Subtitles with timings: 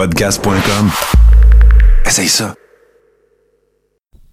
[0.00, 0.88] Podcast.com.
[2.06, 2.54] Essaye ça.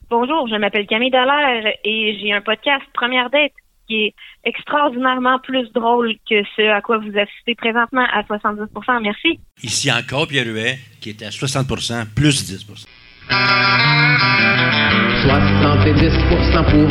[0.09, 3.51] Bonjour, je m'appelle Camille Dallaire et j'ai un podcast Première Date
[3.85, 4.13] qui est
[4.45, 9.41] extraordinairement plus drôle que ce à quoi vous assistez présentement à 70% Merci.
[9.61, 12.87] Ici encore Pierre Huet, qui est à 60% plus 10% 70%
[16.23, 16.87] pour 100%.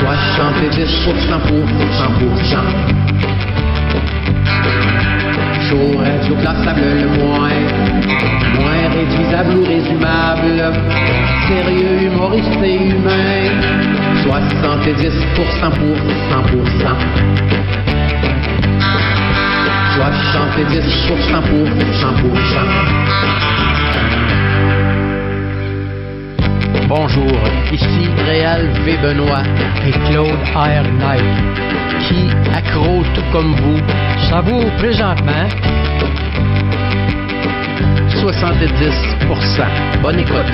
[0.00, 1.66] 70% pour
[2.88, 3.21] 100%.
[5.72, 7.48] Radioclassable le moins,
[8.58, 10.58] moins réduisable ou résumable,
[11.48, 13.48] sérieux, humoriste et humain.
[14.22, 16.12] 70% pour 100%.
[19.96, 23.51] 70% pour 100%.
[26.94, 27.32] Bonjour,
[27.72, 28.98] ici Réal V.
[29.02, 29.42] Benoît
[29.86, 30.84] et Claude R.
[30.98, 31.24] Knight,
[32.06, 33.80] qui, accro tout comme vous,
[34.28, 35.48] savoure présentement
[38.10, 40.02] 70%.
[40.02, 40.52] Bonne écoute.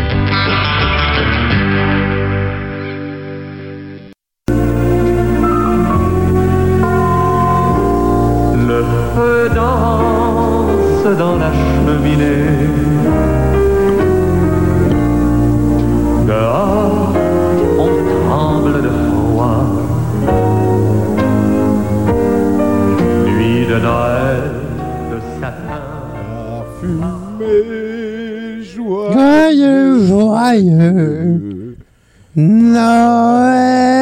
[8.68, 8.84] Le
[9.16, 13.37] feu danse dans la cheminée
[16.38, 17.16] Dehors,
[17.80, 17.90] on
[18.28, 19.66] tremble de froid.
[23.26, 24.42] Nuit de Noël,
[25.10, 25.82] de sapin.
[26.78, 29.10] Fumée, joie.
[29.12, 31.76] Joyeux, joyeux
[32.36, 33.97] Noël.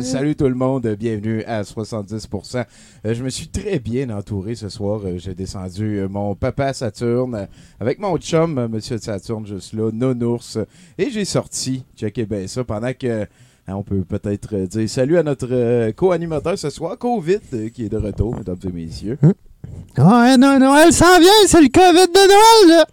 [0.00, 2.64] Euh, salut tout le monde, bienvenue à 70%.
[3.04, 5.00] Euh, je me suis très bien entouré ce soir.
[5.04, 7.48] Euh, J'ai descendu mon papa Saturne
[7.78, 10.58] avec mon chum, Monsieur Saturne, juste là, Nounours.
[10.96, 13.26] et j'ai sorti, checkez bien ça, pendant que hein,
[13.68, 18.34] on peut peut-être dire salut à notre co-animateur ce soir, Covid, qui est de retour,
[18.36, 19.18] mesdames et messieurs.
[19.22, 22.86] Ouais, non, Noël s'en vient, c'est le COVID de Noël, là.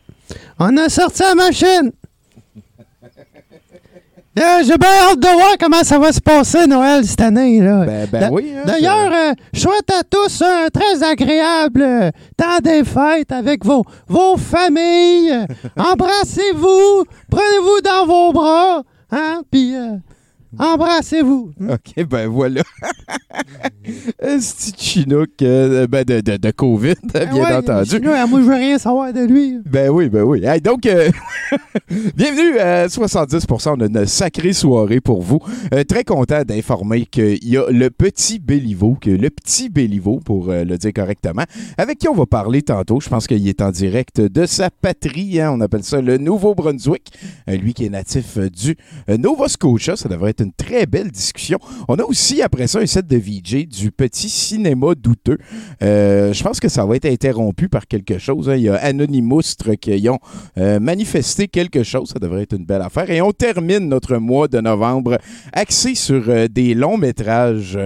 [0.60, 1.92] On a sorti la machine.
[4.38, 7.86] Euh, J'ai bien hâte de voir comment ça va se passer, Noël, cette année, là.
[7.86, 8.54] Ben, ben oui.
[8.56, 13.66] hein, D'ailleurs, euh, je souhaite à tous un très agréable euh, temps des fêtes avec
[13.66, 15.46] vos, vos familles.
[15.78, 19.96] Embrassez-vous, prenez-vous dans vos bras, hein, puis euh,
[20.60, 21.52] embrassez-vous.
[21.60, 22.62] ça- Ok, ben voilà.
[24.22, 27.96] Un petit chinook euh, ben de, de, de COVID, bien Ah ouais, entendu.
[28.06, 29.60] euh, moi, je veux rien savoir de lui.
[29.66, 30.44] Ben oui, ben oui.
[30.44, 31.10] Hey, donc, euh,
[32.16, 33.76] bienvenue à 70%.
[33.78, 35.40] On a une sacrée soirée pour vous.
[35.74, 40.50] Euh, très content d'informer qu'il y a le petit Béliveau, que le petit Béliveau, pour
[40.50, 41.44] euh, le dire correctement,
[41.78, 43.00] avec qui on va parler tantôt.
[43.00, 45.40] Je pense qu'il est en direct de sa patrie.
[45.40, 45.52] hein.
[45.54, 47.12] on appelle ça le Nouveau-Brunswick.
[47.48, 48.76] Lui qui est natif du
[49.08, 49.96] Nova Scotia.
[49.96, 51.60] Ça devrait être une très belle discussion.
[51.88, 55.38] On a aussi, après ça, un set de VJ du petit cinéma douteux.
[55.82, 58.50] Euh, je pense que ça va être interrompu par quelque chose.
[58.50, 58.56] hein.
[58.56, 59.42] Il y a Anonymous
[59.82, 60.20] qui ont
[60.58, 62.10] euh, manifesté quelque chose.
[62.10, 63.10] Ça devrait être une belle affaire.
[63.10, 65.18] Et on termine notre mois de novembre
[65.54, 67.80] axé sur euh, des longs métrages.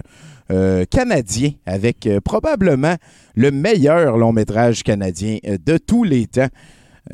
[0.90, 2.96] canadiens avec probablement
[3.36, 6.50] le meilleur long métrage canadien de tous les temps.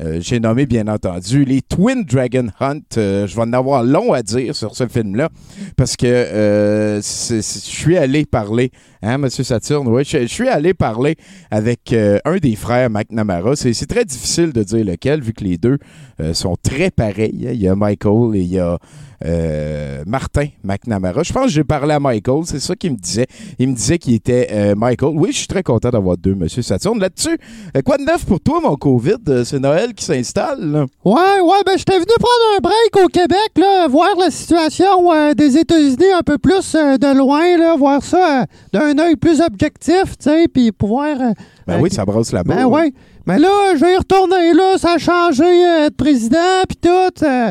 [0.00, 2.80] Euh, J'ai nommé bien entendu les Twin Dragon Hunt.
[2.96, 5.30] Euh, je vais en avoir long à dire sur ce film-là
[5.76, 8.70] parce que euh, je suis allé parler,
[9.02, 11.16] hein, Monsieur Saturne, oui, je, suis allé parler
[11.50, 13.56] avec euh, un des frères McNamara.
[13.56, 15.78] C'est très difficile de dire lequel vu que les deux
[16.20, 17.48] euh, sont très pareils.
[17.52, 18.78] Il y a Michael et il y a
[19.24, 21.22] euh, Martin McNamara.
[21.22, 23.26] Je pense que j'ai parlé à Michael, c'est ça qu'il me disait.
[23.58, 25.14] Il me disait qu'il était Michael.
[25.14, 27.00] Oui, je suis très content d'avoir deux, Monsieur Saturne.
[27.00, 27.38] Là-dessus,
[27.84, 29.44] quoi de neuf pour toi, mon COVID?
[29.44, 30.86] C'est Noël qui s'installe.
[31.04, 35.56] Ouais, ouais, ben j'étais venu prendre un break au Québec, là, voir la situation des
[35.56, 38.46] États-Unis un peu plus de loin, là, voir ça
[38.87, 41.20] euh, d'un œil plus objectif, tu sais, puis pouvoir...
[41.20, 41.32] euh,
[41.66, 42.54] Ben oui, ça brasse là-bas.
[42.54, 42.92] Ben ouais.
[43.26, 47.24] Mais là, je vais y retourner, là, ça a changé euh, de président, puis tout.
[47.24, 47.50] euh.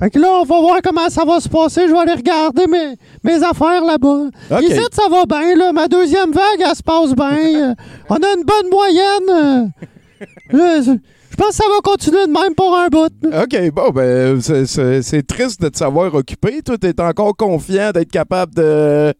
[0.00, 1.82] fait que là, on va voir comment ça va se passer.
[1.86, 4.28] Je vais aller regarder mes, mes affaires là-bas.
[4.50, 4.62] OK.
[4.62, 5.72] Ici, ça va bien, là.
[5.72, 7.70] Ma deuxième vague, elle se passe bien.
[7.70, 7.74] euh.
[8.08, 9.72] on a une bonne moyenne.
[10.50, 10.96] Je,
[11.36, 13.12] pense que ça va continuer de même pour un bout.
[13.24, 16.62] OK, bon, ben, c'est triste de te savoir occupé.
[16.62, 19.12] Toi, t'es encore confiant d'être capable de,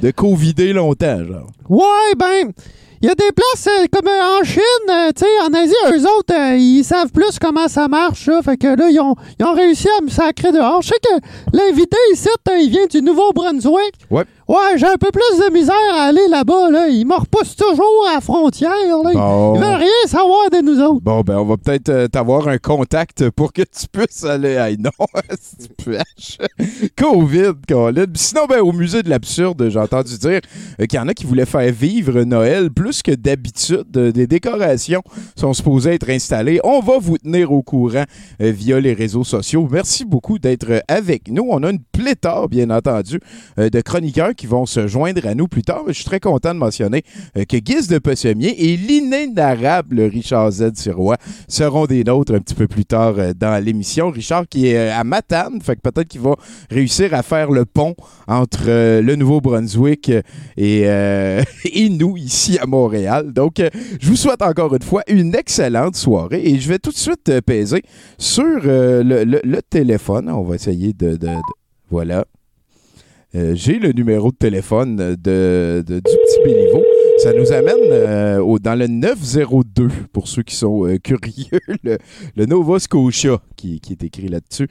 [0.00, 1.50] de covider longtemps, genre.
[1.68, 2.52] Ouais, ben,
[3.00, 5.74] il y a des places euh, comme euh, en Chine, euh, tu sais, en Asie,
[5.92, 8.42] eux autres, ils savent plus comment ça marche, là.
[8.42, 10.82] Fait que là, ils ont, ils ont réussi à me sacrer dehors.
[10.82, 12.28] Je sais que l'invité ici,
[12.60, 13.94] il vient du Nouveau-Brunswick.
[14.10, 14.24] Ouais.
[14.48, 16.88] Ouais, j'ai un peu plus de misère à aller là-bas, là.
[16.88, 18.72] Ils me repoussent toujours à la frontière,
[19.04, 19.12] là.
[19.12, 19.54] Bon.
[19.54, 21.02] Ils veulent rien savoir de nous autres.
[21.02, 24.54] Bon, ben, on va peut-être t'avoir un contact pour que tu puisses aller.
[24.54, 24.90] Hey, non,
[25.38, 26.38] si tu pêches.
[26.96, 28.06] COVID, Colin.
[28.14, 30.40] Sinon, ben, au musée de l'absurde, j'ai entendu dire
[30.78, 33.96] qu'il y en a qui voulaient faire vivre Noël plus que d'habitude.
[33.96, 35.02] Euh, Des décorations
[35.36, 36.60] sont supposées être installées.
[36.64, 38.04] On va vous tenir au courant
[38.40, 39.68] euh, via les réseaux sociaux.
[39.70, 41.46] Merci beaucoup d'être euh, avec nous.
[41.48, 43.20] On a une pléthore, bien entendu,
[43.56, 45.82] de chroniqueurs qui vont se joindre à nous plus tard.
[45.88, 47.02] Je suis très content de mentionner
[47.34, 50.70] que Guise de Pessemier et l'inénarrable Richard Z.
[50.74, 51.16] Sirois
[51.48, 54.10] seront des nôtres un petit peu plus tard dans l'émission.
[54.10, 56.36] Richard qui est à Matane, fait que peut-être qu'il va
[56.70, 57.96] réussir à faire le pont
[58.28, 58.66] entre
[59.00, 60.12] le Nouveau-Brunswick
[60.56, 60.80] et,
[61.64, 62.77] et nous ici à Montréal.
[63.32, 63.68] Donc, euh,
[64.00, 67.28] je vous souhaite encore une fois une excellente soirée et je vais tout de suite
[67.28, 67.82] euh, peser
[68.18, 70.28] sur euh, le, le- le téléphone.
[70.30, 71.10] On va essayer de...
[71.12, 71.36] de- de-
[71.90, 72.24] voilà.
[73.34, 76.82] Euh, J'ai le numéro de téléphone de, de- du petit Béliveau.
[77.18, 81.98] Ça nous amène euh, au- dans le 902, pour ceux qui sont euh, curieux, le,
[82.36, 84.68] le Nova Scotia qui, qui est écrit là-dessus.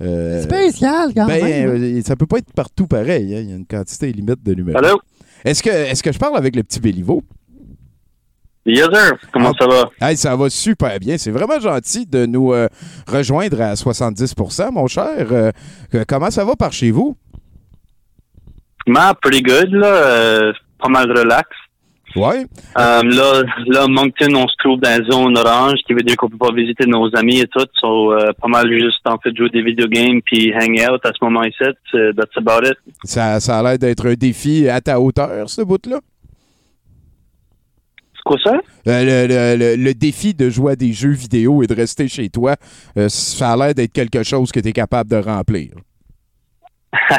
[0.00, 1.68] Euh, Spécial, quand ben, même.
[1.98, 3.34] euh, ça peut pas être partout pareil.
[3.36, 3.40] hein.
[3.42, 4.78] Il y a une quantité limite de numéros.
[4.78, 4.98] Allô?
[5.44, 7.22] Est-ce que, est que je parle avec le petit Béliveau?
[8.66, 9.16] Yes, sir.
[9.32, 9.90] Comment ça va?
[10.00, 11.16] Hey, ça va super bien.
[11.16, 12.68] C'est vraiment gentil de nous euh,
[13.06, 15.26] rejoindre à 70% mon cher.
[15.32, 15.50] Euh,
[15.94, 17.16] euh, comment ça va par chez vous?
[18.86, 19.86] Ma, pretty good, là.
[19.86, 21.48] euh, pas mal relax.
[22.16, 22.44] Ouais.
[22.76, 23.02] Là,
[23.68, 26.52] là, Moncton, on se trouve dans la zone orange, qui veut dire qu'on peut pas
[26.52, 27.64] visiter nos amis et tout.
[27.80, 31.44] So, pas mal juste en fait jouer des vidéogames puis hang out à ce moment
[31.44, 31.62] ici.
[31.94, 32.76] Euh, That's about it.
[33.04, 36.00] Ça, ça a l'air d'être un défi à ta hauteur, ce bout-là?
[38.22, 38.52] C'est quoi ça?
[38.86, 42.06] Euh, le, le- le- le défi de jouer à des jeux vidéo et de rester
[42.06, 42.54] chez toi,
[42.98, 45.70] euh, ça a l'air d'être quelque chose que tu es capable de remplir.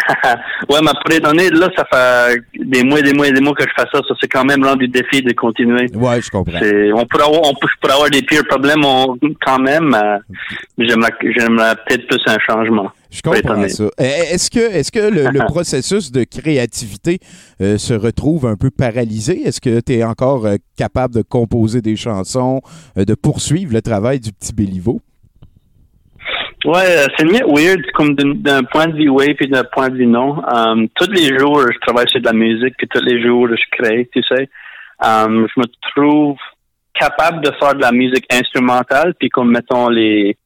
[0.70, 3.40] ouais, mais pour les données, là, ça fait des mois et des mois et des
[3.40, 4.02] mois que je fais ça.
[4.06, 5.88] Ça, c'est quand même rendu défi de continuer.
[5.96, 6.60] Ouais, je comprends.
[6.60, 9.96] On pourrait avoir, on je pourrais avoir des pires problèmes on- quand même.
[10.78, 12.92] J'aimerais j'aimerais peut-être plus un changement.
[13.12, 13.84] Je comprends ça.
[14.00, 17.20] Eh, Est-ce que, est que le, le processus de créativité
[17.62, 19.42] euh, se retrouve un peu paralysé?
[19.42, 22.62] Est-ce que tu es encore euh, capable de composer des chansons,
[22.98, 25.02] euh, de poursuivre le travail du petit Béliveau?
[26.64, 29.98] Ouais, c'est mieux weird, comme d'un d'un point de vue oui puis d'un point de
[29.98, 30.38] vue non.
[30.48, 33.78] Um, tous les jours, je travaille sur de la musique, puis tous les jours, je
[33.78, 34.48] crée, tu sais.
[35.04, 35.66] Um, je me
[35.96, 36.38] trouve
[36.94, 40.38] capable de faire de la musique instrumentale, puis comme mettons les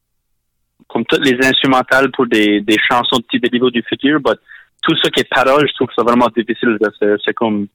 [0.88, 4.38] comme toutes les instrumentales pour des, des chansons de petit niveau du futur, but
[4.82, 6.76] tout ce qui est paroles, je trouve que c'est vraiment difficile.
[6.98, 7.66] C'est c'est comme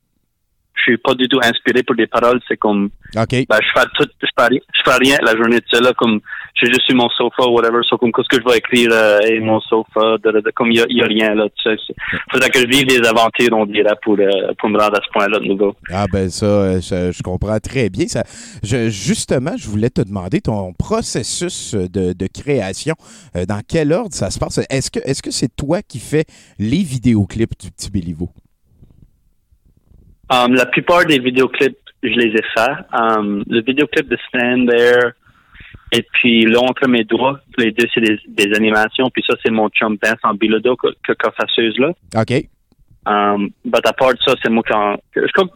[0.74, 3.46] je suis pas du tout inspiré pour des paroles, c'est comme OK.
[3.50, 5.92] ben, je fais tout, je fais, rien- je fais rien la journée de ça, là,
[5.98, 6.22] comme,
[6.56, 9.20] je suis juste sur mon sofa, whatever, so, comme, qu'est-ce que je vais écrire, euh,
[9.22, 11.94] et mon sofa, de, de- de- comme, il y a, rien, là, tu sais,
[12.32, 15.10] faudrait que je vive des aventures, on dirait, pour, euh, pour me rendre à ce
[15.12, 15.76] point-là de nouveau.
[15.92, 18.08] Ah ben ça, euh, je, je comprends très bien.
[18.08, 18.24] Ça,
[18.64, 22.96] je, justement, je voulais te demander ton processus de, de création.
[23.36, 24.60] Euh, dans quel ordre ça se passe?
[24.70, 26.26] Est-ce que est-ce que c'est toi qui fais
[26.60, 28.30] les vidéoclips du petit Béliveau?
[30.30, 32.78] Um, la plupart des vidéoclips, je les ai faits.
[32.94, 35.12] Um, le vidéoclip de Stand There,
[35.92, 39.52] et puis là, entre mes doigts, les deux, c'est des, des animations, puis ça, c'est
[39.52, 41.92] mon chum Vincent Bilodeau, que, que, que fasseuse, là.
[42.16, 42.48] OK.
[43.06, 45.52] Um, but à part ça, c'est moi qui en, je crois que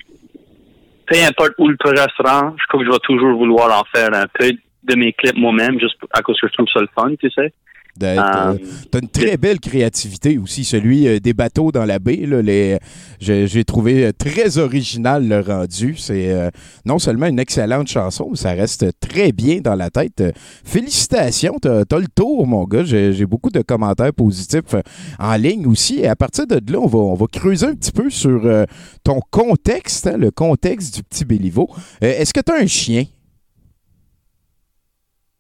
[1.06, 3.84] peu importe où le projet se rend, je crois que je vais toujours vouloir en
[3.96, 4.52] faire un peu
[4.84, 7.54] de mes clips moi-même, juste à cause que je trouve ça le fun, tu sais.
[7.98, 8.60] D'être, euh, Um,
[8.92, 12.26] T'as une très belle créativité aussi, celui euh, des bateaux dans la baie.
[12.26, 12.78] Là, les,
[13.20, 15.96] j'ai, trouvé euh, très original le rendu.
[15.98, 16.50] C'est euh,
[16.86, 20.24] non seulement une excellente chanson, mais ça reste très bien dans la tête.
[20.64, 22.84] Félicitations, t'as, t'as le tour, mon gars.
[22.84, 24.76] J'ai, beaucoup de commentaires positifs
[25.20, 26.00] en ligne aussi.
[26.00, 28.66] Et à partir de là, on va, on va creuser un petit peu sur euh,
[29.04, 31.70] ton contexte, hein, le contexte du petit Béliveau.
[32.04, 33.06] Euh, est-ce que tu as un chien?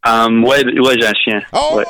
[0.08, 1.42] um, ouais, ouais, j'ai un chien.
[1.54, 1.84] Oh Ouais.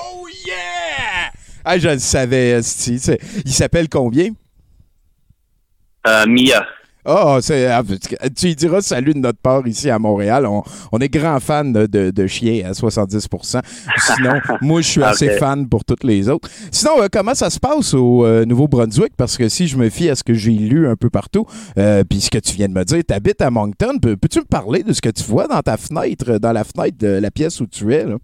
[0.46, 1.32] Yeah!
[1.64, 3.02] Ah, je le savais, esti.
[3.46, 4.30] Il s'appelle combien?
[6.08, 6.66] Euh, Mia.
[7.08, 7.84] Ah, c'est, ah,
[8.36, 10.48] tu diras salut de notre part ici à Montréal.
[10.48, 13.62] On, on est grand fan de, de, chiens à 70%
[14.00, 15.38] Sinon, moi, je suis assez Ok.
[15.38, 16.50] fan pour toutes les autres.
[16.72, 19.14] Sinon, euh, comment ça se passe au euh, Nouveau-Brunswick?
[19.16, 21.46] Parce que si je me fie à ce que j'ai lu un peu partout,
[21.78, 24.00] euh, puis ce que tu viens de me dire, tu habites à Moncton.
[24.02, 26.98] Peux- Peux-tu me parler de ce que tu vois dans ta fenêtre, dans la fenêtre
[26.98, 28.04] de la pièce où tu es?
[28.04, 28.16] Là?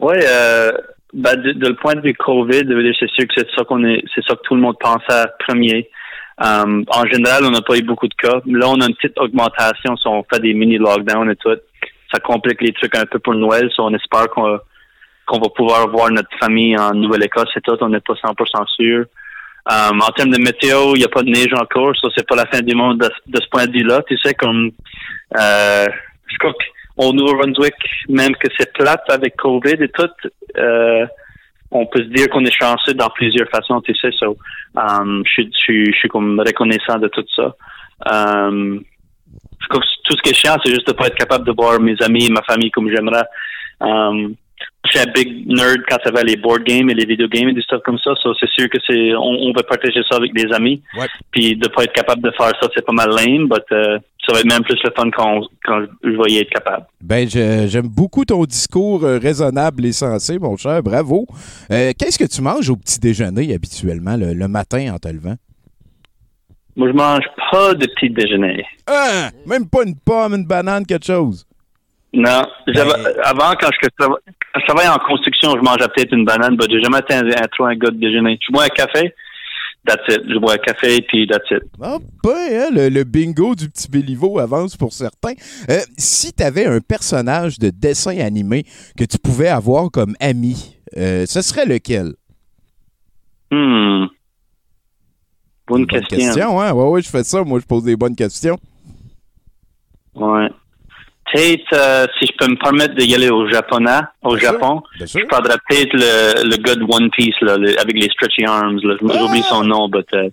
[0.00, 0.72] Ouais, euh,
[1.12, 3.84] ben, de, de le point de vue COVID, dire, c'est sûr que c'est ça qu'on
[3.84, 5.88] est, c'est ça que tout le monde pensait à premier.
[6.42, 8.40] Um, en général, on n'a pas eu beaucoup de cas.
[8.46, 11.54] Là, on a une petite augmentation si on fait des mini lockdowns et tout.
[12.12, 13.70] Ça complique les trucs un peu pour Noël.
[13.72, 17.76] so on espère qu'on va pouvoir voir notre famille en Nouvelle-Écosse et tout.
[17.80, 19.04] On n'est pas 100% sûr.
[19.70, 22.36] Um, en termes de météo, il n'y a pas de neige encore, ça c'est pas
[22.36, 24.02] la fin du monde de, de ce point de vue-là.
[24.06, 24.72] Tu sais, comme
[25.38, 25.86] euh,
[26.26, 26.52] je crois
[26.96, 27.74] qu'au Nouveau-Brunswick,
[28.08, 30.08] même que c'est plate avec COVID et tout,
[30.56, 31.06] euh,
[31.70, 34.10] on peut se dire qu'on est chanceux dans plusieurs façons, tu sais.
[34.12, 34.36] So,
[34.76, 37.54] um, je, suis- comme reconnaissant de tout ça.
[38.10, 38.84] Um,
[39.70, 39.80] tout
[40.16, 42.42] ce qui est chiant, c'est juste de pas être capable de voir mes amis, ma
[42.42, 43.24] famille comme j'aimerais.
[43.80, 44.34] Um,
[44.86, 47.48] je suis un big nerd quand ça va les board games et les vidéo games
[47.48, 48.12] et des stuff comme ça.
[48.22, 50.82] So, c'est sûr que c'est, on, on va partager ça avec des amis.
[50.98, 51.06] Ouais.
[51.30, 54.32] Puis de pas être capable de faire ça, c'est pas mal lame, but euh, ça
[54.34, 56.86] va être même plus le fun quand, quand je vais y être capable.
[57.00, 60.82] Ben, j'aime beaucoup ton discours euh, raisonnable et sensé, mon cher.
[60.82, 61.26] Bravo.
[61.70, 65.36] Euh, Qu'est-ce que tu manges au petit déjeuner habituellement le, le matin en te levant?
[66.76, 68.64] Moi, je mange pas de petit déjeuner.
[68.86, 69.30] Ah!
[69.46, 71.46] Même pas une pomme, une banane, quelque chose?
[72.12, 72.42] Non.
[72.66, 72.88] Ben-
[73.22, 73.88] Avant, quand je,
[74.56, 77.48] je travaillais en construction, je mangeais peut-être une banane, mais j'ai jamais été un, un,
[77.52, 78.38] trop un gars de déjeuner.
[78.46, 79.14] Je bois un café,
[79.86, 80.22] that's it.
[80.28, 81.62] Je bois un café, puis that's it.
[81.82, 85.34] Ah, ben, hein, le, le bingo du petit Béliveau avance pour certains.
[85.70, 88.64] Euh, si tu avais un personnage de dessin animé
[88.96, 92.14] que tu pouvais avoir comme ami, euh, ce serait lequel?
[93.50, 94.06] Hmm.
[95.66, 96.18] Bonne, Bonne question.
[96.18, 96.72] question, hein?
[96.72, 97.42] Ouais, ouais, je fais ça.
[97.42, 98.58] Moi, je pose des bonnes questions.
[100.14, 100.48] Ouais.
[101.32, 105.06] Peut-être, euh, si je peux me permettre d'y aller au japonais, au Bien Japon, bien
[105.06, 108.78] je prendrais peut-être le, le gars de One Piece, là, le- avec les stretchy arms,
[108.84, 108.94] là.
[109.00, 109.48] J'oublie Ah!
[109.48, 110.28] son nom, but, euh,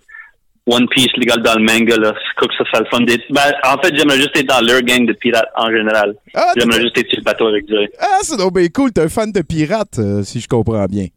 [0.68, 2.14] One Piece, le gars dans le manga, là.
[2.40, 4.82] Je que ça serait le fun d'être, ben, en fait, j'aimerais juste être dans leur
[4.82, 6.14] gang de pirates en général.
[6.36, 7.88] Ah, J'aimerais juste être sur le bateau avec eux.
[8.00, 8.92] ah, c'est donc bien cool.
[8.92, 11.08] T'es un fan de pirates, euh, si je comprends bien.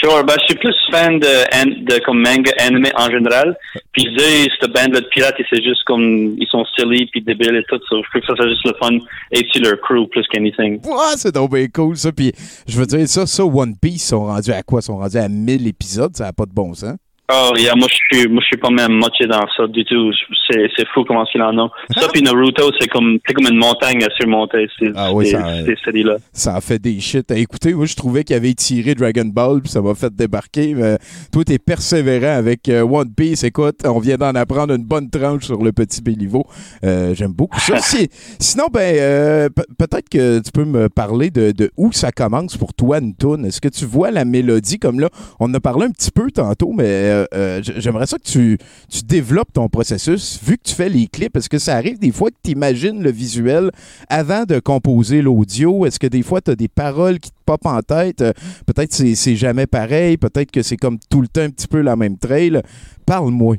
[0.00, 3.56] Sure, ben, je suis plus fan de, de comme manga, anime en général.
[3.92, 7.64] Puis eux, cette bande-là de pirates, c'est juste comme, ils sont silly puis débiles et
[7.68, 7.80] tout.
[7.88, 8.98] So, je trouve que ça, c'est juste le fun
[9.32, 10.80] être sur leur crew plus qu'anything.
[10.86, 12.12] Ouais, c'est donc bien cool, ça.
[12.12, 12.32] Puis,
[12.68, 14.80] je veux dire, ça, ça, One Piece, sont rendus à quoi?
[14.80, 16.14] Ils sont rendus à 1000 épisodes.
[16.14, 16.96] Ça n'a pas de bon sens.
[17.32, 20.12] Oh, yeah, moi, je suis, moi, je suis pas même moché dans ça du tout.
[20.48, 21.70] C'est, c'est fou comment il en a.
[22.00, 25.26] Ça, puis Naruto, c'est comme, c'est comme une montagne à surmonter, ces, Ah oui,
[25.84, 26.18] séries-là.
[26.32, 27.28] Ça en fait des shit.
[27.32, 27.74] à écouter.
[27.74, 30.74] moi, je trouvais qu'il avait tiré Dragon Ball, puis ça m'a fait débarquer.
[30.74, 30.98] Mais
[31.32, 33.42] toi, t'es persévérant avec euh, One Piece.
[33.42, 36.44] Écoute, on vient d'en apprendre une bonne tranche sur le petit Béliveau.
[36.84, 37.78] Euh, J'aime beaucoup ça.
[37.80, 42.12] Si- sinon, ben, euh, pe- peut-être que tu peux me parler de, de où ça
[42.12, 43.44] commence pour toi, une.
[43.46, 44.78] Est-ce que tu vois la mélodie?
[44.78, 45.08] Comme là?
[45.40, 48.58] On en a parlé un petit peu tantôt, mais euh, euh, j'aimerais ça que tu,
[48.90, 50.40] tu développes ton processus.
[50.42, 53.02] Vu que tu fais les clips, est-ce que ça arrive des fois que tu imagines
[53.02, 53.70] le visuel
[54.08, 55.86] avant de composer l'audio?
[55.86, 58.22] Est-ce que des fois, tu as des paroles qui te popent en tête?
[58.22, 58.32] Euh,
[58.66, 60.16] Peut-être c'est c'est jamais pareil.
[60.16, 62.60] Peut-être que c'est comme tout le temps un petit peu la même trail.
[63.06, 63.56] Parle-moi.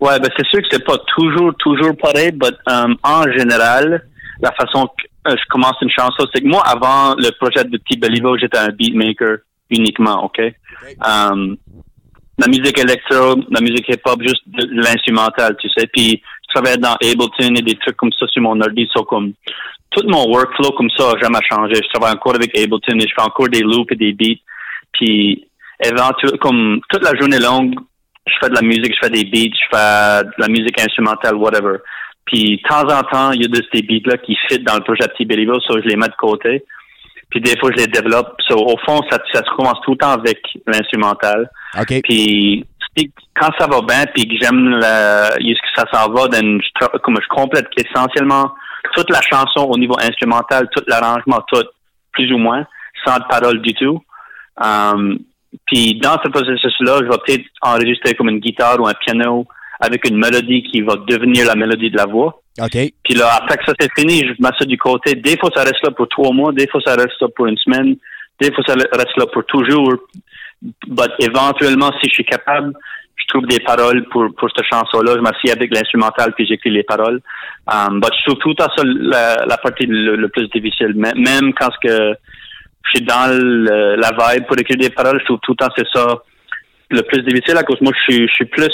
[0.00, 4.06] Ouais, ben, c'est sûr que c'est pas toujours, toujours pareil, but, um, en général,
[4.42, 7.96] la façon que je commence une chanson, c'est que moi, avant le projet de Petit
[7.98, 9.38] Beliveau, j'étais un beatmaker
[9.70, 10.40] uniquement, OK?
[11.04, 11.56] Um,
[12.38, 14.42] la musique électro, la musique hip-hop, juste
[14.72, 15.86] l'instrumental, tu sais.
[15.86, 19.32] Puis, je travaillais dans Ableton et des trucs comme ça sur mon ordi, so comme,
[19.90, 21.74] tout mon workflow comme ça a jamais changé.
[21.76, 24.40] Je travaille encore avec Ableton et je fais encore des loops et des beats.
[24.92, 25.46] Puis,
[25.84, 27.74] éventuellement, comme toute la journée longue,
[28.26, 31.36] je fais de la musique, je fais des beats, je fais de la musique instrumentale,
[31.36, 31.78] whatever.
[32.26, 34.82] Puis, de temps en temps, il y a de ces beats-là qui fit dans le
[34.82, 36.64] projet Petit Beliveau, so je les mets de côté.
[37.34, 38.36] Puis, des fois, je les développe.
[38.46, 40.38] So, au fond, ça, ça se commence tout le temps avec
[40.68, 41.50] l'instrumental.
[41.80, 42.00] OK.
[42.04, 42.64] Puis
[43.34, 46.86] quand ça va bien, puis que j'aime la- ce que ça s'en va, then je,
[46.98, 48.52] comme je complète essentiellement
[48.94, 51.64] toute la chanson au niveau instrumental, tout l'arrangement, tout,
[52.12, 52.64] plus ou moins,
[53.04, 54.00] sans de paroles du tout.
[54.62, 55.18] Um,
[55.66, 59.44] puis dans ce processus-là, je vais peut-être enregistrer comme une guitare ou un piano
[59.80, 62.40] avec une mélodie qui va devenir la mélodie de la voix.
[62.60, 62.92] OK.
[63.04, 65.14] Puis là, après que ça c'est fini, je mets ça du côté.
[65.16, 67.58] Des fois, ça reste là pour trois mois, des fois, ça reste là pour une
[67.58, 67.96] semaine,
[68.40, 69.94] des fois, ça reste là pour toujours.
[70.62, 72.72] But éventuellement, si je suis capable,
[73.16, 75.14] je trouve des paroles pour, pour cette chanson-là.
[75.16, 77.20] Je m'assieds avec l'instrumental puis j'écris les paroles.
[77.72, 80.94] Um, but je trouve tout à ça la, partie le, plus difficile.
[80.94, 82.14] Même quand que
[82.84, 83.30] je suis dans
[83.98, 86.22] la vibe pour écrire des paroles, je trouve tout le temps c'est ça
[86.90, 88.70] le plus difficile à cause moi je suis, je suis plus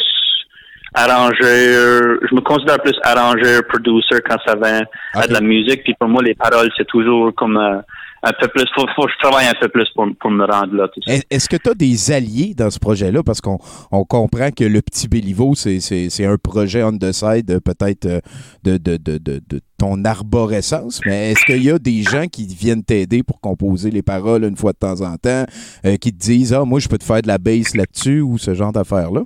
[0.94, 4.82] arrangeur, je me considère plus arrangeur, producer quand ça vient
[5.14, 5.82] à de la musique.
[5.85, 7.78] Puis pour moi, les paroles, c'est toujours comme euh,
[8.23, 10.75] un peu plus, faut, faut que je travaille un peu plus pour, pour me rendre
[10.75, 10.88] là.
[10.88, 11.14] tout ça.
[11.14, 13.23] Est- Est-ce que tu as des alliés dans ce projet-là?
[13.23, 13.59] Parce qu'on
[13.90, 18.06] on comprend que le petit Béliveau, c'est- c'est c'est un projet on the side, peut-être
[18.06, 18.20] euh,
[18.64, 22.47] de, de, de, de, de ton arborescence, mais est-ce qu'il y a des gens qui
[22.47, 25.47] viennent t'aider pour composer les paroles une fois de temps en temps,
[25.87, 28.37] euh, qui te disent Ah, moi, je peux te faire de la bass là-dessus ou
[28.37, 29.23] ce genre d'affaires-là?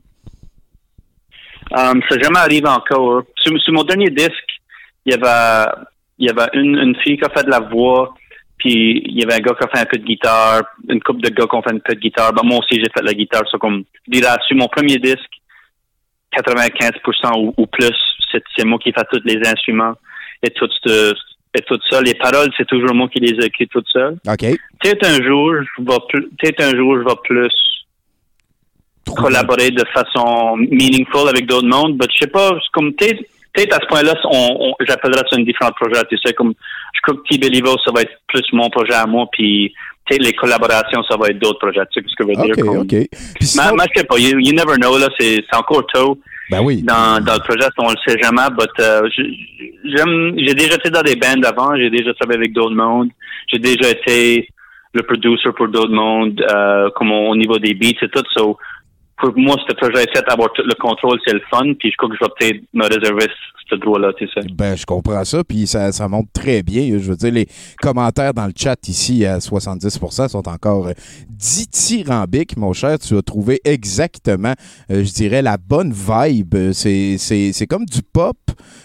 [1.73, 3.23] Um, ça jamais arrivé encore.
[3.37, 4.61] Sur, sur mon dernier disque,
[5.07, 5.71] il y avait,
[6.19, 8.15] il y avait une, une fille qui a fait de la voix,
[8.59, 11.23] Puis il y avait un gars qui a fait un peu de guitare, une couple
[11.23, 12.33] de gars qui ont fait un peu de guitare.
[12.33, 13.43] Ben, moi aussi, j'ai fait de la guitare.
[13.51, 15.31] C'est comme, je dirais, sur mon premier disque,
[16.37, 17.91] 95% ou, ou plus,
[18.57, 19.95] c'est moi qui fais tous les instruments
[20.43, 21.15] et tout, ce-
[21.57, 22.01] et tout ça.
[22.03, 24.17] Les paroles, c'est toujours moi qui les écris tout seul.
[24.29, 24.45] OK.
[24.83, 27.53] Peut-être un jour, je vais plus, peut-être un jour, je vais plus
[29.13, 33.81] collaborer de façon meaningful avec d'autres mondes, mais je sais pas, comme peut-être, peut-être à
[33.81, 36.55] ce point-là, on, on- j'appellerais ça un différent projet, tu sais, comme,
[36.95, 39.73] je crois que T-Believo, ça va être plus mon projet à moi, puis
[40.09, 42.55] peut-être les collaborations, ça va être d'autres projets, tu sais ce que je veux OK,
[42.57, 42.65] dire?
[42.65, 42.89] comme- OK.
[42.89, 43.09] Puis
[43.57, 46.19] mais, je sais pas, you, you never know, là, c'est, encore tôt.
[46.51, 46.83] Ben oui.
[46.83, 49.09] Dans, dans le projet, on le sait jamais, but, euh,
[49.85, 53.09] j'aime, j'ai déjà été dans des bands avant, j'ai déjà travaillé avec d'autres mondes,
[53.51, 54.49] j'ai déjà été
[54.93, 58.59] le producer pour d'autres mondes, euh, comme au, au niveau des beats et tout, so,
[59.17, 61.97] pour moi, ce projet est fait avoir tout le contrôle, c'est le fun, puis je
[61.97, 63.27] crois que je vais peut-être me réserver
[63.69, 64.41] ce, droit-là, tu sais.
[64.53, 66.99] Ben, je comprends ça, puis ça, ça montre très bien.
[66.99, 67.47] Je veux dire, les
[67.81, 70.93] commentaires dans le chat ici à 70% sont encore euh,
[71.29, 72.99] dithyrambiques, mon cher.
[72.99, 74.55] Tu as trouvé exactement,
[74.91, 76.55] euh, je dirais, la bonne vibe.
[76.55, 78.37] Euh, c'est comme du pop,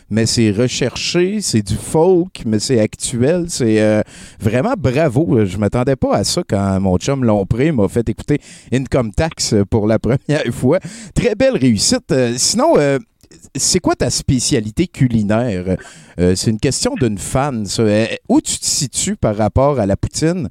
[0.10, 3.46] mais c'est recherché, c'est du folk, mais c'est actuel.
[3.48, 4.02] C'est euh,
[4.40, 5.46] vraiment bravo.
[5.46, 8.40] Je m'attendais pas à ça quand mon chum Lompré m'a fait écouter
[8.74, 10.80] Income Tax pour la première fois.
[11.14, 12.12] Très belle réussite.
[12.12, 12.98] Euh, sinon, euh,
[13.56, 15.78] c'est quoi ta spécialité culinaire?
[16.18, 17.66] C'est une question d'une fan.
[17.66, 17.84] ça.
[18.28, 20.50] Où tu te situes par rapport à la poutine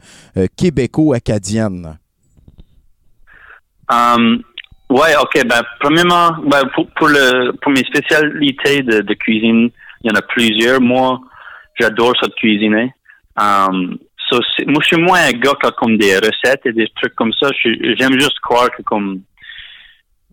[0.56, 1.98] québéco-acadienne?
[4.90, 5.46] Ouais, ok.
[5.46, 9.70] Ben, premièrement, ben, pour, pour le pour mes spécialités de, de cuisine,
[10.02, 10.80] il y en a plusieurs.
[10.80, 11.20] Moi,
[11.78, 12.92] j'adore ça de cuisiner.
[13.40, 16.88] Um, so, moi, je suis moins un gars qui a comme des recettes et des
[16.96, 17.48] trucs comme ça.
[17.62, 19.22] J'aime juste croire que comme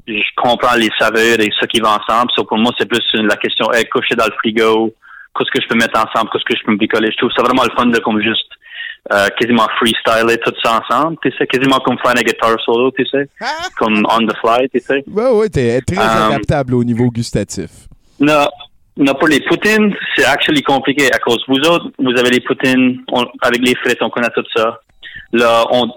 [0.08, 2.32] je comprends les saveurs et ce qui va ensemble.
[2.36, 4.94] So, pour moi, c'est plus la question, hey, coucher dans le frigo,
[5.36, 7.12] qu'est-ce que je peux mettre ensemble, qu'est-ce que je peux me bricoler.
[7.12, 8.55] Je trouve ça vraiment le fun de comme juste
[9.14, 13.06] euh, quasiment freestyler tout ça ensemble, tu sais, quasiment comme faire un guitar solo, tu
[13.06, 13.28] sais,
[13.78, 15.04] comme on the fly, tu sais.
[15.08, 17.70] Oui, oui, t'es très Um, adaptable au niveau gustatif.
[18.20, 18.48] Non,
[18.98, 23.02] non, pour les poutines, c'est actually compliqué à cause vous autres, vous avez les poutines
[23.12, 24.80] on- avec les frites, on connaît tout ça.
[25.34, 25.88] Là, on,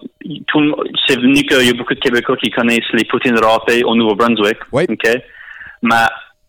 [0.49, 0.75] tout,
[1.07, 4.59] c'est venu qu'il y a beaucoup de Québécois qui connaissent les poutines râpées au Nouveau-Brunswick.
[4.73, 4.85] Oui.
[4.89, 5.09] OK?
[5.83, 5.95] Mais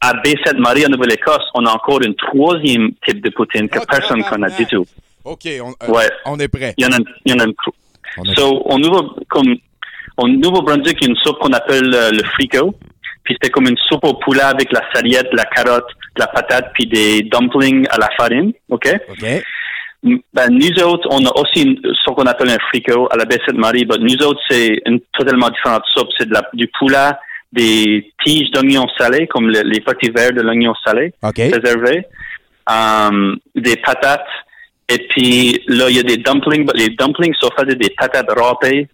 [0.02, 4.20] à Baie-Sainte-Marie, en Nouvelle-Écosse, on a encore une troisième type de poutine que Oh, personne
[4.20, 4.86] ne connaît du tout.
[5.26, 6.10] OK, on, euh, Ouais.
[6.26, 6.74] on est prêt.
[6.78, 7.54] Il y en a, il y en a une
[8.18, 9.16] On So, au Nouveau,
[10.28, 12.74] Nouveau-Brunswick, il y a une soupe qu'on appelle euh, le frico.
[13.24, 15.86] Puis c'était comme une soupe au poulet avec la sarriette, la carotte,
[16.18, 18.52] la patate, puis des dumplings à la farine.
[18.70, 18.88] OK?
[19.10, 19.44] OK.
[20.34, 23.38] Ben, nous autres, on a aussi une- ce qu'on appelle un frico à la baie
[23.46, 23.86] Sainte-Marie.
[23.88, 26.08] Mais nous autres, c'est une totalement différente soupe.
[26.18, 27.12] C'est de la, du poulet,
[27.52, 31.38] des tiges d'oignons salés, comme le- les petits verres de l'oignon salé OK.
[31.38, 32.06] réservé,
[32.70, 34.26] um, des patates,
[34.90, 36.68] et puis là, il y a des dumplings.
[36.76, 38.88] Les dumplings sont faits de des patates râpées.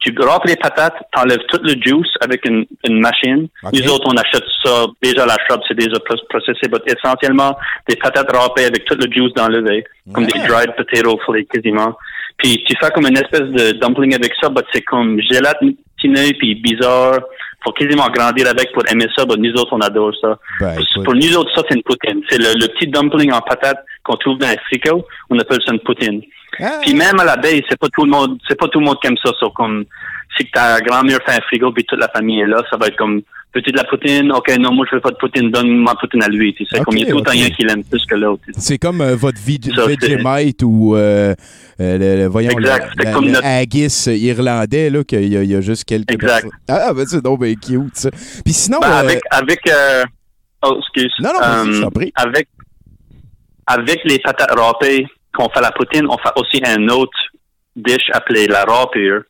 [0.00, 3.48] Tu râpes les patates, t'enlèves tout le juice avec une, une machine.
[3.62, 3.72] Ok.
[3.72, 7.56] Nous autres, on achète ça déjà à la shop, c'est déjà pro- processé, mais essentiellement
[7.88, 11.96] des patates râpées avec tout le juice d'enlevé, comme des dried potato flakes quasiment.
[12.36, 16.56] Puis tu fais comme une espèce de dumpling avec ça, mais c'est comme gélatineux puis
[16.56, 17.20] bizarre.
[17.64, 20.38] Faut quasiment grandir avec pour aimer ça, mais nous autres, on adore ça.
[20.60, 20.76] Ben.
[21.02, 22.20] Pour nous autres, ça, c'est une poutine.
[22.28, 25.06] C'est le, le petit dumpling en patate qu'on trouve dans un fricot.
[25.30, 26.20] On appelle ça une poutine.
[26.60, 28.84] Ah, Puis même à la baie, c'est pas tout le monde, c'est pas tout le
[28.86, 29.32] monde qui aime ça.
[29.40, 29.84] So, comme,
[30.36, 32.96] si ta grand-mère fait un frigo puis toute la famille est là, ça va être
[32.96, 33.22] comme,
[33.54, 34.32] veux-tu de la poutine?
[34.32, 36.52] Ok, non, moi, je veux pas de poutine, donne ma poutine à lui.
[36.54, 37.38] Tu sais, Ok, comme il y a tout le temps ok.
[37.44, 38.42] un qui l'aime plus que l'autre.
[38.58, 41.34] c'est comme euh, votre Vegemite ou euh,
[41.80, 45.54] euh, le, voyons, Exact, le- comme notre- haggis irlandais, là, qu'il y, a- il y
[45.56, 46.42] a juste quelques Exact.
[46.42, 46.50] personnes.
[46.68, 48.10] Ah, ben c'est donc ben cute, ça.
[48.44, 50.04] Puis sinon, Ben, euh, avec, avec, euh,
[50.64, 51.12] oh, excuse.
[51.20, 52.12] Non, non, t'en prie.
[52.16, 52.48] Avec,
[53.66, 57.16] avec les patates râpées qu'on fait la poutine, on fait aussi un autre
[57.76, 59.22] dish appelé la râpure.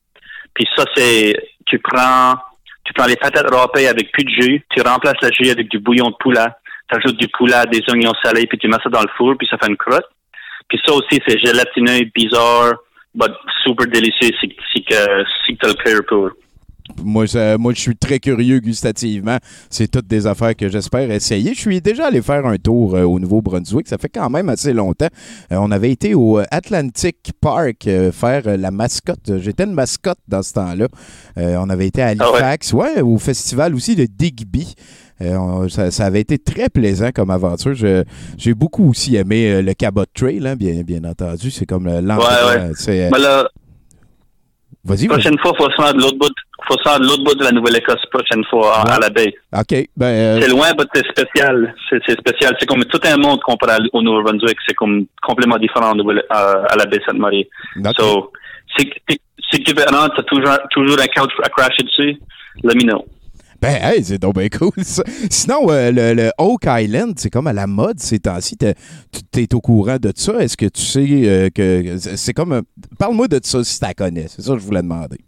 [0.54, 1.34] Puis ça, c'est,
[1.66, 2.34] tu prends,
[2.84, 5.78] tu prends les patates râpées avec plus de jus, tu remplaces le jus avec du
[5.78, 6.46] bouillon de poulet,
[6.90, 9.48] tu ajoutes du poulet, des oignons salés, puis tu mets ça dans le four, puis
[9.50, 10.04] ça fait une croûte.
[10.68, 12.74] Puis ça aussi, c'est gélatineux, bizarre,
[13.14, 16.30] but super délicieux si, si, que, si tu le clear pour.
[17.02, 19.38] Moi, ça- moi, je suis très curieux gustativement.
[19.70, 21.54] C'est toutes des affaires que j'espère essayer.
[21.54, 23.88] Je suis déjà allé faire un tour euh, au Nouveau-Brunswick.
[23.88, 25.08] Ça fait quand même assez longtemps.
[25.52, 29.38] Euh, on avait été au euh, Atlantic Park euh, faire la mascotte.
[29.38, 30.88] J'étais une mascotte dans ce temps-là.
[31.36, 32.38] On avait été à Ah ouais?
[32.38, 34.74] Halifax, ouais, au festival aussi de Digby.
[35.22, 37.74] Euh, ça, ça avait été très plaisant comme aventure.
[37.74, 41.50] J'ai beaucoup aussi aimé euh, le Cabot Trail, hein, bien, bien entendu.
[41.50, 41.86] C'est comme.
[41.86, 42.60] Ouais, ouais.
[42.60, 42.72] euh,
[43.18, 43.48] là,
[44.84, 45.08] Vas-y.
[45.08, 46.34] Prochaine fois, faut se rendre l'autre bout,
[46.68, 49.34] faut se rendre l'autre bout de la Nouvelle-Écosse prochaine fois à, à la baie.
[49.52, 49.88] OK.
[49.96, 51.74] Ben, euh, C'est loin, mais c'est spécial.
[51.88, 52.54] C'est spécial.
[52.60, 54.58] C'est comme tout un monde comparé au Nouveau-Brunswick.
[54.68, 55.94] C'est comme complètement différent
[56.30, 56.36] à,
[56.70, 57.48] à la baie Sainte-Marie.
[57.78, 57.92] OK.
[57.96, 58.32] So,
[58.76, 58.90] si,
[59.50, 62.18] si, tu veux rentrer, t'as toujours, toujours un couch à crasher dessus,
[62.62, 63.04] let me know.
[63.66, 65.02] Ben, hey, c'est donc bien cool, ça.
[65.30, 68.56] Sinon, euh, le, le Oak Island, c'est comme à la mode ces temps-ci.
[68.56, 68.74] T'es-
[69.32, 70.34] Tu es au courant de ça?
[70.40, 72.52] Est-ce que tu sais euh, que c'est comme.
[72.52, 72.62] un-
[72.98, 74.26] Parle-moi de ça si tu la connais.
[74.28, 75.18] C'est ça que je voulais demander.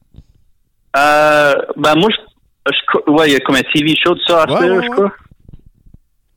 [0.96, 4.52] Euh, ben, moi, je, ouais, il y a comme un TV show de ça à
[4.52, 4.88] Ouais, faire, ouais, je ouais.
[4.96, 5.12] crois.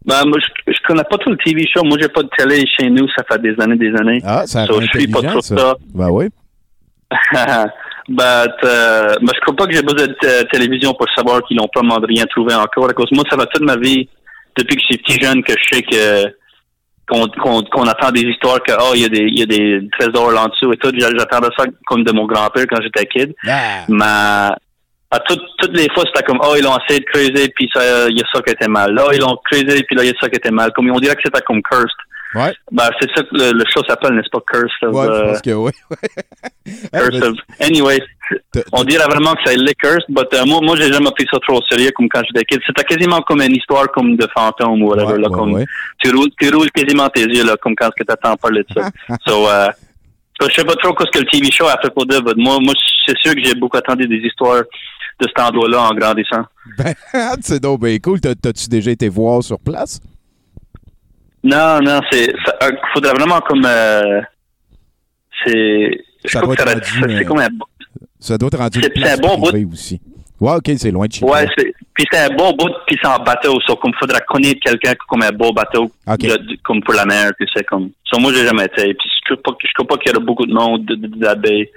[0.05, 1.83] Ben, moi, je, je connais pas tout le TV show.
[1.83, 3.07] Moi, j'ai pas de télé chez nous.
[3.17, 4.21] Ça fait des années, des années.
[4.23, 5.57] Ah, ça So, je suis pas trop ça.
[5.57, 5.75] ça.
[5.93, 6.27] Ben oui.
[8.10, 11.67] But, euh, ben, je crois pas que j'ai besoin de télévision pour savoir qu'ils n'ont
[11.72, 12.89] pas rien trouvé encore.
[12.89, 14.10] À cause moi, ça va toute ma vie,
[14.58, 16.26] depuis que je suis petit jeune, que je sais que
[17.08, 19.45] qu'on qu'on qu'on attend des histoires que oh il y a des il y a
[19.45, 20.91] des trésors là en dessous et tout.
[20.98, 23.34] J'a- J'attendais ça comme de mon grand-père quand j'étais kid.
[23.48, 24.06] Ah, Mais
[25.12, 28.10] à toutes toutes les fois, c'était comme oh ils ont essayé de creuser puis ça
[28.10, 28.93] il y a ça qui était mal.
[28.93, 30.72] Là ils l'ont creusé puis là il y a ça qui était mal.
[30.76, 31.89] Comme on dirait que c'était comme cursed.
[32.35, 32.53] Ouais.
[32.71, 35.31] Ben c'est ça que le, le show s'appelle, n'est-ce pas Cursed of, Ouais, je euh,
[35.31, 35.71] pense que oui.
[36.93, 37.99] Curse of- Anyway,
[38.73, 41.57] on dirait vraiment que c'est liquors, but euh, moi, moi, j'ai jamais pris ça trop
[41.59, 42.59] au sérieux comme quand j'étais kid.
[42.65, 45.65] C'était quasiment comme une histoire comme de fantôme ou whatever, Ouais, là, ouais, comme
[46.03, 48.89] tu roules, tu roules quasiment tes yeux, là, comme quand que t'attends parler de ça.
[49.27, 49.67] so, euh,
[50.41, 52.57] je sais pas trop ce que le TV show a fait pour dire, but moi,
[52.61, 52.73] moi,
[53.05, 54.61] c'est sûr que j'ai beaucoup attendu des histoires
[55.19, 56.43] de cet endroit-là en grandissant.
[56.77, 56.93] Ben,
[57.41, 58.21] c'est donc bien cool.
[58.21, 59.99] T'as- T'as-tu déjà été voir sur place?
[61.43, 64.21] Non, non, c'est, ça, euh, faudrait vraiment comme, euh,
[65.45, 67.47] c'est, Ça doit ça être aurait- rendu, c'est euh, comme un,
[68.19, 70.02] Ça doit être rendu C'est- un bon privée aussi.
[70.41, 71.45] Ouais, OK, c'est loin de chez Ouais,
[71.93, 73.60] puis c'est un bon bout, puis c'est en bateau.
[73.67, 75.91] So, comme faudrait connaître quelqu'un comme un beau bateau,
[76.38, 77.89] de- comme pour la mer, puis c'est comme.
[78.06, 78.93] So, moi, j'ai jamais été.
[78.93, 80.95] Puis je trouve pas, que- je trouve pas qu'il y aurait beaucoup de monde de,
[80.95, 81.69] de, de la baie,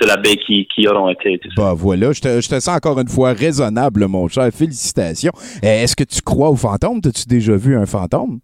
[0.00, 1.38] de la baie qui, qui auront été.
[1.58, 4.48] Bah voilà, je te, je te sens encore une fois raisonnable, mon cher.
[4.50, 5.32] Félicitations.
[5.62, 7.02] Euh, Est-ce que tu crois aux fantômes?
[7.02, 8.40] T'as-tu déjà vu un fantôme?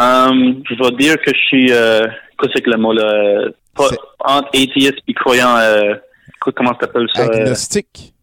[0.00, 3.48] Um, je vais dire que je suis, euh, qu'est-ce que c'est que le mot, là?
[3.74, 3.88] Pas,
[4.20, 5.94] entre atheiste et croyant, euh,
[6.54, 7.22] comment ça s'appelle ça?
[7.22, 8.14] euh, Agnostique.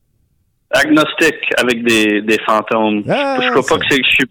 [0.72, 3.04] agnostique avec des, des fantômes.
[3.10, 4.26] Ah, je crois pas que c'est je suis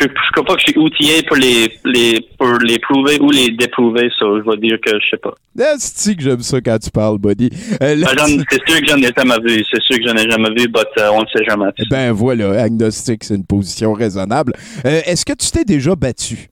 [0.00, 3.30] je, je crois pas que je suis outillé pour les, les pour les prouver ou
[3.30, 5.34] les déprouver, ça je vais dire que je sais pas.
[5.60, 7.50] Ah, c'est que j'aime ça quand tu parles, buddy?
[7.82, 10.30] Euh, Ben, tu- c'est sûr que j'en ai jamais vu, c'est sûr que j'en ai
[10.30, 11.66] jamais vu, mais on ne sait jamais.
[11.78, 14.54] Eh Ben voilà, agnostique, c'est une position raisonnable.
[14.86, 16.48] Euh, Est-ce que tu t'es déjà battu?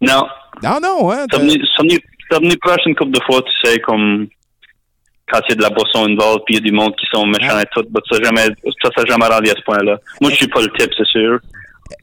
[0.00, 0.26] Non,
[0.64, 1.26] Ah non, hein?
[2.30, 4.28] ça venu proche une couple de fois, tu sais, comme
[5.30, 7.06] quand il y a de la boisson involved, puis il y a du monde qui
[7.12, 8.46] sont méchants et tout, mais ça jamais,
[8.82, 9.98] ça ça jamais rendu à ce point-là.
[10.20, 11.38] Moi, je suis pas le type, c'est sûr.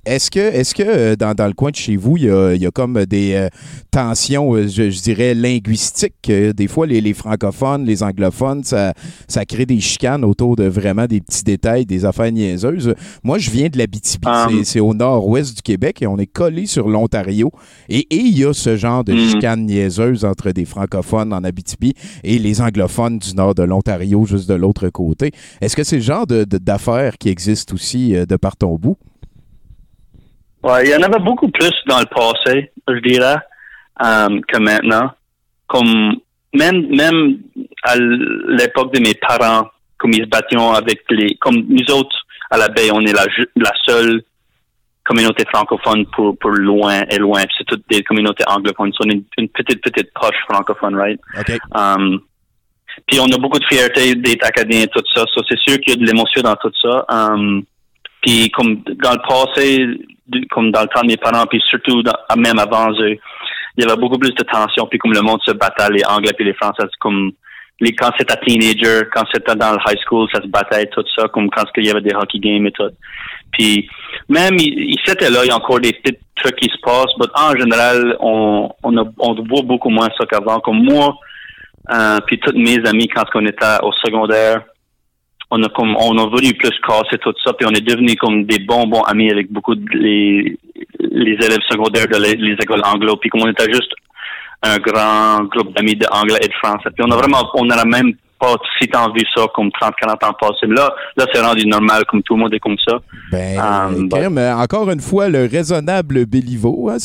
[0.06, 2.54] Est-ce que, est-ce que euh, dans, dans le coin de chez vous, il y a,
[2.54, 3.50] il y a comme des euh,
[3.92, 6.14] tensions, euh, je, je dirais, linguistiques?
[6.30, 8.94] des fois, les, les francophones, les anglophones, ça,
[9.28, 12.94] ça crée des chicanes autour de vraiment des petits détails, des affaires niaiseuses.
[13.24, 14.64] Moi, je viens de l'Abitibi, Um.
[14.64, 17.52] c'est- au nord-ouest du Québec et on est collé sur l'Ontario.
[17.90, 19.30] Et et il y a ce genre de Mm.
[19.30, 24.48] chicanes niaiseuses entre des francophones en Abitibi et les anglophones du nord de l'Ontario, juste
[24.50, 25.32] de l'autre côté.
[25.62, 28.98] Est-ce que c'est le genre de- de- d'affaires qui existent aussi de par ton bout?
[30.68, 33.38] Ouais, il y en avait beaucoup plus dans le passé, je dirais,
[34.04, 35.12] euh, que maintenant.
[35.68, 36.18] Comme
[36.54, 37.40] même même
[37.84, 42.18] à l'époque de mes parents, comme ils se battaient avec les, comme nous autres
[42.52, 44.24] à la baie, on est la seule
[45.06, 47.44] communauté francophone pour pour loin et loin.
[47.58, 48.92] C'est toutes des communautés anglophones.
[48.92, 51.20] So, on est une, une petite petite poche francophone, right?
[51.40, 51.58] OK.
[51.74, 52.20] Um,
[53.08, 55.24] puis on a beaucoup de fierté d'être acadien et tout ça.
[55.34, 57.06] So, c'est sûr qu'il y a de l'émotion dans tout ça.
[57.08, 57.64] Um,
[58.22, 59.88] puis comme dans le passé,
[60.52, 62.04] comme dans le temps de mes parents, puis surtout
[62.36, 63.18] même avant eux,
[63.78, 64.88] il y avait beaucoup plus de tension.
[64.88, 67.32] Puis comme le monde se battait, les Anglais puis les Français, comme
[67.80, 71.28] les, quand c'était teenager, quand c'était dans le high school, ça se battait tout ça,
[71.28, 72.90] comme quand il y avait des hockey games et tout.
[73.52, 73.88] Puis
[74.30, 77.14] même il, il c'était là, il y a encore des petits trucs qui se passent,
[77.20, 80.60] mais en général, on, on, a, on voit beaucoup moins ça qu'avant.
[80.60, 81.16] Comme moi,
[81.94, 84.64] euh, puis tous mes amis quand on était au secondaire,
[85.50, 88.44] on a comme on a voulu plus casser tout ça, puis on est devenus comme
[88.46, 90.58] des bons bons amis avec beaucoup de les,
[91.00, 93.94] les élèves secondaires de les, les écoles anglo, puis comme on était juste
[94.64, 96.90] un grand groupe d'amis de anglais et de français.
[96.96, 100.24] Puis on a vraiment on n'aurait même pas si tant vu ça comme 30, 40
[100.24, 100.68] ans passés.
[100.68, 103.00] Mais là, là, c'est rendu normal, comme tout le monde est comme ça.
[103.32, 106.98] Ben, Um, encore une fois, le raisonnable Béliveau, hein,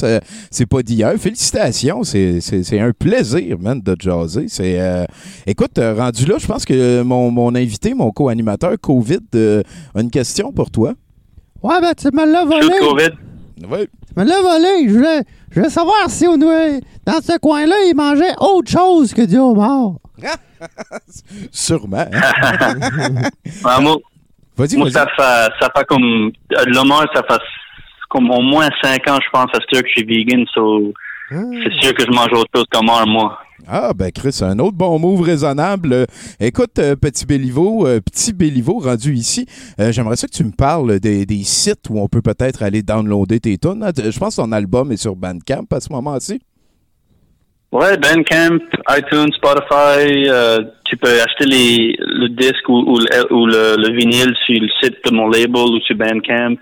[0.51, 1.13] c'est pas d'hier.
[1.19, 2.41] Félicitations, c'est-
[2.79, 4.47] un plaisir, man, de te jaser.
[4.49, 5.05] C'est, euh,
[5.47, 9.63] écoute, euh, rendu là, je pense que mon, mon invité, mon co-animateur COVID, euh,
[9.95, 10.93] a une question pour toi.
[11.63, 12.79] Ouais, ben, tu me l'as volé.
[12.81, 13.11] COVID?
[13.71, 13.87] Oui.
[14.09, 14.89] Tu me l'as volé.
[14.89, 19.23] Je voulais, je voulais savoir si on dans ce coin-là, il mangeait autre chose que
[19.23, 19.93] du homard.
[21.51, 22.07] Sûrement.
[23.65, 23.97] Ah, moi,
[24.57, 24.93] Vas-y, moi, vas-y.
[24.93, 27.41] ça fait, ça fait comme, euh, ça fait
[28.09, 30.93] comme au moins cinq ans, je pense, à ce que je suis vegan, so,
[31.31, 33.39] c'est sûr que je mange autre chose que mort, moi.
[33.67, 36.07] Ah, ben Chris, un autre bon move raisonnable.
[36.41, 39.47] Écoute, euh, Petit Béliveau, euh, Petit Béliveau rendu ici,
[39.79, 42.83] euh, j'aimerais ça que tu me parles des, des sites où on peut peut-être aller
[42.83, 43.83] downloader tes tunes.
[43.85, 43.93] hein.
[43.97, 46.43] Je pense que ton album est sur Bandcamp à ce moment-ci.
[47.73, 53.47] Ouais, Bandcamp, iTunes, Spotify, euh, tu peux acheter les, le disque ou, ou, le, ou
[53.47, 56.57] le, le vinyle sur le site de mon label ou sur Bandcamp.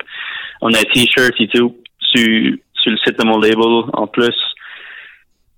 [0.60, 4.36] On a t-shirt et tout sur, sur le site de mon label en plus.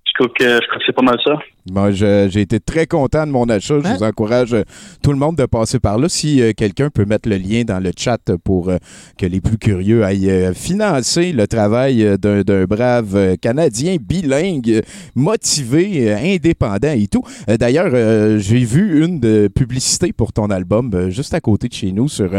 [0.07, 1.37] Je crois que, je crois que c'est pas mal ça.
[1.71, 3.75] Moi, j'ai été très content de mon achat.
[3.81, 4.63] Je vous encourage euh,
[5.01, 6.09] tout le monde de passer par là.
[6.09, 8.75] Si euh, quelqu'un peut mettre le lien dans le chat pour euh,
[9.17, 14.81] que les plus curieux aillent financer le travail d'un brave Canadien bilingue,
[15.15, 17.23] motivé, indépendant et tout.
[17.47, 22.09] D'ailleurs, j'ai vu une de publicité pour ton album juste à côté de chez nous
[22.09, 22.31] sur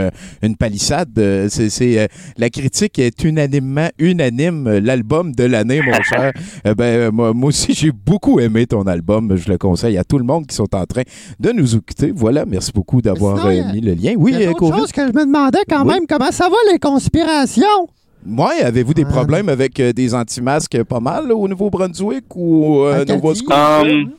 [0.42, 1.48] une palissade.
[1.48, 4.78] C'est la critique est unanimement unanime.
[4.78, 6.32] L'album de l'année, mon cher.
[6.76, 9.13] Ben, moi, moi aussi, j'ai beaucoup aimé ton album.
[9.34, 11.02] Je le conseille à tout le monde qui sont en train
[11.40, 12.12] de nous écouter.
[12.14, 14.14] Voilà, merci beaucoup d'avoir euh, mis le lien.
[14.16, 15.94] Oui, Il y a euh, choses que je me demandais quand Oui.
[15.94, 16.06] même.
[16.08, 17.88] Comment ça va, les conspirations?
[18.26, 23.02] Ouais, avez-vous des problèmes avec euh, des anti-masques pas mal là, au Nouveau-Brunswick ou euh,
[23.02, 23.12] Acadie.
[23.12, 23.80] Nova-Scotia?
[23.82, 24.10] Um,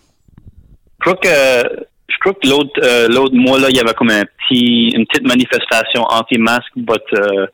[1.03, 1.27] je crois que,
[2.07, 5.05] je crois que l'autre, euh, l'autre mois, là, il y avait comme un petit, une
[5.07, 7.47] petite manifestation anti-masque, but, euh,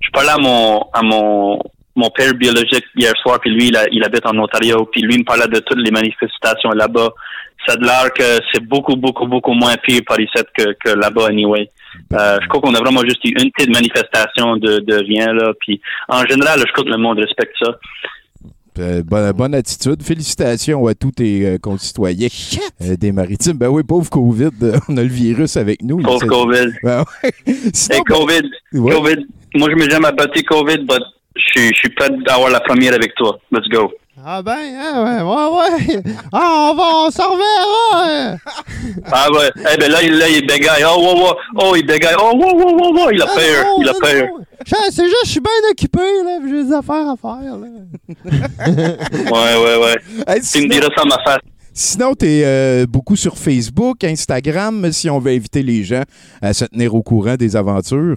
[0.00, 1.58] je parlais à mon, à mon,
[1.96, 5.14] mon père biologique hier soir, puis lui, il, a- il habite en Ontario, puis lui
[5.14, 7.10] il me parlait de toutes les manifestations là-bas.
[7.66, 10.90] Ça a de l'air que c'est beaucoup, beaucoup, beaucoup moins pire par ici que, que
[10.90, 11.70] là-bas, anyway.
[12.12, 15.52] Euh, je crois qu'on a vraiment juste eu une petite manifestation de, de rien, là,
[15.60, 17.70] puis en général, je crois que le monde respecte ça.
[18.80, 20.02] Euh, bonne, bonne attitude.
[20.02, 22.26] Félicitations à tous tes euh, concitoyens
[22.82, 23.56] euh, des maritimes.
[23.56, 25.98] Ben oui, pauvre COVID, euh, on a le virus avec nous.
[26.02, 26.72] Pauvre COVID.
[26.82, 27.30] Ben ouais.
[27.72, 28.92] Sinon, Hey, COVID, Ouais.
[28.92, 30.96] COVID, moi je m'ai jamais battu COVID, mais
[31.36, 33.38] je suis- prêt d'avoir la première avec toi.
[33.52, 33.92] Let's go.
[34.26, 36.02] Ah ben, hein, ouais, ouais, ouais.
[36.32, 38.36] Ah, on va, on s'en reverra.
[39.12, 40.84] Ah ouais, eh ben là, il, là, il bégaye.
[40.86, 41.32] Oh, wow, wow.
[41.58, 42.14] oh, il bégaye.
[42.18, 43.10] Oh, wow, wow, wow, wow.
[43.12, 44.28] il a Ah, peur, non, il a non, peur.
[44.90, 47.66] C'est juste, je suis bien occupé, là, j'ai des affaires à faire, là.
[48.66, 49.96] Ouais, ouais, ouais.
[50.26, 51.40] Hey, Tu me sinon, diras ça à ma face.
[51.72, 56.02] sinon, tu es beaucoup sur Facebook, Instagram, si on veut inviter les gens
[56.40, 58.16] à se tenir au courant des aventures.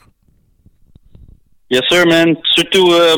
[1.69, 2.35] Yes, sir, man.
[2.53, 3.15] Surtout, euh,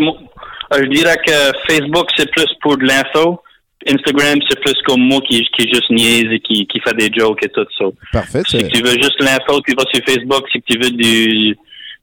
[0.73, 3.41] euh, je dirais que Facebook, c'est plus pour de l'info.
[3.87, 7.45] Instagram, c'est plus comme moi qui, qui juste niaise et qui, qui fait des jokes
[7.45, 7.85] et tout ça.
[8.11, 8.41] Parfait.
[8.47, 10.45] Si tu veux juste l'info, tu vas sur Facebook.
[10.51, 11.55] Si tu veux du,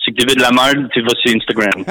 [0.06, 1.84] si tu veux de la merde, tu vas sur Instagram.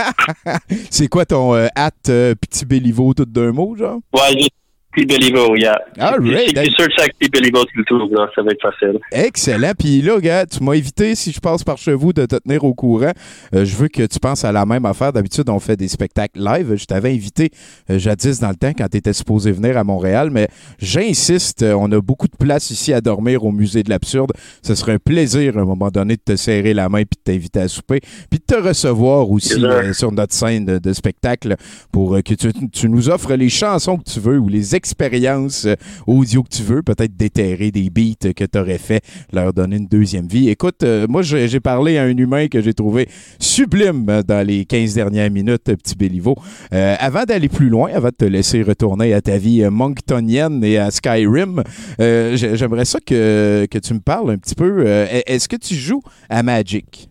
[0.90, 4.00] C'est quoi ton euh, at euh, Petit Béliveau, tout d'un mot, genre?
[4.14, 4.52] Ouais, juste
[4.96, 5.78] Petit Béliveau, yeah.
[6.00, 6.58] All right.
[6.58, 6.72] Avec
[7.20, 8.30] Petit Béliveau, tu le trouves, là.
[8.34, 9.00] Ça va être facile.
[9.12, 9.74] Excellent.
[9.78, 12.64] Puis là, gars, tu m'as évité, si je passe par chez vous, de te tenir
[12.64, 13.12] au courant.
[13.54, 15.12] Euh, je veux que tu penses à la même affaire.
[15.12, 16.76] D'habitude, on fait des spectacles live.
[16.76, 17.52] Je t'avais invité
[17.90, 20.48] euh, jadis dans le temps quand tu étais supposé venir à Montréal, mais
[20.80, 24.32] j'insiste, euh, on a beaucoup de place ici à dormir au Musée de l'Absurde.
[24.62, 27.32] Ce serait un plaisir à un moment donné de te serrer la main puis de
[27.34, 31.56] t'inviter à souper, puis de te recevoir aussi euh, sur notre scène de, de spectacle
[31.92, 35.76] pour que tu, tu nous offres les chansons que tu veux ou les expériences euh,
[36.06, 39.02] audio que tu veux, peut-être déterrer des beats que tu aurais fait,
[39.34, 40.50] leur donner une deuxième vie.
[40.50, 44.66] Écoute, euh, moi, j'ai parlé à un humain que j'ai trouvé sublime euh, dans les
[44.66, 46.36] 15 dernières minutes, petit Béliveau.
[46.72, 50.92] Avant d'aller plus loin, avant de te laisser retourner à ta vie monktonienne et à
[50.92, 51.64] Skyrim,
[52.00, 54.84] j'ai- j'aimerais ça que, que tu me parles un petit peu.
[54.86, 57.10] euh, Est-ce que tu joues à Magic?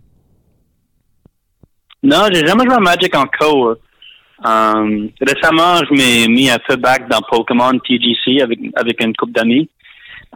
[2.03, 3.77] Non, j'ai jamais joué à Magic encore.
[4.43, 9.69] Um, récemment, je m'ai mis peu back dans Pokémon TGC avec, avec une couple d'amis.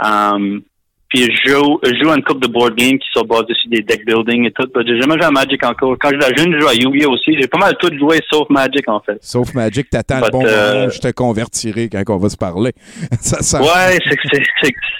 [0.03, 0.63] Um,
[1.09, 3.71] puis je joue, je joue à une couple de board games qui sont basés sur
[3.71, 4.67] des deck building et tout.
[4.87, 5.97] J'ai jamais joué à Magic encore.
[6.01, 7.37] Quand j'étais jeune, je jouais à Yu-Gi-Oh aussi.
[7.41, 9.19] J'ai pas mal tout joué sauf Magic en fait.
[9.23, 12.73] Sauf Magic, t'attends le bon euh, moment, je te convertirai quand on va se parler.
[13.21, 13.99] ça, ça- Ouais,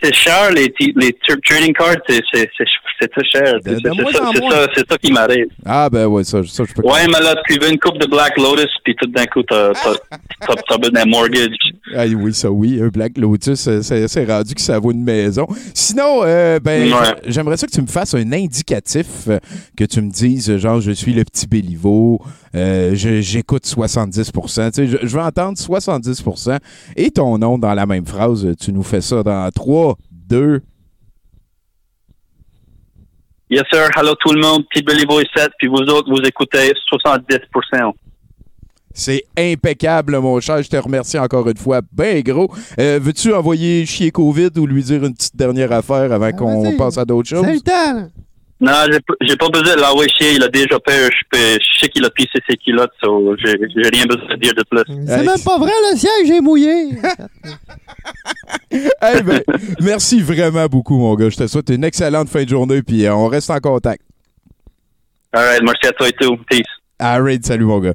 [0.03, 2.21] c'est cher les, les t- trading cards, c'est
[3.11, 3.55] très cher.
[3.65, 5.47] C'est ça, ça, qui m'arrive.
[5.65, 8.07] Ah ben ouais, ça, ça je peux Ouais, mais là, tu veux une coupe de
[8.07, 9.73] Black Lotus, puis tout d'un coup, t'as
[10.79, 11.49] besoin d'un mortgage.
[11.97, 15.47] Ah oui, ça oui, un Black Lotus, c'est c'est rendu que ça vaut une maison.
[15.73, 17.15] Sinon, euh, ben, Ouais.
[17.27, 19.39] j'aimerais ça que tu me fasses un indicatif, euh,
[19.77, 22.21] que tu me dises, genre, je suis le petit Béliveau,
[22.55, 24.71] euh, j'écoute 70%.
[24.71, 26.59] Tu sais, je, je veux entendre 70%
[26.97, 28.47] et ton nom dans la même phrase.
[28.61, 30.61] Tu nous fais ça dans 3, 2,
[33.51, 33.89] Yes, sir.
[33.97, 34.65] Hello tout le monde.
[34.71, 37.95] Petit Boy 7, puis vous autres, vous écoutez 70%.
[38.99, 40.61] C'est impeccable, mon cher.
[40.61, 41.83] Je te remercie encore une fois.
[41.93, 42.53] Ben gros.
[42.81, 46.77] Euh, Veux-tu envoyer chier COVID ou lui dire une petite dernière affaire avant qu'on vas-y.
[46.77, 47.45] passe à d'autres choses?
[47.45, 48.09] C'est le temps, là.
[48.61, 48.73] Non,
[49.21, 50.33] j'ai pas- besoin de l'envoyer chier.
[50.35, 51.09] Il a déjà peur.
[51.33, 54.83] Je, sais qu'il a pissé ses culottes, so j'ai rien besoin de dire de plus.
[55.07, 56.89] C'est même pas vrai, le siège est mouillé.
[58.71, 59.41] Eh ben,
[59.81, 61.31] merci vraiment beaucoup, mon gars.
[61.31, 64.03] Je te souhaite une excellente fin de journée, puis euh, on reste en contact.
[65.33, 66.37] Alright, merci à toi et tout.
[66.51, 66.67] Peace.
[66.99, 67.95] Alright, salut, mon gars.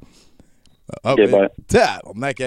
[1.03, 1.27] Ah, ben,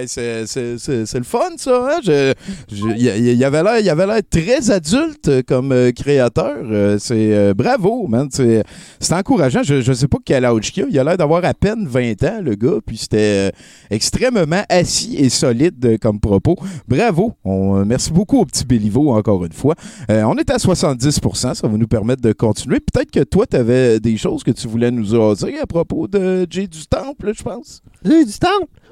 [0.07, 1.89] c'est- c'est c'est- c'est le fun, ça.
[1.91, 2.01] Hein?
[2.05, 2.35] Je-
[2.71, 5.91] je- Il y, il y avait l'air il avait l'air très adulte euh, comme euh,
[5.93, 6.57] créateur.
[6.65, 8.29] Euh, c'est euh, bravo, man.
[8.31, 8.63] C'est
[9.13, 9.63] encourageant.
[9.63, 10.87] Je, je sais pas quel âge qu'il a.
[10.91, 12.79] Il a l'air d'avoir à peine 20 ans, le gars.
[12.87, 13.51] Puis c'était euh,
[13.91, 16.57] extrêmement assis et solide euh, comme propos.
[16.87, 17.33] Bravo.
[17.45, 19.75] On, euh, merci beaucoup au petit Béliveau, encore une fois.
[20.11, 22.81] Euh, on est à 70% Ça va nous permettre de continuer.
[22.81, 26.47] Peut-être que toi, tu avais des choses que tu voulais nous oser à propos de
[26.51, 27.83] Jay du Temple, je pense.
[28.27, 28.49] Du temps.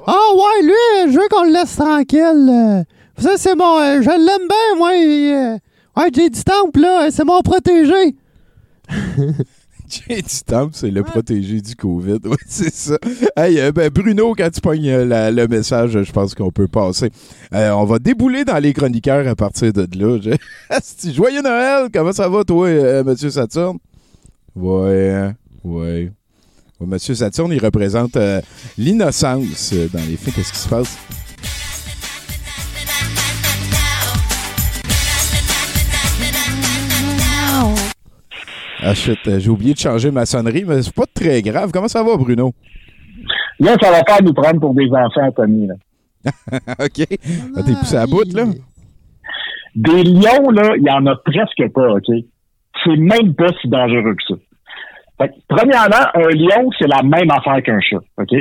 [0.07, 2.49] Ah ouais, lui, euh, je veux qu'on le laisse tranquille.
[2.51, 2.83] euh.
[3.19, 3.79] Ça, c'est mon...
[3.79, 4.91] euh, je l'aime bien, moi.
[4.93, 5.59] euh,
[6.03, 7.11] ouais, j'ai du temps, là.
[7.11, 8.17] C'est mon protégé.
[9.87, 12.19] Jay du Temple, c'est le protégé du COVID.
[12.25, 12.97] Oui, c'est ça.
[13.37, 17.11] Hey, euh, ben, Bruno, quand tu pognes euh, le message, je pense qu'on peut passer.
[17.53, 20.19] Euh, on va débouler dans les chroniqueurs à partir de là.
[21.13, 21.89] Joyeux Noël!
[21.93, 23.79] Comment ça va, toi, euh, Monsieur Saturne?
[24.57, 26.11] Ouais, hein, ouais.
[26.81, 28.41] Monsieur Saturne, il représente euh,
[28.77, 30.35] l'innocence euh, dans les faits.
[30.35, 30.99] Qu'est-ce qui se passe?
[38.87, 38.93] Ah
[39.27, 41.71] euh, j'ai oublié de changer ma sonnerie, mais c'est pas très grave.
[41.73, 42.53] Comment ça va, Bruno?
[43.61, 45.69] Là, ça va pas nous prendre pour des enfants, Tony.
[45.69, 45.75] Là.
[46.85, 47.07] OK.
[47.57, 48.45] Ah, T'es poussé à bout, là?
[49.75, 52.25] Des lions, là, il y en a presque pas, OK?
[52.85, 54.35] C'est même pas si dangereux que ça.
[55.19, 58.35] Fait que, premièrement, un lion, c'est la même affaire qu'un chat, OK?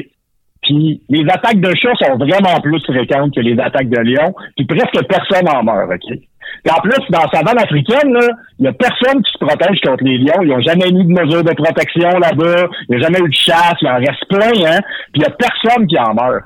[0.63, 4.65] Puis les attaques de chat sont vraiment plus fréquentes que les attaques de lion, puis
[4.65, 6.17] presque personne en meurt, OK?
[6.63, 8.17] Puis en plus, dans la savane africaine,
[8.59, 10.41] il y a personne qui se protège contre les lions.
[10.43, 12.67] Ils n'ont jamais mis de mesures de protection là-bas.
[12.87, 13.75] Il n'y a jamais eu de chasse.
[13.81, 14.79] Il en reste plein, hein?
[15.11, 16.45] Puis il n'y a personne qui en meurt.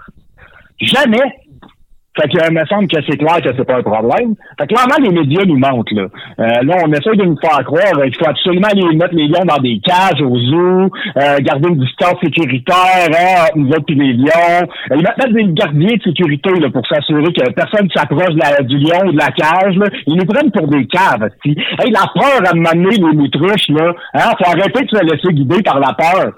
[0.82, 1.34] Jamais.
[2.20, 4.36] Fait que, euh, me semble que c'est clair que c'est pas un problème.
[4.60, 6.08] Fait que clairement, les médias nous mentent, là.
[6.40, 9.46] Euh, là, on essaie de nous faire croire qu'il faut absolument aller mettre les lions
[9.46, 14.14] dans des cages au zoo, euh, garder une distance sécuritaire, hein, nous autres puis les
[14.14, 14.68] lions.
[14.92, 18.34] Euh, ils mettent des gardiens de sécurité, là, pour s'assurer que personne ne s'approche
[18.66, 19.86] du lion ou de la cage, là.
[20.08, 21.52] Ils nous prennent pour des caves, si.
[21.80, 23.94] Hey, la peur à m'amener les moutruches, là.
[24.14, 26.34] Hein, faut arrêter de se laisser guider par la peur.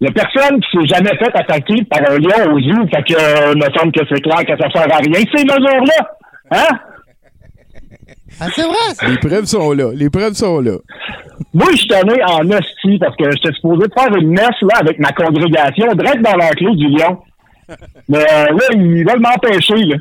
[0.00, 3.02] Il y a personne qui s'est jamais fait attaquer par un lion au zoo, fait
[3.04, 6.10] que, euh, me semble que c'est clair que ça sert à rien, ces mesures-là.
[6.50, 6.78] Hein?
[8.40, 9.90] Ah, c'est vrai, Les preuves sont là.
[9.94, 10.76] Les preuves sont là.
[11.52, 14.98] Moi, je suis allé en hostie parce que j'étais supposé faire une messe, là, avec
[14.98, 17.18] ma congrégation, direct dans l'enclos du lion.
[18.08, 19.96] Mais, euh, là, ils veulent m'empêcher, là.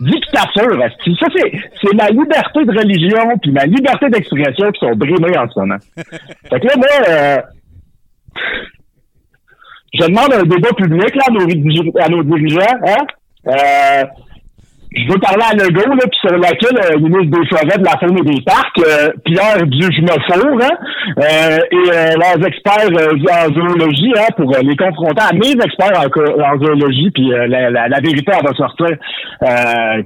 [0.00, 1.16] Dictature, hostie.
[1.18, 1.52] Ça, c'est,
[1.82, 5.78] c'est ma liberté de religion puis ma liberté d'expression qui sont brimées en ce moment.
[5.96, 7.38] Fait que là, moi, euh,
[9.94, 12.76] je demande un débat public là, à, nos, à nos dirigeants.
[12.86, 13.06] Hein?
[13.46, 14.04] Euh,
[14.90, 17.84] je veux parler à Legault, là, puis sur laquelle euh, le ministre des Forêts, de
[17.84, 20.76] la Faune et des Parcs, euh, Pierre Dujumefour, hein,
[21.18, 26.58] euh, et euh, leurs experts en zoologie, hein, pour les confronter à mes experts en,
[26.58, 28.96] zoologie, puis la, vérité elle va sortir.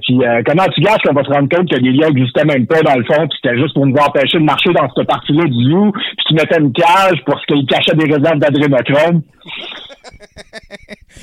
[0.01, 2.81] Puis comment tu gages qu'on va se rendre compte que les liens n'existaient même pas
[2.81, 5.71] dans le fond, puis c'était juste pour nous empêcher de marcher dans cette partie-là du
[5.71, 9.21] zoo, puis qu'ils mettaient une cage pour qu'ils cachaient des réserves d'adrénochrome.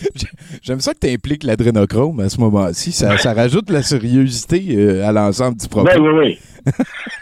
[0.62, 2.92] J'aime ça que tu impliques l'adrénochrome à ce moment-ci.
[2.92, 5.88] Ça rajoute de la sérieuxité euh, à l'ensemble du propos.
[5.98, 6.38] Oui, oui, oui.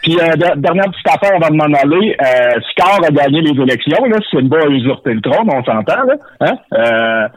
[0.03, 2.15] Puis, euh, der- dernière petite affaire avant de m'en aller.
[2.21, 4.03] Euh, Scar a gagné les élections.
[4.05, 6.03] Là, Simba a usurpé le trône, on s'entend.
[6.03, 7.27] Là, hein?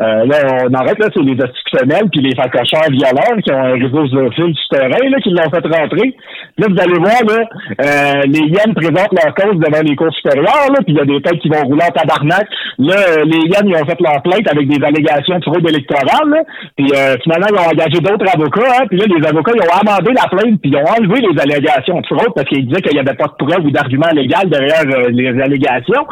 [0.00, 3.74] Euh, là, on arrête, là, c'est les institutionnels puis les facocheurs violeurs qui ont un
[3.74, 6.16] réseau zoophile souterrain, là, qui l'ont fait rentrer.
[6.58, 7.44] Là, vous allez voir, là,
[7.80, 11.04] euh, les hyènes présentent leur cause devant les cours supérieures, là, puis il y a
[11.04, 12.46] des têtes qui vont rouler en tabarnak.
[12.78, 16.42] Là, euh, les hyènes, ils ont fait leur plainte avec des allégations de fraude électorale,
[16.76, 19.78] puis euh, finalement, ils ont engagé d'autres avocats, hein, puis là, les avocats, ils ont
[19.78, 22.94] amendé la plainte, puis ils ont enlevé les allégations de fraude parce qu'ils disaient qu'il
[22.94, 26.06] n'y avait pas de preuve ou d'argument légal derrière euh, les allégations.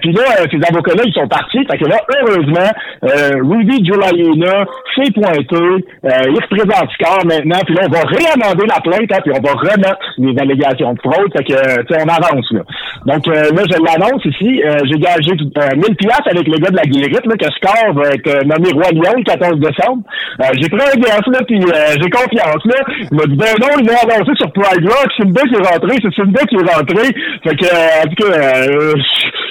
[0.00, 1.64] Puis là, ces avocats-là, ils sont partis.
[1.64, 2.70] Fait que là, heureusement,
[3.16, 5.56] euh, Rudy Giuliana s'est pointé.
[5.56, 7.60] Euh, il représente Scar maintenant.
[7.66, 11.00] Puis là, on va réamender la plainte, hein, puis on va remettre les allégations de
[11.00, 11.32] fraude.
[11.36, 12.60] Fait que, euh, tu sais, on avance, là.
[13.06, 14.62] Donc, euh, là, je l'annonce ici.
[14.64, 17.92] Euh, j'ai gagé euh, 1000 piastres avec le gars de la guérite, là, que Scar
[17.94, 20.02] va être euh, nommé Roi Lion le 14 décembre.
[20.40, 22.78] Euh, j'ai pris un gaz, là, puis euh, j'ai confiance, là.
[23.10, 25.08] Il m'a dit, ben non, il m'a annoncé sur Pride Rock.
[25.16, 25.96] C'est une qui est rentré.
[26.02, 27.04] C'est une qui est rentré.
[27.42, 28.94] Fait que, euh, en tout cas, euh,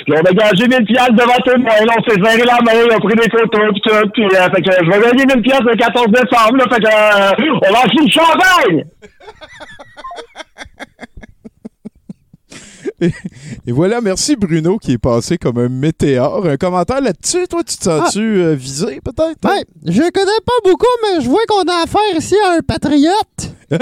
[0.10, 1.90] on a gagé 1000 piastres devant tout le monde.
[1.98, 4.10] On s'est serré la main, on a pris des photos, pis tout.
[4.14, 6.58] Puis, euh, fait que je vais gagner 1000 piastres le 14 décembre.
[6.58, 8.86] Là, fait que, euh, on lance une champagne!
[13.68, 16.46] Et voilà, merci Bruno qui est passé comme un météore.
[16.46, 19.44] Un commentaire là-dessus, toi, tu te sens-tu euh, visé peut-être?
[19.44, 23.56] Ouais, je connais pas beaucoup, mais je vois qu'on a affaire ici à un patriote.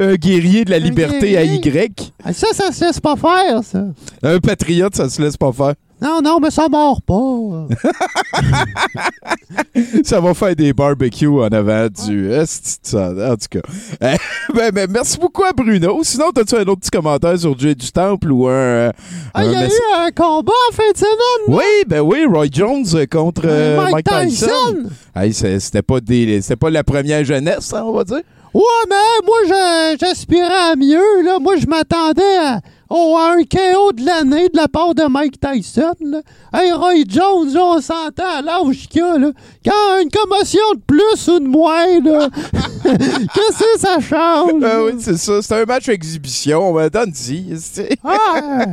[0.00, 1.44] un guerrier de la Un liberté à.
[1.44, 2.12] Y.
[2.24, 3.84] Ah, Ça, ça se laisse pas faire, ça.
[4.22, 5.74] Un patriote, ça se laisse pas faire.
[6.04, 7.14] Non, non, mais ça mord pas.
[10.04, 12.30] Ça va faire des barbecues en avant du.
[12.82, 13.10] Ça.
[13.10, 13.60] En tout cas.
[14.02, 14.16] Euh,
[14.54, 16.00] ben, ben, merci beaucoup à Bruno.
[16.02, 18.52] Sinon, as-tu un autre petit commentaire sur Jay du Temple ou un.
[18.52, 18.92] euh,
[19.32, 21.48] Ah, il y a mess- eu un combat en fin de semaine.
[21.48, 24.46] Oui, ben oui, Roy Jones euh, contre euh, Mike Mike, Tyson.
[24.46, 24.90] Tyson.
[25.16, 28.20] Hey, c'était pas des, c'était pas la première jeunesse, hein, on va dire.
[28.52, 29.36] Ouais, mais moi,
[29.98, 31.22] j'aspirais à mieux.
[31.24, 31.38] Là.
[31.40, 32.60] Moi, je m'attendais à,
[32.90, 35.94] oh, un KO de l'année de la part de Mike Tyson.
[36.00, 36.20] Là.
[36.52, 39.18] Hey, Roy Jones, là, on s'entend à l'âge qu'il a.
[39.18, 39.30] Là.
[39.64, 42.28] Quand une commotion de plus ou de moins, là,
[42.82, 44.62] qu'est-ce que ça change?
[44.64, 45.40] Ah oui, c'est ça.
[45.42, 46.72] C'était un match exhibition.
[46.74, 47.56] Ben, donne-y.
[47.60, 48.64] c'est- Ah!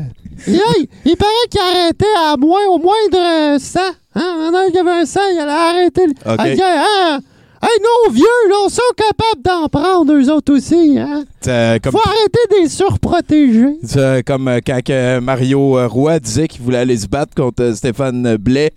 [0.47, 3.17] Hey, il paraît qu'il arrêtait à moins, au moindre
[3.55, 3.79] euh, 100.
[4.15, 4.65] Hein?
[4.69, 6.05] Il y avait un 100, il allait arrêter.
[6.07, 6.39] le- OK.
[6.39, 7.19] Ah, il hein?
[7.63, 10.97] Hey, nos vieux, là, on sont capables d'en prendre, eux autres aussi.
[10.97, 11.25] Hein?
[11.41, 13.77] C'est comme, Faut arrêter des surprotégés.
[13.83, 17.61] c'est comme euh, quand que Mario euh, Roy disait qu'il voulait aller se battre contre
[17.63, 18.71] euh, Stéphane Blais.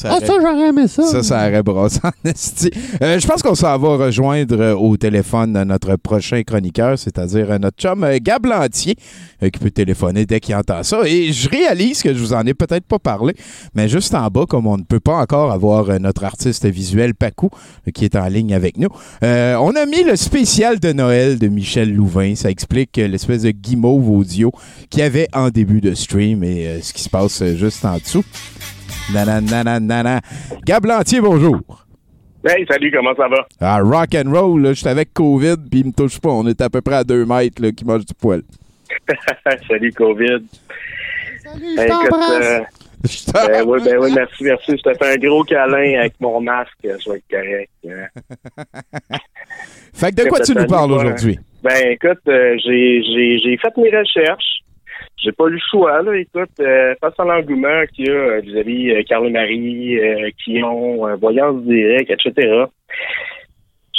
[0.00, 1.02] Ça Ah, aurait- ça, j'aurais aimé ça.
[1.02, 2.70] Ça, ça aurait brassé en esti.
[3.02, 7.58] Euh, je pense qu'on s'en va rejoindre euh, au téléphone euh, notre prochain chroniqueur, c'est-à-dire
[7.60, 8.96] notre chum Gab Lantier,
[9.42, 11.00] qui peut téléphoner dès qu'il entend ça.
[11.06, 13.34] Et je réalise que je vous en ai peut-être pas parlé,
[13.74, 17.50] mais juste en bas, comme on ne peut pas encore avoir notre artiste visuel Pacou,
[17.92, 18.88] qui est en ligne avec nous,
[19.22, 22.34] euh, on a mis le spécial de Noël de Michel Louvain.
[22.36, 24.50] Ça explique l'espèce de guimauve audio
[24.88, 28.24] qu'il y avait en début de stream et ce qui se passe juste en dessous.
[29.12, 30.20] Nanana.
[30.66, 31.60] Gab Lantier, bonjour.
[32.44, 33.46] Hey, salut, comment ça va?
[33.60, 36.30] Ah, rock and roll, là, j'étais avec COVID, puis il me touche pas.
[36.30, 38.42] On est à peu près à deux mètres, là, qui mange du poil.
[39.68, 40.42] salut, COVID.
[41.42, 42.42] Salut, je t'embrasse.
[42.42, 42.60] euh,
[43.04, 44.72] Je t'en- ben oui, ben oui, merci, merci.
[44.76, 47.70] Je te fais un gros câlin avec mon masque, je vais être correct.
[47.88, 49.16] hein.
[49.92, 51.38] Fait que de quoi tu nous parles aujourd'hui?
[51.62, 54.60] Ben écoute, euh, j'ai j'ai j'ai fait mes recherches.
[55.22, 56.16] J'ai pas eu le choix, là.
[56.16, 60.62] Écoute, euh, face à l'engouement qu'il y a euh, vis-à-vis euh, Carl Marie, euh, qui
[60.62, 62.64] ont euh, voyance directe, etc.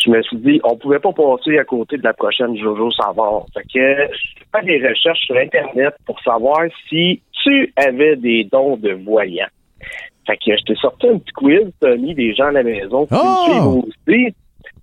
[0.03, 3.45] Je me suis dit, on pouvait pas passer à côté de la prochaine Jojo Savard.
[3.53, 8.77] Fait que j'ai fait des recherches sur Internet pour savoir si tu avais des dons
[8.77, 9.45] de voyant.
[10.25, 13.05] Fait que je t'ai sorti un petit quiz, t'as mis des gens à la maison
[13.05, 13.83] qui Oh!
[14.07, 14.33] me aussi.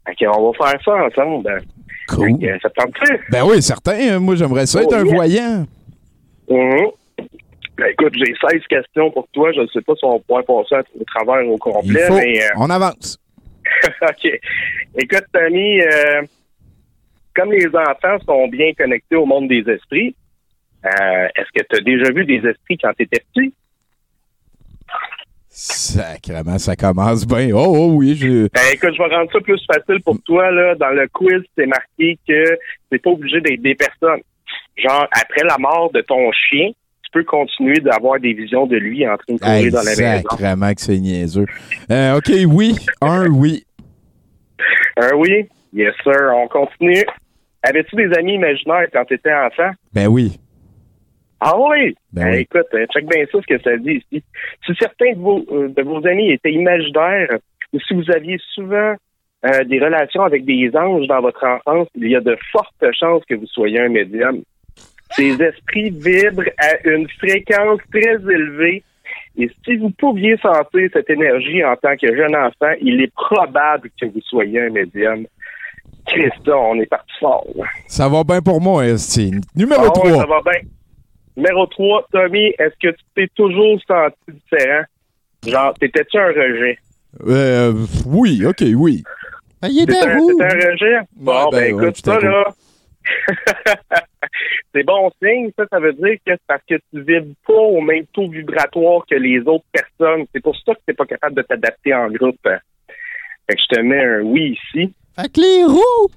[0.06, 1.62] Fait qu'on va faire ça ensemble.
[2.08, 2.38] Cool.
[2.40, 3.32] Fait que ça te?
[3.32, 4.18] Ben oui, certain.
[4.20, 5.14] Moi, j'aimerais ça être Oh, un yeah.
[5.14, 5.66] voyant.
[6.50, 6.90] Mhm.
[7.76, 9.52] Ben, écoute, j'ai 16 questions pour toi.
[9.52, 12.16] Je ne sais pas si on pouvoir passer au travers au Il complet, faut.
[12.16, 13.18] mais euh, On avance.
[14.02, 14.40] OK.
[14.96, 16.22] Écoute, Tommy, euh,
[17.36, 20.16] comme les enfants sont bien connectés au monde des esprits,
[20.84, 23.54] euh, est-ce que tu as déjà vu des esprits quand tu étais petit?
[25.48, 27.50] Sacrement, ça commence bien.
[27.52, 28.48] Oh, oh oui, je...
[28.48, 30.50] Ben, écoute, je vais rendre ça plus facile pour toi.
[30.50, 30.74] Là.
[30.76, 32.58] Dans le quiz, c'est marqué que
[32.90, 34.20] c'est pas obligé d'être des personnes.
[34.78, 36.70] Genre, après la mort de ton chien,
[37.02, 39.84] tu peux continuer d'avoir des visions de lui en train de courir Hey, dans la
[39.96, 40.28] maison.
[40.30, 41.46] sacrement que c'est niaiseux.
[41.90, 42.74] Euh, OK, oui.
[43.00, 43.64] Un, oui.
[44.96, 45.48] Un oui?
[45.72, 46.32] Yes, sir.
[46.34, 47.04] On continue.
[47.62, 49.70] Avais-tu des amis imaginaires quand tu étais enfant?
[49.92, 50.38] Ben oui.
[51.40, 51.94] Ah oui?
[52.12, 52.40] Ben Eh, oui.
[52.42, 54.22] Écoute, euh, check bien ça, ce que ça dit ici.
[54.66, 57.38] Si certains de vos, euh, de vos amis étaient imaginaires
[57.72, 58.94] ou si vous aviez souvent
[59.46, 63.22] euh, des relations avec des anges dans votre enfance, il y a de fortes chances
[63.28, 64.42] que vous soyez un médium.
[65.12, 68.82] Ces esprits vibrent à une fréquence très élevée
[69.38, 73.88] et si vous pouviez sentir cette énergie en tant que jeune enfant, il est probable
[74.00, 75.26] que vous soyez un médium.
[76.06, 77.46] Christa, on est parti fort.
[77.86, 79.30] Ça va bien pour moi, Esti.
[79.54, 80.20] Numéro Ah ouais, 3.
[80.22, 80.60] ça va bien.
[81.36, 84.82] Numéro 3, Tommy, est-ce que tu t'es toujours senti différent?
[85.46, 86.78] Genre, t'étais-tu un rejet?
[87.26, 87.72] Euh,
[88.06, 89.02] oui, OK, oui.
[89.62, 90.98] Ben, il était un, un rejet?
[91.16, 92.20] Bon, ben ben, écoute, ça, roux.
[92.22, 92.44] là.
[94.74, 97.80] c'est bon signe, ça, ça veut dire que c'est parce que tu vibres pas au
[97.80, 100.26] même taux vibratoire que les autres personnes.
[100.34, 102.38] C'est pour ça que t'es pas capable de t'adapter en groupe.
[102.44, 104.92] Fait que je te mets un oui ici.
[105.16, 106.08] Fait que les roues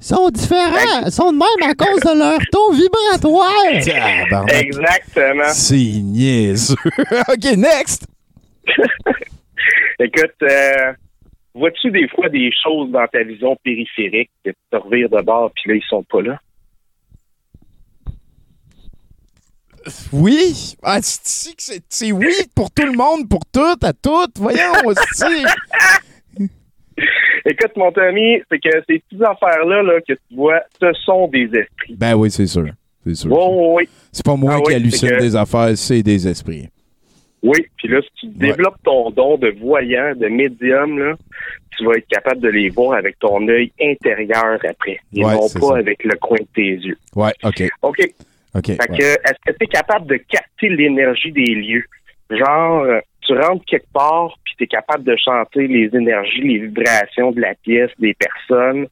[0.00, 1.04] sont différents.
[1.06, 4.48] Ils sont de même à cause de leur taux vibratoire.
[4.60, 5.48] Exactement.
[5.48, 6.76] C'est niaiseux.
[7.28, 8.06] OK, next.
[9.98, 10.92] Écoute, euh,
[11.54, 15.50] vois-tu des fois des choses dans ta vision périphérique que tu te revires de bord
[15.54, 16.38] puis là, ils sont pas là?
[20.12, 20.74] Oui.
[20.82, 24.26] Ah, c'est oui pour tout le monde, pour tout, à tout.
[24.36, 25.44] Voyons, hostie.
[27.46, 31.44] Écoute, mon ami, c'est que ces petites affaires-là là, que tu vois, ce sont des
[31.54, 31.94] esprits.
[31.96, 32.66] Ben oui, c'est sûr.
[33.06, 33.32] C'est sûr.
[33.32, 33.88] Oui, oui.
[34.12, 36.68] C'est pas moi Ah qui oui, hallucine que- des affaires, c'est des esprits.
[37.42, 41.14] Oui, puis là, si tu développes ton don de voyant, de médium, là,
[41.76, 45.48] tu vas être capable de les voir avec ton œil intérieur après, et Ouais, non
[45.48, 45.76] pas ça.
[45.78, 46.98] avec le coin de tes yeux.
[47.16, 47.62] Ouais, OK.
[47.82, 48.00] OK.
[48.54, 48.66] OK.
[48.66, 48.98] Fait ouais.
[48.98, 51.84] que, est-ce que tu es capable de capter l'énergie des lieux?
[52.30, 56.58] Genre, euh, tu rentres quelque part, puis tu es capable de chanter les énergies, les
[56.66, 58.86] vibrations de la pièce, des personnes.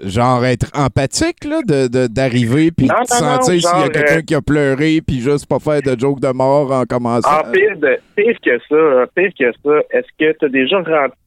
[0.00, 3.88] Genre être empathique, là, de- de- d'arriver, puis de non, sentir non, s'il y a
[3.88, 7.28] quelqu'un euh, qui a pleuré, puis juste pas faire de joke de mort en commençant.
[7.28, 10.76] En pire, de, pire que ça, euh, pire que ça, est-ce que tu as déjà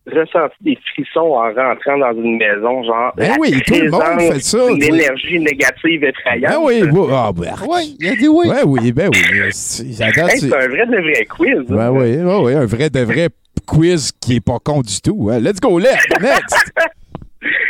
[0.06, 4.02] ressenti des frissons en rentrant dans une maison, genre Ben oui, tout le monde
[4.34, 4.86] fait ça, sais.
[4.88, 6.52] énergie négative effrayante?
[6.54, 7.08] Ben oui, oui.
[7.12, 8.48] Ah, ben, Oui, il a dit oui.
[8.50, 9.20] ouais, oui, ben oui.
[9.52, 11.66] C'est Hey, un vrai de vrai quiz.
[11.70, 11.90] Ben hein.
[11.92, 13.30] oui, ouais, ouais, un vrai de vrai
[13.66, 15.30] quiz qui est pas con du tout.
[15.32, 15.40] hein.
[15.40, 16.72] Let's go, let's, next!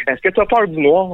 [0.07, 1.13] Est-ce que tu as peur du noir?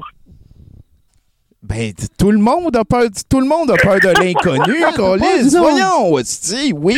[1.61, 5.49] Ben, tout le monde a peur, tout le monde a peur de l'inconnu, Colis.
[5.49, 5.71] du noir.
[5.71, 6.97] Voyons, hostie, oui.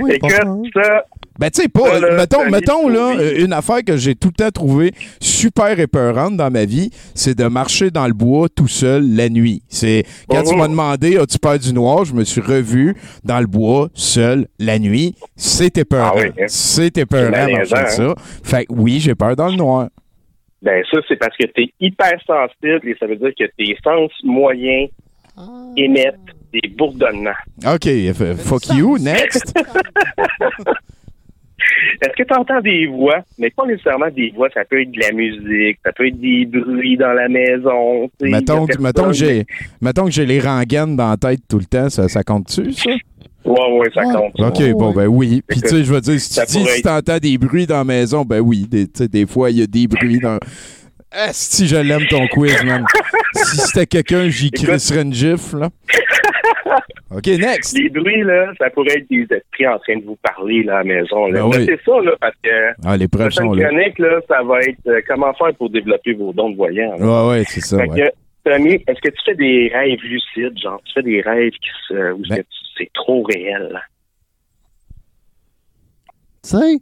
[0.00, 0.12] Oui.
[0.16, 0.30] Écoute,
[0.74, 1.04] ça,
[1.38, 1.98] Ben, tu sais, pas.
[1.98, 6.36] Là, mettons, mettons là, euh, une affaire que j'ai tout le temps trouvée super épeurante
[6.36, 9.62] dans ma vie, c'est de marcher dans le bois tout seul la nuit.
[9.70, 10.58] C'est quand tu Mhm.
[10.60, 12.94] m'as demandé as-tu peur du noir, je me suis revu
[13.24, 15.14] dans le bois seul la nuit.
[15.36, 16.12] C'est épeurant.
[16.16, 16.44] Ah oui, hein.
[16.48, 18.14] C'est épeurant marcher malaisant, ça.
[18.44, 19.88] Fait que oui, j'ai peur dans le noir.
[20.62, 24.10] Ben ça, c'est parce que tu es hypersensible et ça veut dire que tes sens
[24.24, 24.88] moyens
[25.76, 26.14] émettent
[26.52, 27.30] des bourdonnements.
[27.66, 29.52] OK, f- fuck you, next.
[32.02, 34.98] Est-ce que tu entends des voix, mais pas nécessairement des voix, ça peut être de
[35.00, 38.10] la musique, ça peut être des bruits dans la maison.
[38.20, 38.66] mettons,
[39.80, 42.90] mettons que j'ai les rengaines dans la tête tout le temps, ça, ça compte-tu, ça?
[43.44, 44.14] Ouais, ouais, ça Ouais.
[44.14, 44.40] compte.
[44.40, 45.42] OK, bon, ben oui.
[45.46, 47.84] Puis, tu sais, je veux dire, si tu dis si t'entends des bruits dans la
[47.84, 50.38] maison, ben oui, des, tu sais, des fois, il y a des bruits dans.
[51.10, 52.84] Ah, si je l'aime ton quiz, man.
[53.34, 55.68] si c'était quelqu'un, j'y crisserais une gifle, là.
[57.14, 57.76] OK, next.
[57.78, 60.78] Les bruits, là, ça pourrait être des esprits en train de vous parler là, à
[60.78, 61.26] la maison.
[61.26, 61.40] Là.
[61.42, 61.66] Ben oui.
[61.66, 62.48] C'est ça, là, parce que
[62.86, 63.70] Ah, les preuves sont là.
[63.70, 66.96] là, ça va être euh, comment faire pour développer vos dons de voyant.
[66.98, 67.04] là.
[67.04, 68.00] Ouais, ouais, c'est ça, Fait ouais.
[68.44, 70.80] que, Tommy, est-ce que tu fais des rêves lucides, genre?
[70.86, 73.80] Tu fais des rêves qui se, où Ben- c'est- c'est trop réel?
[76.42, 76.80] Tu sais?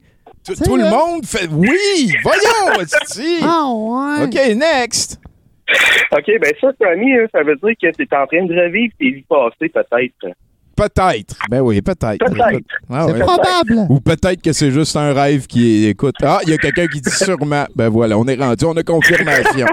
[0.64, 1.48] Tout, le monde fait.
[1.50, 2.12] Oui!
[2.22, 2.40] Voyons.
[3.42, 4.24] Ah, ouais.
[4.24, 5.20] OK, next.
[6.12, 8.92] OK, ben ça, Tommy, hein, ça veut dire que tu es en train de revivre
[8.98, 10.34] tes vies passées, peut-être.
[10.76, 11.36] Peut-être.
[11.50, 12.18] Ben oui, peut-être.
[12.18, 12.64] Peut-être.
[12.90, 13.86] Ah, C'est probable.
[13.90, 15.90] Ou peut-être que c'est juste un rêve qui est.
[15.90, 17.66] Écoute, ah, il y a quelqu'un qui dit sûrement.
[17.76, 19.66] Ben voilà, on est rendu, on a confirmation.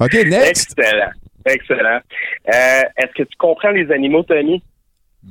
[0.00, 0.74] OK, next.
[0.78, 1.10] Excellent.
[1.46, 2.00] Excellent.
[2.48, 4.62] Euh, Est-ce que tu comprends les animaux, Tommy?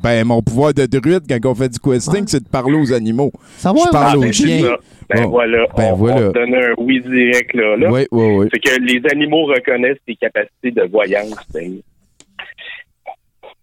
[0.01, 3.31] Ben, mon pouvoir de druide quand on fait du questing, c'est de parler aux animaux.
[3.57, 4.61] Savoir, Je parle Ah, aux ben, c'est chiens.
[4.67, 4.77] ça.
[5.09, 6.27] Ben voilà, Ben on, voilà.
[6.27, 7.75] on te donne un oui direct là.
[7.77, 7.91] là.
[7.91, 8.47] Oui, oui, oui.
[8.53, 11.83] C'est que les animaux reconnaissent tes capacités de voyance, Tommy.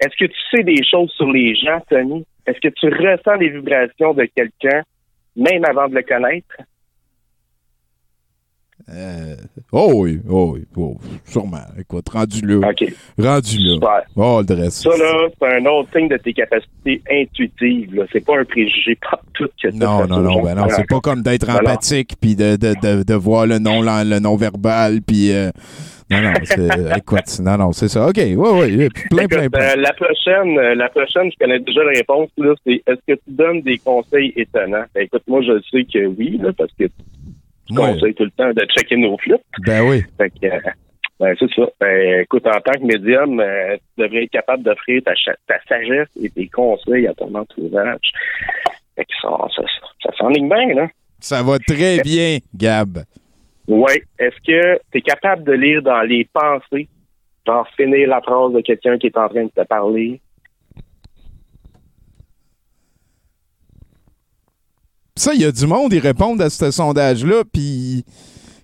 [0.00, 2.24] Est-ce que tu sais des choses sur les gens, Tommy?
[2.46, 4.82] Est-ce que tu ressens les vibrations de quelqu'un,
[5.36, 6.46] même avant de le connaître?
[8.92, 9.36] Euh,
[9.70, 11.58] oh oui, oh oui, oh, sûrement.
[11.78, 12.68] Écoute, rendu là.
[12.70, 12.92] OK.
[13.18, 13.74] Rendu là.
[13.74, 14.02] Super.
[14.16, 14.82] Oh, le dresse.
[14.82, 18.04] Ça, là, c'est un autre signe de tes capacités intuitives.
[18.12, 21.00] C'est pas un préjugé pas tout que t'as Non, non, non, ben non, c'est pas
[21.00, 25.32] comme d'être empathique puis de, de, de, de voir le non, le non verbal puis
[25.32, 25.50] euh,
[26.10, 26.68] non, non, c'est,
[26.98, 28.08] écoute, non, non, c'est ça.
[28.08, 32.30] OK, oui, oui, plein, plein, euh, la prochaine, la prochaine, je connais déjà la réponse.
[32.36, 34.84] Là, c'est est-ce que tu donnes des conseils étonnants?
[34.92, 36.92] Ben, écoute, moi, je sais que oui, là, parce que tu
[37.70, 37.92] Ouais.
[37.92, 39.40] conseilles tout le temps de checker nos flûtes.
[39.66, 40.02] Ben oui.
[40.16, 40.70] Fait que, euh,
[41.18, 41.68] ben, c'est ça.
[41.80, 45.12] Ben, écoute, en tant que médium, euh, tu devrais être capable d'offrir ta,
[45.46, 48.12] ta sagesse et tes conseils à ton entourage.
[48.96, 50.88] Fait que ça, ça, ça, ça s'enligne bien, là.
[51.20, 53.00] Ça va très bien, Gab.
[53.68, 53.92] Oui.
[54.18, 56.88] Est-ce que tu es capable de lire dans les pensées,
[57.46, 60.20] genre finir la phrase de quelqu'un qui est en train de te parler?
[65.20, 68.04] Ça, il y a du monde, ils répondent à ce sondage-là, puis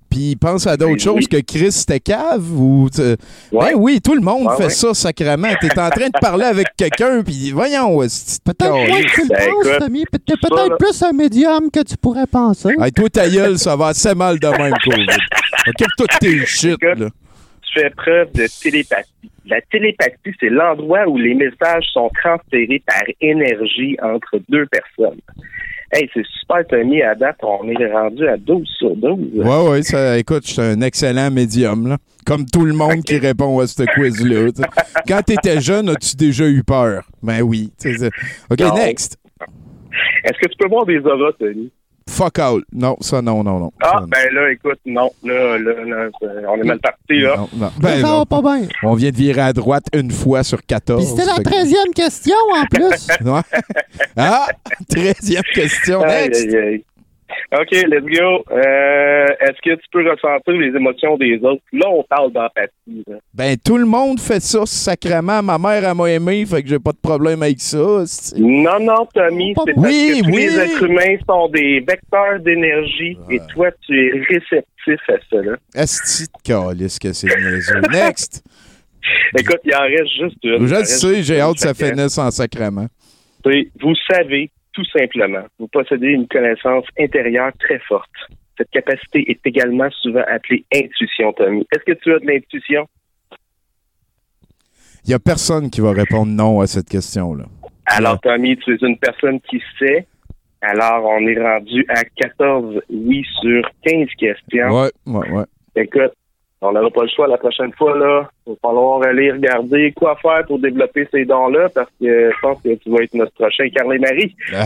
[0.08, 1.26] puis ils pensent à d'autres Oui, choses oui.
[1.26, 3.16] que Chris c'était cave ou Ouais.
[3.52, 4.70] Ben oui, tout le monde Ouais, fait ouais.
[4.70, 5.48] ça sacrément.
[5.60, 9.28] T'es en train de parler avec quelqu'un puis voyons, c'est Peut-être moins que tu le
[9.28, 10.04] Ben, penses, Tommy.
[10.10, 12.74] T'es peut-être plus un médium que tu pourrais penser.
[12.80, 15.06] Hey, toi ta gueule, ça va assez mal de même, Covid.
[16.20, 16.94] Tes shit, là.
[16.96, 19.10] tu fais preuve de télépathie.
[19.44, 25.20] La télépathie, c'est l'endroit où les messages sont transférés par énergie entre deux personnes.
[25.92, 27.00] Hey, c'est super, Tommy.
[27.02, 29.18] À date, on est rendu à 12 sur 12.
[29.36, 31.96] Ouais, ouais, ça, écoute, je suis un excellent médium, là.
[32.26, 34.50] Comme tout le monde qui répond à ce quiz-là.
[34.52, 34.62] tu.
[35.08, 37.04] Quand t'étais jeune, as-tu déjà eu peur?
[37.22, 37.72] Ben oui.
[37.80, 37.88] tu
[38.50, 38.74] OK, Non.
[38.74, 39.16] next.
[40.24, 41.70] Est-ce que tu peux voir des auras, Tony?
[42.08, 42.64] Fuck out.
[42.72, 43.72] Non, ça, non, non, non.
[43.82, 45.10] Ah, Ça, ben là, écoute, non.
[45.24, 46.08] Là, là, là,
[46.48, 47.36] on est mal parti, là.
[47.36, 47.70] non, non.
[47.78, 48.68] Ben, ça va pas bien.
[48.84, 51.00] On vient de virer à droite une fois sur 14.
[51.02, 53.08] Puis c'était la Fait que- treizième question en plus.
[54.16, 54.46] Ah,
[54.88, 56.00] treizième question.
[56.02, 56.44] Aïe, Next.
[56.46, 56.84] aïe, aïe.
[57.52, 58.44] OK, let's go.
[58.52, 61.62] Euh, Est-ce que tu peux ressentir les émotions des autres?
[61.72, 63.04] Là, on parle d'empathie.
[63.34, 65.42] Ben, tout le monde fait ça sacrément.
[65.42, 67.78] Ma mère, elle m'a aimé, fait que j'ai pas de problème avec ça.
[68.36, 70.42] Non, non, Tommy, c'est parce Oui, que tous oui.
[70.46, 75.56] les êtres humains sont des vecteurs d'énergie et toi, tu es réceptif à cela.
[75.74, 77.80] Asti de calice que c'est niaiseux.
[77.92, 78.44] Next.
[79.38, 80.66] Écoute, il en reste juste une.
[80.66, 82.86] Je le sais, j'ai hâte que ça finisse en sacrement.
[83.44, 88.10] tu- Vous savez, tout simplement, vous possédez une connaissance intérieure très forte.
[88.58, 91.66] Cette capacité est également souvent appelée intuition, Tommy.
[91.72, 92.86] Est-ce que tu as de l'intuition?
[95.04, 97.44] Il y a personne qui va répondre non à cette question-là.
[97.86, 100.06] Alors, Tommy, tu es une personne qui sait.
[100.60, 104.68] Alors, on est rendu à 14 oui sur 15 questions.
[104.68, 105.44] Ouais, ouais, ouais.
[105.74, 106.12] Écoute,
[106.62, 108.28] on n'aura pas le choix la prochaine fois, là.
[108.46, 112.60] Il va falloir aller regarder quoi faire pour développer ces dons-là parce que je pense
[112.62, 114.34] que tu vas être notre prochain Carl et Marie.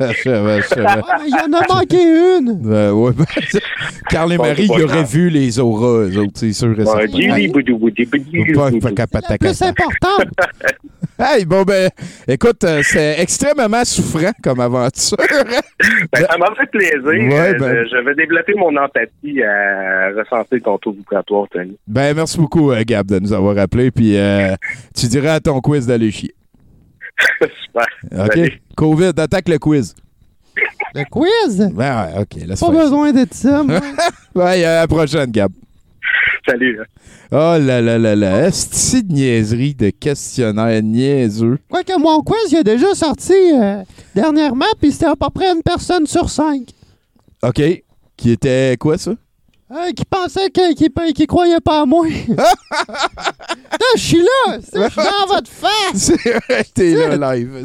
[0.00, 2.60] Il y en a manqué une.
[2.62, 3.24] Ben, ouais, ben,
[4.08, 6.74] Carl et Bon, Marie, c'est ils auraient vu les auras, eux autres, c'est sûr
[8.94, 10.28] capata- La plus importante.
[11.22, 11.90] Hey, bon, ben,
[12.26, 15.16] écoute, euh, c'est extrêmement souffrant comme aventure.
[16.12, 17.02] Ben, ça m'a fait plaisir.
[17.04, 21.78] Ouais, Euh, ben- je, je vais développer mon empathie à ressentir ton taux vibratoire, Tony.
[21.86, 23.90] ben, merci beaucoup, euh, Gab, de nous avoir appelé.
[23.90, 24.54] Puis, euh,
[24.94, 26.34] tu dirais à ton quiz d'aller chier.
[27.40, 27.86] Super.
[28.26, 28.52] OK?
[28.76, 29.94] COVID, attaque le quiz.
[30.94, 31.70] Le quiz?
[31.74, 33.62] Ben, ouais, OK, Pas besoin d'être ça.
[33.62, 33.80] moi.
[34.34, 35.50] Ouais, à la prochaine, Gab.
[36.50, 36.80] Salut.
[36.80, 36.84] hein.
[37.32, 41.58] Oh là là là là, est de niaiserie de questionnaire niaiseux?
[41.70, 43.82] Quoique mon quiz, il est déjà sorti euh,
[44.14, 46.70] dernièrement, puis c'était à peu près une personne sur cinq.
[47.42, 47.62] OK.
[48.16, 49.12] Qui était quoi, ça?
[49.72, 52.04] euh, qui pensait que- qui, qui croyait pas à moi.
[52.28, 54.58] Là, je suis là!
[54.60, 55.94] c'est- Je suis dans votre face!
[55.94, 57.62] C'est vrai, t'es là live.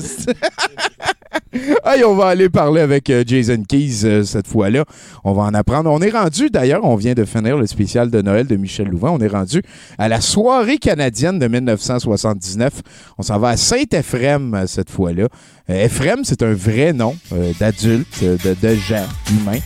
[1.85, 4.85] hey, on va aller parler avec euh, Jason Keys euh, cette fois-là.
[5.23, 5.91] On va en apprendre.
[5.91, 9.11] On est rendu, d'ailleurs, on vient de finir le spécial de Noël de Michel Louvain.
[9.11, 9.61] On est rendu
[9.97, 12.81] à la soirée canadienne de 1979.
[13.17, 15.27] On s'en va à Saint-Ephrem euh, cette fois-là.
[15.67, 17.15] Ephrem, c'est un vrai nom
[17.59, 19.59] d'adulte, de, de gens humains.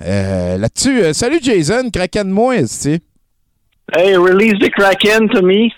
[0.00, 2.98] Là-dessus, salut Jason, Kraken-moi, tu
[3.92, 5.72] Hey, release the Kraken to me.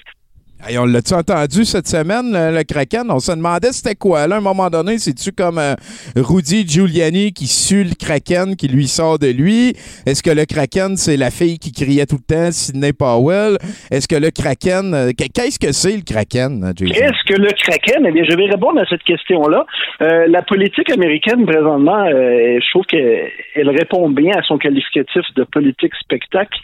[0.65, 3.11] Hey, on l'a-tu entendu cette semaine, le, Kraken?
[3.11, 4.29] On se demandait c'était quoi.
[4.29, 5.75] Là, à un moment donné, c'est-tu comme euh,
[6.15, 9.75] Rudy Giuliani qui sue le Kraken, qui lui sort de lui?
[10.07, 13.59] Est-ce que le Kraken, c'est la fille qui criait tout le temps, Sidney Powell?
[13.91, 14.95] Est-ce que le Kraken...
[14.95, 16.73] euh, Qu'est-ce que c'est, le Kraken, euh?
[16.79, 18.07] Qu'est-ce que le Kraken?
[18.07, 19.67] Eh bien, je vais répondre à cette question-là.
[20.01, 25.93] Euh, la politique américaine, présentement, je trouve qu'elle répond bien à son qualificatif de politique
[25.97, 26.61] spectacle.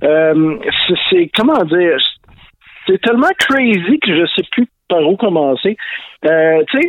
[0.00, 1.96] C'est, comment dire,
[2.86, 5.76] c'est tellement crazy que je sais plus par où commencer.
[6.24, 6.88] Euh, tu sais,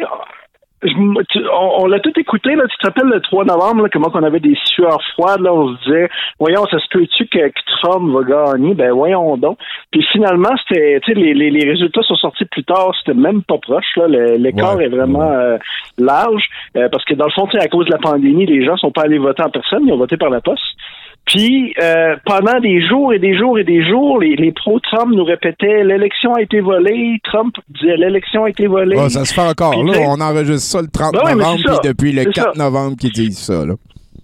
[1.52, 2.64] on, on l'a tout écouté, là.
[2.70, 5.76] Tu te rappelles le 3 novembre, là, comment on avait des sueurs froides, là, on
[5.76, 8.76] se disait, voyons, ça se peut-tu que, que Trump va gagner?
[8.76, 9.58] Ben, voyons donc.
[9.92, 13.42] Puis finalement, c'était, tu sais, les, les, les résultats sont sortis plus tard, c'était même
[13.42, 14.08] pas proche, là.
[14.08, 14.86] L'écart Ouais.
[14.86, 15.58] est vraiment euh,
[15.98, 16.44] large,
[16.76, 19.04] euh, parce que dans le fond, à cause de la pandémie, les gens sont pas
[19.04, 20.62] allés voter en personne, ils ont voté par la poste.
[21.28, 25.26] Puis, euh, pendant des jours et des jours et des jours, les, les pro-Trump nous
[25.26, 27.20] répétaient l'élection a été volée.
[27.24, 28.98] Trump disait l'élection a été volée.
[29.00, 30.00] Ah, ça se fait encore, Puis, là.
[30.08, 32.64] On enregistre ça le 30 Ben novembre, puis depuis le C'est 4 ça.
[32.64, 33.74] novembre qu'ils disent ça, là.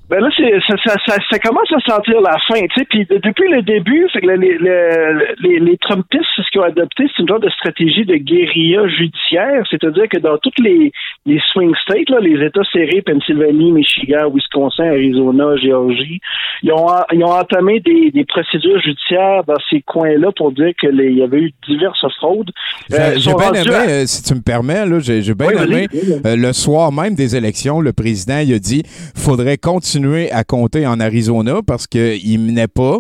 [0.09, 2.85] Ben là, c'est, ça, ça, ça, ça commence à sentir la fin, tu sais.
[2.89, 7.05] Puis de- depuis le début, que les, le- les, les Trumpistes, ce qu'ils ont adopté,
[7.07, 9.63] c'est une genre de stratégie de guérilla judiciaire.
[9.71, 10.91] C'est-à-dire que dans toutes les,
[11.25, 16.19] les swing states, là, les États serrés, Pennsylvanie, Michigan, Wisconsin, Arizona, Géorgie,
[16.63, 20.99] ils ont, ils ont entamé des, des procédures judiciaires dans ces coins-là pour dire qu'il
[21.17, 22.51] y avait eu diverses fraudes.
[22.89, 25.47] J'ai Euh, j'ai bien aimé, à- euh, si tu me permets, là, j'ai j'ai bien
[25.47, 26.33] Oui, vas-y, aimé, vas-y.
[26.33, 28.83] euh, le soir même des élections, le président il a dit
[29.15, 29.92] faudrait continuer
[30.31, 32.97] à compter en Arizona parce qu'il menait pas.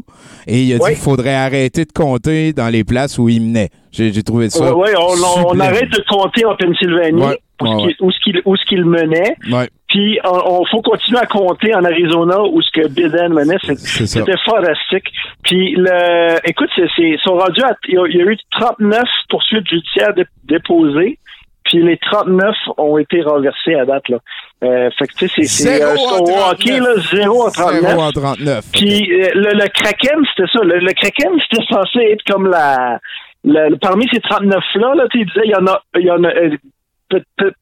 [0.47, 0.91] Et il a Oui.
[0.91, 3.69] dit faudrait arrêter de compter dans les places où il menait.
[3.91, 4.75] J'ai trouvé ça.
[4.75, 7.67] Oui, on, on arrête de compter en Pennsylvanie Ouais, où,
[8.11, 9.35] ce qu'il- qu'il qu'il menait.
[9.51, 9.69] Ouais.
[9.89, 14.37] Puis on, on faut continuer à compter en Arizona où ce que Biden menait, c'était
[14.43, 15.05] fantastique.
[15.43, 20.15] Puis le, écoute, c'est, ils sont rendus à, il y, a, eu 39 poursuites judiciaires
[20.15, 21.19] dé- déposées.
[21.73, 24.07] Puis les 39 ont été renversés à date.
[24.09, 24.17] Là.
[24.63, 25.79] Euh, fait que, tu sais, c'est-
[26.21, 27.89] au hockey, là, 0 à 39.
[27.91, 28.65] 0 en 39.
[28.73, 30.63] Puis euh, le, le Kraken, c'était ça.
[30.63, 32.99] Le, le Kraken, c'était censé être comme la...
[33.43, 35.81] le- parmi ces 39-là, là, tu sais, il y en a...
[35.97, 36.51] Il y en a euh,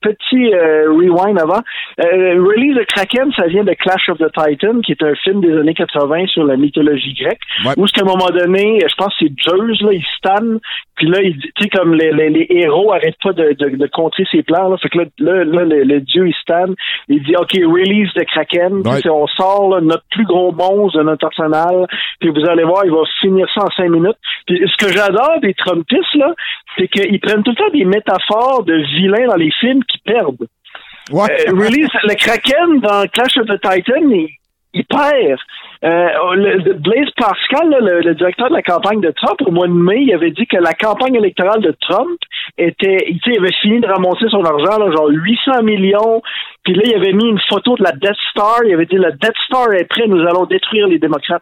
[0.01, 1.61] petit euh, rewind avant.
[2.03, 5.41] Euh, Release the Kraken, ça vient de Clash of the Titan, qui est un film
[5.41, 7.39] des années 80 sur la mythologie grecque.
[7.77, 10.59] Où, à un moment donné, je pense que c'est Zeus, là, il stanne,
[10.95, 13.87] puis là, il tu sais, comme les, les, les héros arrêtent pas de, de, de
[13.87, 14.77] contrer ses plans, là.
[14.77, 16.75] Fait que là, là, là, le, le dieu, il stanne,
[17.09, 18.83] il dit, OK, release the Kraken.
[18.83, 19.09] Puis, Ouais.
[19.09, 21.87] on sort là, notre plus gros monstre de notre arsenal,
[22.19, 24.17] puis vous allez voir, il va finir ça en cinq minutes.
[24.47, 26.33] Puis ce que j'adore des Trumpistes, là,
[26.77, 30.47] c'est qu'ils prennent tout le temps des métaphores de vilains dans les films qui perdent.
[31.29, 34.29] Euh, release, le Kraken dans Clash of the Titan, il,
[34.73, 35.39] il perd.
[35.83, 39.67] Euh, le- Blaise Pascal, là, le, le directeur de la campagne de Trump, au mois
[39.67, 42.19] de mai, il avait dit que la campagne électorale de Trump
[42.57, 46.21] était, il, avait fini de ramasser son argent, là, genre 800 millions.
[46.63, 48.59] Puis là, il avait mis une photo de la Death Star.
[48.65, 51.41] Il avait dit, la Death Star est prête, nous allons détruire les démocrates.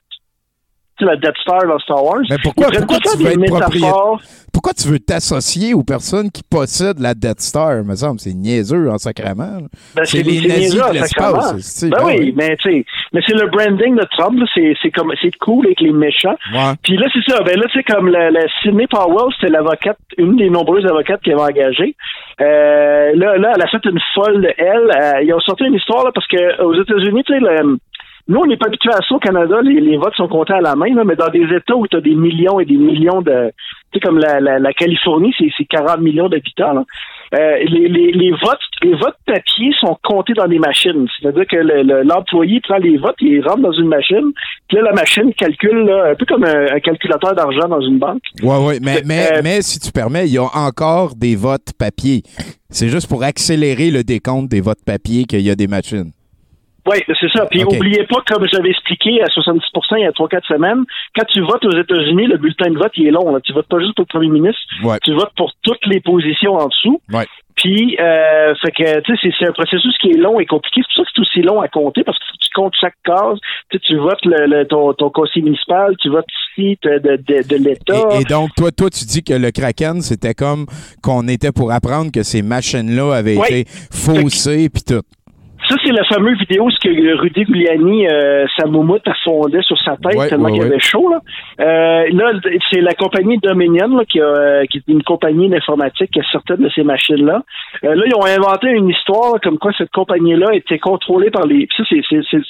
[1.02, 2.22] La Death Star dans Star Wars.
[2.30, 4.22] Mais pourquoi, tu veux métaphores?
[4.52, 8.20] Pourquoi tu veux t'associer aux personnes qui possèdent la Death Star, me semble?
[8.20, 9.68] C'est niaiseux en sacrament.
[9.96, 11.86] Ben, c'est les nazis niaiseux, de en l'espace.
[11.86, 15.14] Ben ah oui, mais tu sais, mais c'est le branding de Trump, c'est c'est comme
[15.22, 16.36] c'est cool avec les méchants.
[16.54, 16.74] Ouais.
[16.84, 20.36] Puis là c'est ça, ben là c'est comme la, la Sydney Powell, c'était l'avocate, une
[20.38, 21.96] des nombreuses avocates qui avait engagé.
[22.42, 24.92] Euh, là là, elle a fait une folle de elle.
[24.96, 27.78] Euh, ils ont sorti une histoire là parce que aux États-Unis, tu sais le
[28.30, 29.60] nous, on n'est pas habitué à ça au Canada.
[29.62, 31.98] Les, les votes sont comptés à la main, là, mais dans des États où tu
[31.98, 33.52] as des millions et des millions de...
[33.92, 36.86] Tu sais, comme la, la, la Californie, c'est c'est 40 millions d'habitants.
[37.34, 41.08] Euh, les, les, les votes les votes papier sont comptés dans des machines.
[41.20, 44.32] C'est-à-dire que le- le- l'employé prend les votes, il les rentre dans une machine,
[44.68, 47.98] puis là, la machine calcule, là, un peu comme un, un calculateur d'argent dans une
[48.00, 48.22] banque.
[48.44, 51.74] Ouais, ouais, mais, mais, Euh, mais si tu permets, il y a encore des votes
[51.78, 52.22] papier.
[52.70, 56.12] C'est juste pour accélérer le décompte des votes papier qu'il y a des machines.
[56.90, 57.46] Oui, c'est ça.
[57.46, 57.74] Puis Ok.
[57.76, 60.84] oubliez pas, comme j'avais expliqué à 70% il y a 3-4 semaines,
[61.16, 63.32] quand tu votes aux États-Unis, le bulletin de vote, il est long.
[63.34, 63.40] Là.
[63.44, 64.98] Tu votes pas juste pour le premier ministre, Ouais.
[65.04, 67.02] tu votes pour toutes les positions en dessous.
[67.14, 67.26] Ouais.
[67.56, 70.80] Puis, euh, fait que, tu sais, c'est- un processus qui est long et compliqué.
[70.82, 73.38] C'est pour ça que c'est aussi long à compter parce que tu comptes chaque case.
[73.84, 76.26] Tu votes le, le- ton, ton conseil municipal, tu votes
[76.58, 78.16] ici de, de, de, de l'État.
[78.18, 80.68] Et, et donc, toi, toi, tu dis que le Kraken, c'était comme
[81.04, 83.62] qu'on était pour apprendre que ces machines-là avaient Ouais.
[83.62, 85.02] été faussées puis tout.
[85.70, 89.78] Ça, c'est la fameuse vidéo ce que Rudy Giuliani, euh, sa moumoute, a fondé sur
[89.78, 90.68] sa tête Ouais, tellement ouais, qu'il ouais.
[90.68, 91.10] avait chaud.
[91.10, 91.20] Là,
[91.60, 92.32] Euh, là
[92.72, 96.24] c'est la compagnie Dominion là, qui, a, euh, qui est une compagnie d'informatique qui a
[96.32, 97.44] certaines de ces machines-là.
[97.84, 101.46] Euh, là, ils ont inventé une histoire là, comme quoi cette compagnie-là était contrôlée par
[101.46, 101.68] les...
[101.78, 102.42] Ça, c'est, c'est, c'est,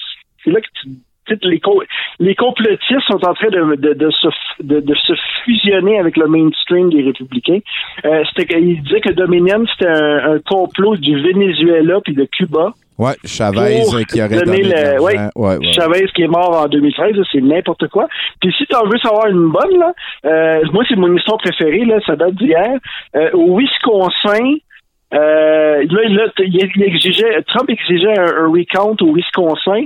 [0.44, 0.90] c'est là que tu...
[1.44, 1.84] Les, co-
[2.20, 4.28] les complotistes sont en train de, de, de, se,
[4.64, 4.94] de,
[5.44, 7.60] fusionner avec le mainstream des républicains.
[8.06, 12.74] Euh, c'était, ils disaient que Dominion, c'était un, un complot du Venezuela puis de Cuba
[13.00, 15.74] Ouais, Chavez pour qui aurait donné le- ouais, Ouais, ouais.
[15.74, 18.08] Chavez qui est mort en 2013, là, c'est n'importe quoi.
[18.42, 19.94] Puis si tu en veux savoir une bonne, là,
[20.26, 22.70] euh, moi c'est mon histoire préférée, là, ça date d'hier.
[23.16, 24.56] Euh, au Wisconsin,
[25.14, 26.02] euh, là,
[26.40, 29.86] il exigeait, Trump exigeait un, un recount au Wisconsin.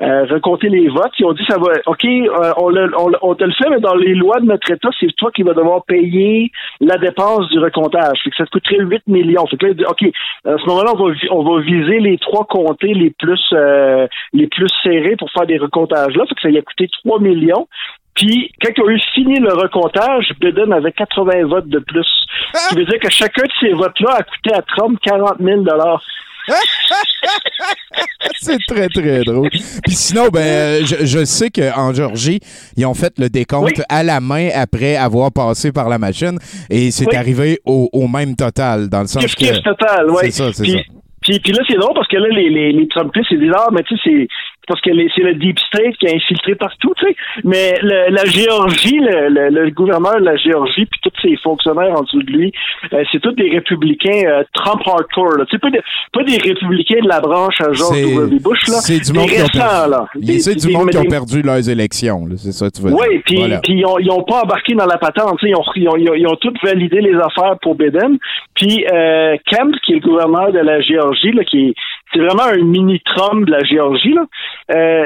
[0.00, 1.10] Euh, recompter les votes.
[1.18, 1.72] Ils ont dit ça va.
[1.86, 4.70] OK, euh, on, le- on, on te le fait, mais dans les lois de notre
[4.70, 8.16] État, c'est toi qui vas devoir payer la dépense du recomptage.
[8.22, 9.44] Fait que ça te coûterait 8 millions.
[9.48, 10.02] Fait que là, OK,
[10.46, 14.46] à ce moment-là, on va, on va viser les trois comtés les plus euh, les
[14.46, 16.24] plus serrés pour faire des recomptages là.
[16.28, 17.66] Fait que ça lui a coûté 3 millions.
[18.14, 22.06] Puis, quand ils ont eu fini le recomptage, Biden avait 80 votes de plus.
[22.54, 25.62] Ce qui veut dire que chacun de ces votes-là a coûté à Trump 40 000
[28.40, 29.50] C'est très, très drôle.
[29.50, 32.40] Puis sinon, ben, euh, je, je sais qu'en Georgie,
[32.76, 36.38] ils ont fait le décompte à la main après avoir passé par la machine
[36.70, 37.16] et c'est Oui.
[37.16, 39.62] arrivé au, au même total, dans le sens que...
[39.62, 40.30] total, ouais.
[40.30, 40.78] C'est ça, c'est ça.
[41.20, 43.68] Puis, puis là, c'est drôle parce que là, les, les, les Trumpistes, ils disent, ah,
[43.72, 44.28] mais tu sais,
[44.68, 47.16] parce que c'est le Deep State qui a infiltré partout, tu sais.
[47.44, 51.92] Mais le- la Géorgie, le, le, le gouverneur de la Géorgie, puis tous ses fonctionnaires
[51.98, 52.52] en dessous de lui,
[52.92, 55.44] euh, c'est tous des républicains euh, Trump hardcore, là.
[55.46, 55.80] Tu sais, pas, des-
[56.12, 58.38] pas des républicains de la branche à George W.
[58.40, 58.74] Bush, là.
[58.80, 59.58] C'est du monde qui ont
[59.88, 60.06] là.
[60.14, 62.98] Des- du des- monde qui ont perdu leurs élections, là, c'est ça tu veux dire.
[63.00, 63.60] oui, puis Voilà.
[63.68, 65.38] ils ont, ils ont pas embarqué dans la patente.
[65.38, 68.18] tu sais, Ils ont, ils, ont, ils, ont, ils ont validé les affaires pour Biden.
[68.54, 71.74] Puis euh, Kemp, qui est le gouverneur de la Géorgie, là, qui est
[72.12, 74.12] c'est vraiment un mini Trump de la Géorgie.
[74.14, 74.24] Là.
[74.74, 75.04] Euh,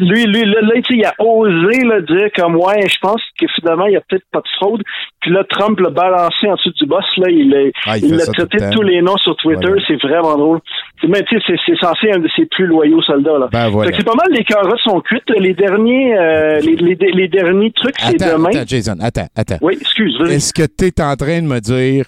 [0.00, 3.20] lui, lui, là, là, tu sais, il a osé là, dire comme ouais, je pense
[3.40, 4.80] que finalement, il n'y a peut-être pas de fraude.
[5.20, 8.72] Puis là, Trump l'a balancé en dessous du boss, là, il l'a Ah, traité de
[8.72, 9.82] tous les noms sur Twitter, Voilà.
[9.88, 10.60] c'est vraiment drôle.
[11.00, 13.38] C'est- Mais tu sais, c'est- censé un de ses plus loyaux soldats.
[13.38, 13.48] Là.
[13.50, 13.90] Ben, voilà.
[13.96, 15.28] C'est pas mal les carottes sont cuites.
[15.36, 18.50] Les derniers euh, les, les, les derniers trucs, c'est demain.
[18.50, 19.58] attends, Jason, attends, attends.
[19.62, 20.16] Oui, excuse.
[20.30, 22.04] Est-ce que tu es en train de me dire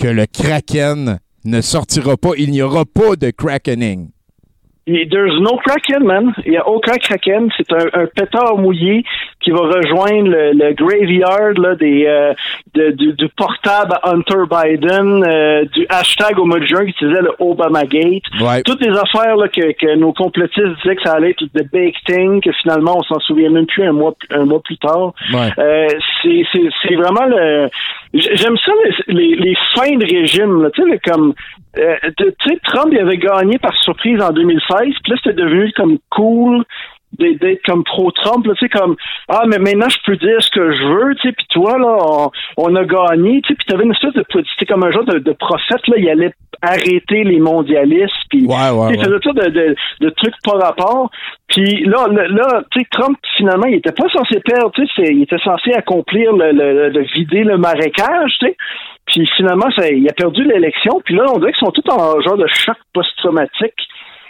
[0.00, 2.30] que le Kraken ne sortira pas.
[2.38, 4.08] Il n'y aura pas de Krakening.
[4.86, 6.34] There's no Kraken, man.
[6.44, 7.48] Il n'y a aucun Kraken.
[7.56, 9.02] C'est un, un pétard mouillé
[9.40, 12.34] qui va rejoindre le, le graveyard là, des, euh,
[12.74, 16.90] de- du, du portable à Hunter Biden, euh, du hashtag au mois de juin qui
[16.90, 18.24] utilisait le Obamagate.
[18.42, 18.62] Ouais.
[18.62, 21.94] Toutes les affaires là, que, que nos complotistes disaient que ça allait être the big
[22.04, 25.14] thing, que finalement on s'en souvient même plus un mois, un mois plus tard.
[25.32, 25.48] Ouais.
[25.58, 25.88] Euh,
[26.22, 27.70] c'est vraiment le.
[28.14, 28.72] J'aime ça
[29.08, 31.34] les, les, les fins de régime, tu sais, comme.
[31.78, 35.72] euh, tu sais, Trump il avait gagné par surprise en 2016, puis là c'était devenu
[35.72, 36.64] comme cool
[37.18, 38.96] d'être comme pro-Trump, là, tu sais, comme
[39.28, 41.96] ah mais maintenant je peux dire ce que je veux, tu sais, puis toi là
[42.00, 45.04] on, on a gagné, tu sais, puis t'avais une espèce de c'était comme un genre
[45.04, 48.98] de, de prophète là, il allait arrêter les mondialistes, puis Ouais, ouais, ouais.
[48.98, 51.10] faisait tout de, de, de trucs par rapport.
[51.48, 55.12] Puis là, là, là, tu sais, Trump, finalement, il était pas censé perdre, tu sais,
[55.12, 58.56] il était censé accomplir le, le, le vider le marécage, tu sais.
[59.06, 61.02] Puis finalement, ça, il a perdu l'élection.
[61.04, 63.74] Puis là, on dirait qu'ils sont tous en genre de choc post-traumatique.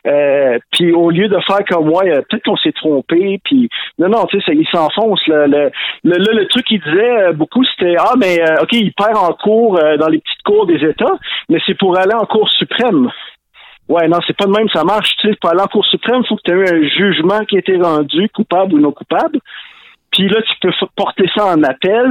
[0.06, 3.40] Euh, puis au lieu de faire comme moi, euh, peut-être qu'on s'est trompé.
[3.44, 5.20] Puis non, non, tu sais, il s'enfonce.
[5.26, 5.70] Le, le,
[6.04, 9.78] le, le truc qu'il disait euh, beaucoup, c'était ah, mais ok, il perd en cours
[9.98, 11.14] dans les petites cours des États,
[11.48, 13.10] mais c'est pour aller en cour suprême.
[13.88, 15.14] Ouais, non, c'est pas de même, ça marche.
[15.18, 17.44] Tu sais, pour aller en Cour suprême, il faut que tu aies eu un jugement
[17.44, 19.38] qui a été rendu coupable ou non coupable.
[20.10, 22.10] Puis là, tu peux porter ça en appel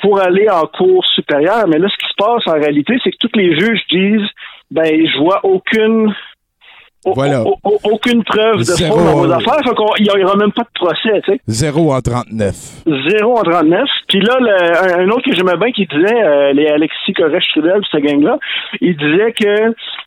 [0.00, 1.66] pour aller en Cour supérieure.
[1.66, 4.28] Mais là, ce qui se passe en réalité, c'est que tous les juges disent
[4.70, 6.14] ben, je vois aucune.
[7.04, 7.42] Voilà.
[7.42, 9.60] au- au- aucune preuve de fraude dans vos affaires.
[9.64, 11.40] Fait n'y aura même pas de procès, tu sais.
[11.46, 12.54] 0 en 39.
[13.08, 13.88] Zéro en 39.
[14.08, 18.02] Puis là, le- un autre que j'aimais bien qui disait, euh, les Alexis Corrèche-Trudel, cette
[18.02, 18.38] gang-là,
[18.80, 19.48] il disait que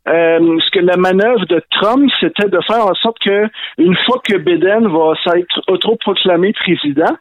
[0.10, 4.20] euh, ce que la manœuvre de Trump, c'était de faire en sorte que une fois
[4.24, 7.16] que Biden va s'être autoproclamé président,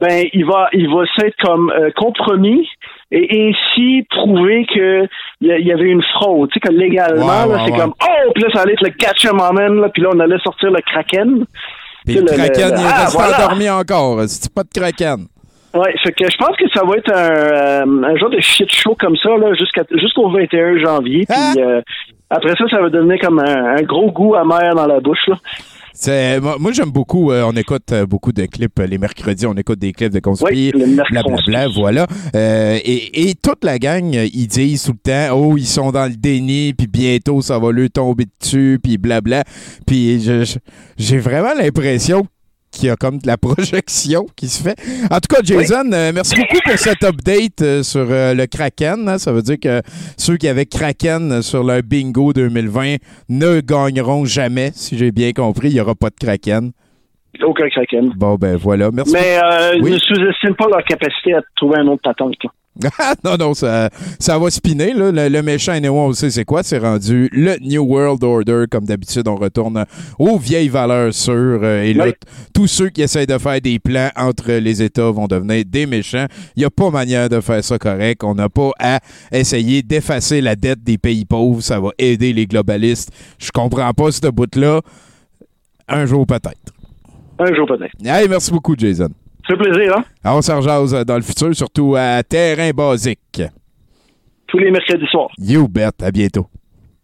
[0.00, 2.68] ben il va il va s'être comme euh, compromis
[3.10, 5.06] et ainsi prouver que
[5.40, 8.62] il y, avait une fraude, tu sais que légalement c'est comme oh puis là ça
[8.62, 11.44] allait être le gotcha moment là puis là on allait sortir le Kraken.
[12.04, 13.36] Puis le Kraken, le- il est ah, voilà.
[13.36, 14.22] endormi encore.
[14.26, 15.26] C'est pas de Kraken?
[15.74, 18.70] Ouais, fait que je pense que ça va être un, euh, un genre de shit
[18.72, 21.26] show comme ça là jusqu'à jusqu'au 21 janvier.
[21.28, 21.80] Puis euh,
[22.30, 25.36] après ça, ça va devenir comme un, un gros goût amer dans la bouche là.
[26.00, 27.32] C'est- moi, moi, j'aime beaucoup.
[27.32, 29.46] euh, on écoute euh, beaucoup de clips euh, les mercredis.
[29.46, 32.06] On écoute des clips de conspire, Oui, blablabla, voilà.
[32.36, 35.90] Euh, et, et toute la gang, euh, ils disent tout le temps, oh, ils sont
[35.90, 39.42] dans le déni, puis bientôt ça va leur tomber dessus, puis blabla.
[39.88, 40.20] Puis
[40.96, 42.24] j'ai vraiment l'impression
[42.70, 44.76] qu'il y a comme de la projection qui se fait.
[45.10, 49.08] En tout cas, Jason, euh, merci beaucoup pour cet update euh, sur euh, le Kraken.
[49.08, 49.18] hein.
[49.18, 49.82] Ça veut dire que
[50.16, 52.96] ceux qui avaient Kraken sur leur bingo 2020
[53.28, 55.68] ne gagneront jamais, si j'ai bien compris.
[55.68, 56.72] Il n'y aura pas de Kraken.
[57.44, 58.12] Aucun Kraken.
[58.16, 58.90] Bon, ben voilà.
[58.92, 59.12] Merci.
[59.12, 59.38] Mais
[59.80, 62.34] ne sous-estime pas leur capacité à trouver un autre patente.
[62.42, 62.50] là.
[63.24, 64.92] Non, non, ça, ça va spinner.
[64.92, 65.10] Là.
[65.10, 66.62] Le, le méchant, anyway, on sait c'est quoi?
[66.62, 68.64] C'est rendu le New World Order.
[68.70, 69.84] Comme d'habitude, on retourne
[70.18, 71.60] aux vieilles valeurs sûres.
[71.62, 72.12] euh, et là, Oui.
[72.54, 76.26] tous ceux qui essayent de faire des plans entre les États vont devenir des méchants.
[76.56, 78.22] Il n'y a pas manière de faire ça correct.
[78.22, 79.00] On n'a pas à
[79.32, 81.60] essayer d'effacer la dette des pays pauvres.
[81.60, 83.10] Ça va aider les globalistes.
[83.38, 84.80] Je comprends pas ce bout-là.
[85.88, 86.72] Un jour peut-être.
[87.40, 87.92] Un jour peut-être.
[88.04, 89.08] Hey, merci beaucoup, Jason.
[89.48, 90.04] Ça fait plaisir, hein?
[90.22, 93.42] Alors, on s'en rejase dans le futur, surtout à terrain basique.
[94.46, 95.30] Tous les mercredis soirs.
[95.38, 95.88] You bet.
[96.02, 96.46] À bientôt.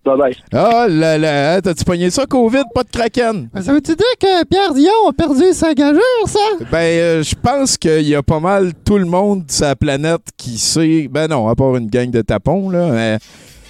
[0.05, 0.37] Bye bye.
[0.53, 3.49] Ah là là, hein, t'as-tu pogné ça, COVID, pas de kraken?
[3.59, 6.39] Ça veut-tu dire que Pierre Dion a perdu sa gageure, ça?
[6.71, 10.21] Ben, euh, je pense qu'il y a pas mal tout le monde sur la planète
[10.37, 11.09] qui sait.
[11.11, 12.89] Ben non, à part une gang de tapons, là.
[12.91, 13.19] mais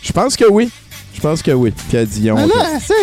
[0.02, 0.70] je pense que oui.
[1.14, 1.72] Je pense que oui.
[1.88, 2.34] Pierre Dion.
[2.38, 2.94] Ah là, c'est.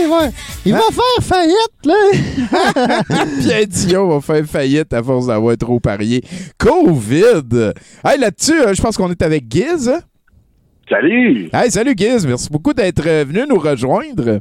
[0.66, 3.04] Il va faire faillite, là.
[3.42, 6.22] Pierre Dion va faire faillite à force d'avoir trop parié.
[6.60, 7.72] COVID!
[8.06, 9.90] Hey, là-dessus, euh, je pense qu'on est avec Giz.
[9.90, 10.02] hein?
[10.90, 11.50] Salut!
[11.54, 12.28] Hey, salut Giz.
[12.28, 14.40] Merci beaucoup d'être euh, venu nous rejoindre.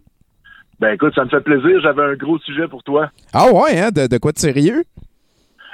[0.80, 1.78] Ben écoute, ça me fait plaisir.
[1.82, 3.10] J'avais un gros sujet pour toi.
[3.32, 3.90] Ah ouais, hein?
[3.90, 4.82] De, de quoi de sérieux?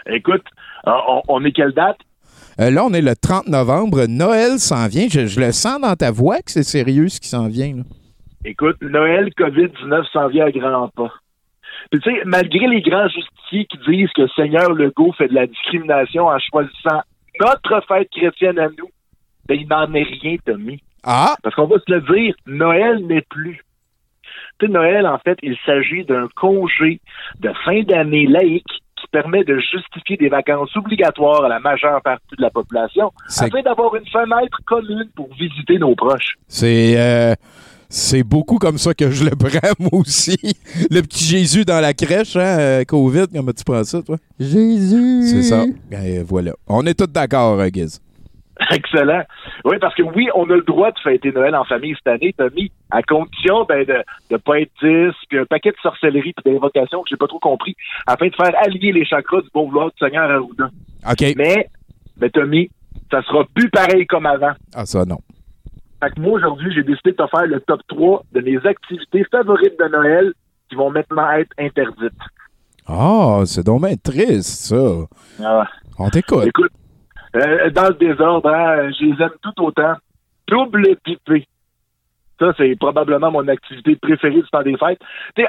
[0.09, 0.45] Écoute,
[0.87, 1.97] euh, on, on est quelle date?
[2.59, 4.07] Euh, là, on est le 30 novembre.
[4.09, 5.07] Noël s'en vient.
[5.11, 7.77] Je, je le sens dans ta voix que c'est sérieux ce qui s'en vient.
[7.77, 7.83] là.
[8.45, 11.13] Écoute, Noël, COVID-19 s'en vient à grands pas.
[11.91, 15.35] Puis tu sais, malgré les grands justiciers qui disent que le Seigneur Legault fait de
[15.35, 17.03] la discrimination en choisissant
[17.41, 18.89] notre fête chrétienne à nous,
[19.47, 20.81] ben il n'en est rien, Tommy.
[21.05, 21.37] Ah!
[21.43, 23.63] Parce qu'on va se le dire, Noël n'est plus.
[24.59, 27.01] Tu sais, Noël, en fait, il s'agit d'un congé
[27.41, 32.37] de fin d'année laïque qui permet de justifier des vacances obligatoires à la majeure partie
[32.37, 36.37] de la population C'est- afin d'avoir une fenêtre commune pour visiter nos proches.
[36.49, 37.35] C'est euh,
[37.89, 40.37] c'est beaucoup comme ça que je le prends, moi aussi.
[40.91, 44.17] Le petit Jésus dans la crèche, hein, euh, COVID, comment tu prends ça, toi?
[44.41, 45.23] Jésus.
[45.29, 45.65] C'est ça.
[45.91, 46.53] Ben, voilà.
[46.67, 48.01] On est tous d'accord, hein, Giz.
[48.71, 49.23] Excellent.
[49.65, 52.35] Oui, parce que oui, on a le droit de fêter Noël en famille cette année,
[52.37, 56.53] Tommy, à condition ben, de ne pas être 10, puis un paquet de sorcellerie puis
[56.53, 59.87] d'invocations que j'ai pas trop compris, afin de faire allier les chakras du bon vouloir
[59.89, 60.71] du Seigneur Arruda.
[61.11, 61.35] OK.
[61.37, 61.69] Mais,
[62.21, 62.71] mais Tommy,
[63.11, 64.53] ça sera plus pareil comme avant.
[64.75, 65.19] Ah, ça, non.
[66.03, 69.25] Fait que moi, aujourd'hui, j'ai décidé de te faire le top 3 de mes activités
[69.31, 70.33] favorites de Noël
[70.69, 72.13] qui vont maintenant être interdites.
[72.87, 75.07] Ah, c'est donc bien triste, ça.
[75.43, 75.69] Ah.
[75.99, 76.47] On t'écoute.
[76.47, 76.73] Écoute,
[77.37, 79.95] euh, dans le désordre, hein, je les aime tout autant.
[80.49, 81.47] Double pipé.
[82.39, 85.01] Ça, c'est probablement mon activité préférée du temps des fêtes.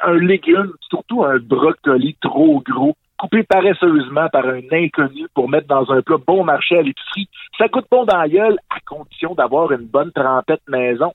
[0.04, 5.92] Un légume, surtout un brocoli trop gros, coupé paresseusement par un inconnu pour mettre dans
[5.92, 7.28] un plat bon marché à l'épicerie,
[7.58, 11.12] ça coûte bon dans la gueule à condition d'avoir une bonne trempette maison.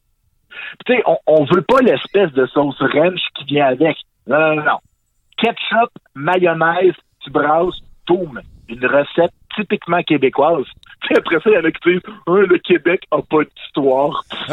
[1.06, 3.96] On, on veut pas l'espèce de sauce ranch qui vient avec.
[4.26, 4.78] Non, non, non.
[5.38, 8.40] Ketchup, mayonnaise, tu brasses, boum.
[8.68, 10.64] Une recette typiquement québécoise.
[11.02, 14.24] Puis après ça, il y en a qui disent Ah, le Québec a pas d'histoire.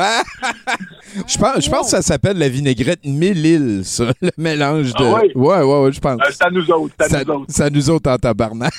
[1.27, 5.03] Je pense, je pense que ça s'appelle la vinaigrette mille ça, le mélange de.
[5.03, 5.31] Ah oui?
[5.35, 6.21] ouais, ouais, ouais, je pense.
[6.21, 7.45] Euh, c'est à nous autres, ça, nous autres.
[7.51, 8.73] ça nous autres en tabarnak.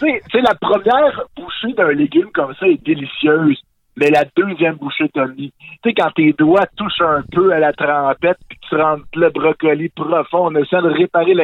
[0.00, 3.60] Tu sais, la première bouchée d'un légume comme ça est délicieuse,
[3.96, 5.52] mais la deuxième bouchée, Tommy,
[5.82, 9.30] tu sais, quand tes doigts touchent un peu à la trempette, puis tu rentres le
[9.30, 11.34] brocoli profond, on essaie de réparer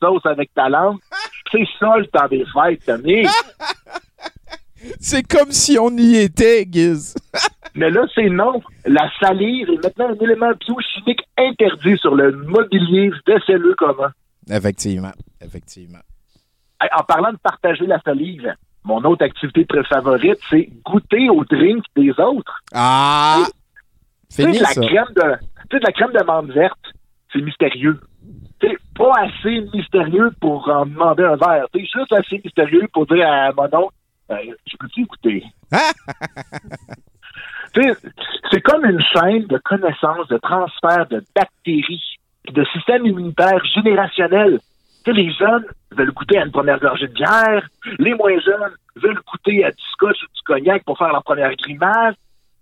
[0.00, 0.98] sauce avec ta langue,
[1.54, 2.90] c'est ça le temps des fêtes.
[5.00, 7.14] C'est comme si on y était, Giz.
[7.74, 8.62] Mais là, c'est non.
[8.84, 14.12] La salive est maintenant un élément biochimique interdit sur le mobilier des cellules commun.
[14.48, 15.98] Effectivement, effectivement.
[16.96, 21.82] En parlant de partager la salive, mon autre activité très favorite, c'est goûter au drink
[21.96, 22.60] des autres.
[22.72, 23.44] Ah!
[24.28, 25.36] Tu sais, Fini, de la crème de,
[25.70, 26.78] tu sais, de la crème de menthe verte,
[27.32, 27.98] c'est mystérieux.
[28.96, 31.66] Pas assez mystérieux pour en demander un verre.
[31.74, 33.94] Sais, juste assez mystérieux pour dire à mon oncle,
[34.30, 35.06] euh, je peux-tu
[37.74, 37.92] sais,
[38.50, 42.18] c'est comme une chaîne de connaissances, de transfert de bactéries,
[42.50, 44.60] de système immunitaire générationnel.
[45.04, 47.68] Tu sais, les jeunes veulent goûter à une première gorgée de bière,
[47.98, 51.54] les moins jeunes veulent goûter à du scotch ou du cognac pour faire leur première
[51.56, 52.14] grimace.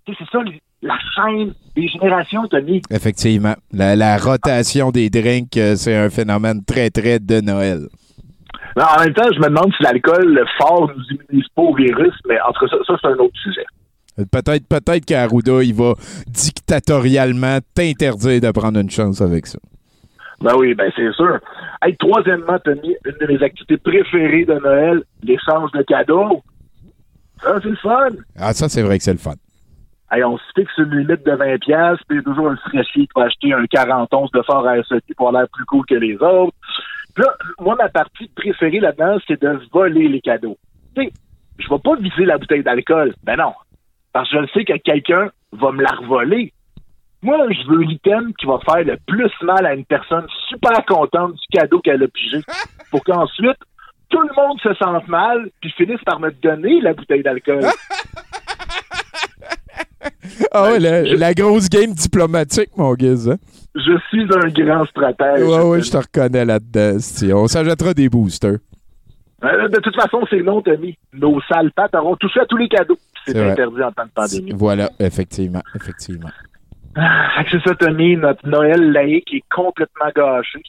[0.06, 0.38] C'est ça,
[0.82, 2.82] la chaîne des générations, Tony.
[2.90, 3.54] Effectivement.
[3.72, 7.86] La, la rotation des drinks, euh, c'est un phénomène très, très de Noël.
[8.76, 12.14] Mais en même temps, je me demande si l'alcool fort nous immunise pas au virus,
[12.28, 13.64] mais entre ça, ça c'est un autre sujet.
[14.30, 15.94] Peut-être peut-être qu'Arruda, il va
[16.26, 19.58] dictatorialement t'interdire de prendre une chance avec ça.
[20.40, 21.38] Ben oui, ben c'est sûr.
[21.82, 26.42] Hey, troisièmement, Tony, une de mes activités préférées de Noël, l'échange de cadeaux.
[27.42, 28.08] Ça, c'est le fun.
[28.36, 29.34] Ah, ça, c'est vrai que c'est le fun.
[30.14, 32.56] Hey, on se fixe une limite de 20 pièces, puis il y a toujours un
[32.56, 35.86] fraîchier qui va acheter un 40 onces de fort à SET pour l'air plus cool
[35.86, 36.54] que les autres.
[37.14, 40.58] Puis là, moi, ma partie préférée là-dedans, c'est de voler les cadeaux.
[40.94, 41.12] Tu sais,
[41.58, 43.14] je vais pas viser la bouteille d'alcool.
[43.24, 43.54] Ben non.
[44.12, 46.52] Parce que je le sais que quelqu'un va me la revoler.
[47.22, 51.32] Moi, je veux l'item qui va faire le plus mal à une personne super contente
[51.32, 52.40] du cadeau qu'elle a pigé.
[52.90, 53.58] Pour qu'ensuite,
[54.10, 57.62] tout le monde se sente mal, puis finisse par me donner la bouteille d'alcool.
[60.52, 63.28] Ah ouais, la, la grosse game diplomatique, mon Giz.
[63.28, 63.36] Hein?
[63.74, 65.42] Je suis un grand stratège.
[65.42, 66.98] Ouais, ouais, je te reconnais là-dedans.
[67.36, 68.58] On s'ajoutera des boosters.
[69.44, 70.96] Euh, De toute façon, c'est non, Tommy.
[71.12, 72.98] Nos sales pattes auront touché à tous les cadeaux.
[73.26, 73.50] C'est vrai.
[73.52, 74.52] interdit en temps de pandémie.
[74.54, 76.30] Voilà, effectivement, effectivement.
[76.94, 78.16] Ah, c'est ça, Tommy.
[78.16, 80.60] Notre Noël laïque est complètement gâché.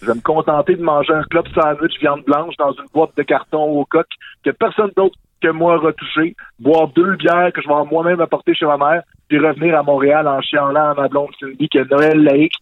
[0.00, 3.22] Je vais me contenter de manger un club sandwich viande blanche dans une boîte de
[3.24, 4.06] carton au coq
[4.44, 8.54] que personne d'autre que moi a retouché, boire deux bières que je vais moi-même apporter
[8.54, 12.22] chez ma mère, puis revenir à Montréal en chialant à ma blonde Cindy que Noël
[12.22, 12.54] laïque,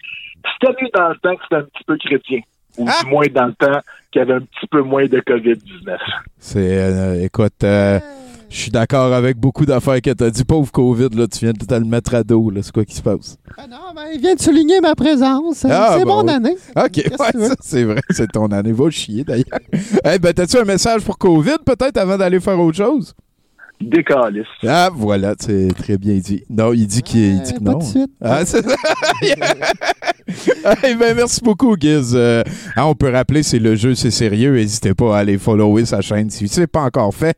[0.60, 2.40] c'était mieux dans le temps que c'était un petit peu chrétien.
[2.78, 3.80] Ou du moins dans le temps
[4.12, 5.96] qu'il y avait un petit peu moins de COVID-19.
[6.38, 7.98] C'est, euh, écoute, euh,
[8.48, 10.44] je suis d'accord avec beaucoup d'affaires que t'as dit.
[10.44, 12.60] Pauvre COVID, là, tu viens de te le mettre à dos, là.
[12.62, 13.36] C'est quoi qui se passe?
[13.68, 15.64] Non, ben, il vient de souligner ma présence.
[15.64, 16.30] Ah, c'est bon, mon oui.
[16.30, 16.56] année.
[16.76, 18.00] OK, que ouais, c'est vrai.
[18.10, 18.72] C'est ton année.
[18.72, 19.44] Va chier, d'ailleurs.
[20.04, 23.14] Eh ben, t'as-tu un message pour COVID, peut-être, avant d'aller faire autre chose?
[23.80, 24.48] Décaliste.
[24.66, 26.42] Ah, voilà, c'est très bien dit.
[26.48, 27.78] Non, il dit qu'il il dit que pas non.
[27.78, 28.10] de suite.
[28.20, 28.76] Ah, c'est ça.
[30.82, 32.12] Eh ben, merci beaucoup, Giz.
[32.14, 32.42] Euh,
[32.74, 34.54] hein, on peut rappeler, c'est le jeu, c'est sérieux.
[34.54, 37.36] N'hésitez pas à aller follower sa chaîne si ce n'est pas encore fait.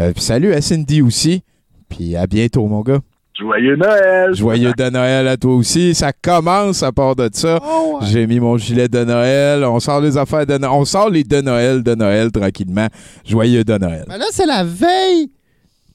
[0.00, 1.42] Euh, puis salut à Cindy aussi.
[1.88, 3.00] Puis à bientôt, mon gars.
[3.38, 4.34] Joyeux Noël!
[4.34, 5.94] Joyeux de Noël à toi aussi.
[5.94, 7.58] Ça commence à part de ça.
[7.66, 9.64] Oh, J'ai mis mon gilet de Noël.
[9.64, 10.72] On sort les affaires de Noël.
[10.72, 12.88] On sort les de Noël de Noël tranquillement.
[13.24, 14.04] Joyeux de Noël.
[14.08, 15.30] Ben là, c'est la veille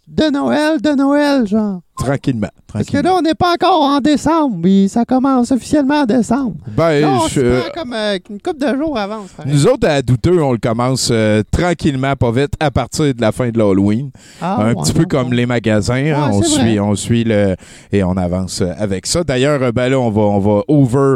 [0.08, 1.82] de Noël, de Noël, genre.
[1.98, 2.50] Tranquillement.
[2.72, 6.56] Parce que là, on n'est pas encore en décembre, mais ça commence officiellement en décembre.
[6.76, 9.26] Ben, Là, on je- se prend comme euh, une couple de jours avant.
[9.46, 13.32] Nous autres, à Douteux, on le commence euh, tranquillement, pas vite, à partir de la
[13.32, 14.12] fin de l'Halloween.
[14.42, 15.96] Ah, un ouais, petit peu comme les magasins.
[16.14, 16.48] hein, on, vrai.
[16.50, 17.56] suit, on suit le.
[17.94, 19.24] Et on avance euh, avec ça.
[19.24, 21.16] D'ailleurs, euh, ben là, on va, on va over.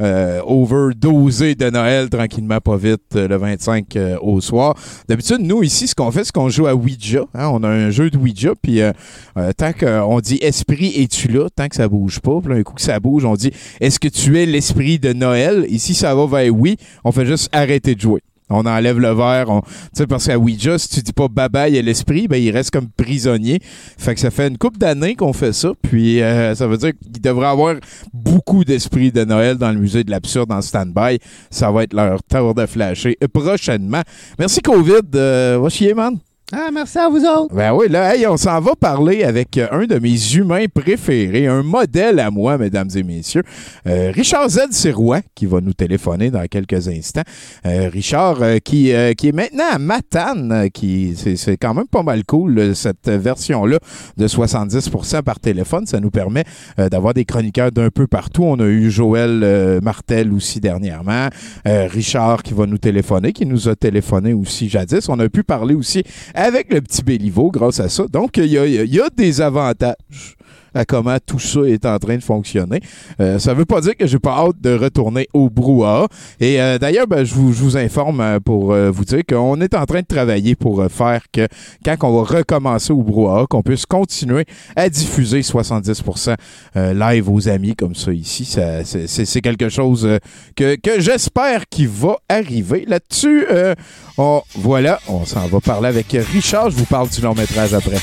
[0.00, 4.74] Euh, overdoser de Noël tranquillement, pas vite, euh, le 25 euh, au soir.
[5.08, 7.24] D'habitude, nous, ici, ce qu'on fait, c'est qu'on joue à Ouija.
[7.34, 8.92] hein, on a un jeu de Ouija, puis euh,
[9.36, 12.74] euh, tant qu'on dit «Esprit, es-tu là?» Tant que ça bouge pas, puis un coup
[12.74, 16.26] que ça bouge, on dit «Est-ce que tu es l'esprit de Noël?» Ici, ça va
[16.26, 18.22] vers «Oui», on fait juste arrêter de jouer.
[18.50, 19.48] On enlève le verre.
[19.48, 19.60] On...
[19.60, 22.50] Tu sais, parce qu'à Ouija, si tu dis pas bye bye à l'esprit, ben, il
[22.50, 23.60] reste comme prisonnier.
[23.62, 25.72] Fait que ça fait une couple d'années qu'on fait ça.
[25.82, 27.76] Puis euh, ça veut dire qu'il devrait avoir
[28.12, 31.18] beaucoup d'esprit de Noël dans le musée de l'absurde en stand-by.
[31.50, 34.02] Ça va être leur tour de flasher prochainement.
[34.38, 35.00] Merci, COVID.
[35.14, 36.18] Euh, va man.
[36.52, 37.54] Ah, merci à vous autres.
[37.54, 41.46] Ben oui, là, hey, on s'en va parler avec euh, un de mes humains préférés,
[41.46, 43.44] un modèle à moi, mesdames et messieurs,
[43.86, 44.58] Euh, Richard Z.
[44.72, 47.22] Sirois, qui va nous téléphoner dans quelques instants.
[47.66, 52.74] Euh, Richard, qui, qui est maintenant à Matane, qui c'est quand même pas mal cool,
[52.74, 53.78] cette version-là
[54.16, 55.86] de 70% par téléphone.
[55.86, 56.44] Ça nous permet
[56.76, 58.42] d'avoir des chroniqueurs d'un peu partout.
[58.44, 61.28] On a eu Joël Martel aussi dernièrement,
[61.64, 65.08] Richard qui va nous téléphoner, qui nous a téléphoné aussi jadis.
[65.08, 66.02] On a pu parler aussi
[66.40, 68.06] avec le petit Béliveau grâce à ça.
[68.06, 70.36] Donc, il y y a des avantages
[70.74, 72.80] à comment tout ça est en train de fonctionner.
[73.20, 76.08] Euh, ça veut pas dire que j'ai pas hâte de retourner au brouhaha.
[76.40, 79.86] Et euh, d'ailleurs, ben, je, vous, informe euh, pour euh, vous dire qu'on est en
[79.86, 81.46] train de travailler pour euh, faire que
[81.84, 84.44] quand on va recommencer au brouhaha, qu'on puisse continuer
[84.76, 86.36] à diffuser 70%
[86.76, 88.44] euh, live aux amis comme ça ici.
[88.44, 90.18] C'est, quelque chose euh,
[90.56, 92.84] que, j'espère qu'il va arriver.
[92.86, 93.74] Là-dessus, euh,
[94.18, 96.70] on, voilà, on s'en va parler avec Richard.
[96.70, 97.98] Je vous parle du long métrage après.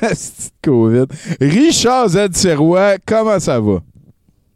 [0.00, 1.06] Petite COVID.
[1.40, 2.32] Richard Z.
[2.32, 3.78] Sirois, comment ça va?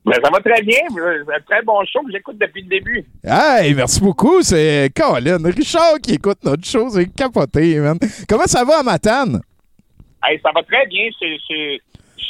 [0.04, 0.78] Ben, ça va très bien.
[0.90, 3.04] C'est un très bon show que j'écoute depuis le début.
[3.24, 4.42] Hey, merci beaucoup.
[4.42, 5.38] C'est Colin.
[5.44, 6.90] Richard qui écoute notre show.
[6.90, 7.98] C'est capoté, man.
[8.28, 9.40] Comment ça va à Matane?
[10.24, 11.08] Hey, ça va très bien.
[11.18, 11.38] C'est-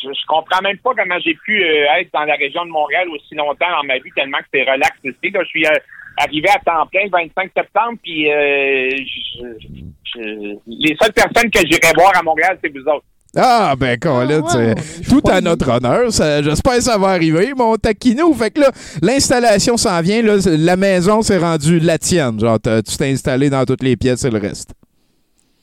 [0.02, 3.34] je, comprends même pas comment j'ai pu euh, être dans la région de Montréal aussi
[3.36, 5.32] longtemps dans ma vie, tellement que c'est relax ici.
[5.32, 5.70] Je suis euh,
[6.18, 9.68] arrivé à temps plein le 25 septembre, puis euh, je-
[10.14, 13.04] je- les seules personnes que j'irai voir à Montréal, c'est vous autres.
[13.34, 14.74] Ah, ben, Colin, c'est
[15.08, 16.10] tout à notre honneur.
[16.10, 18.34] J'espère que ça va arriver, mon taquinou.
[18.34, 20.20] Fait que là, l'installation s'en vient.
[20.20, 22.38] Là, la maison s'est rendue la tienne.
[22.38, 24.74] Genre, tu t'es installé dans toutes les pièces et le reste.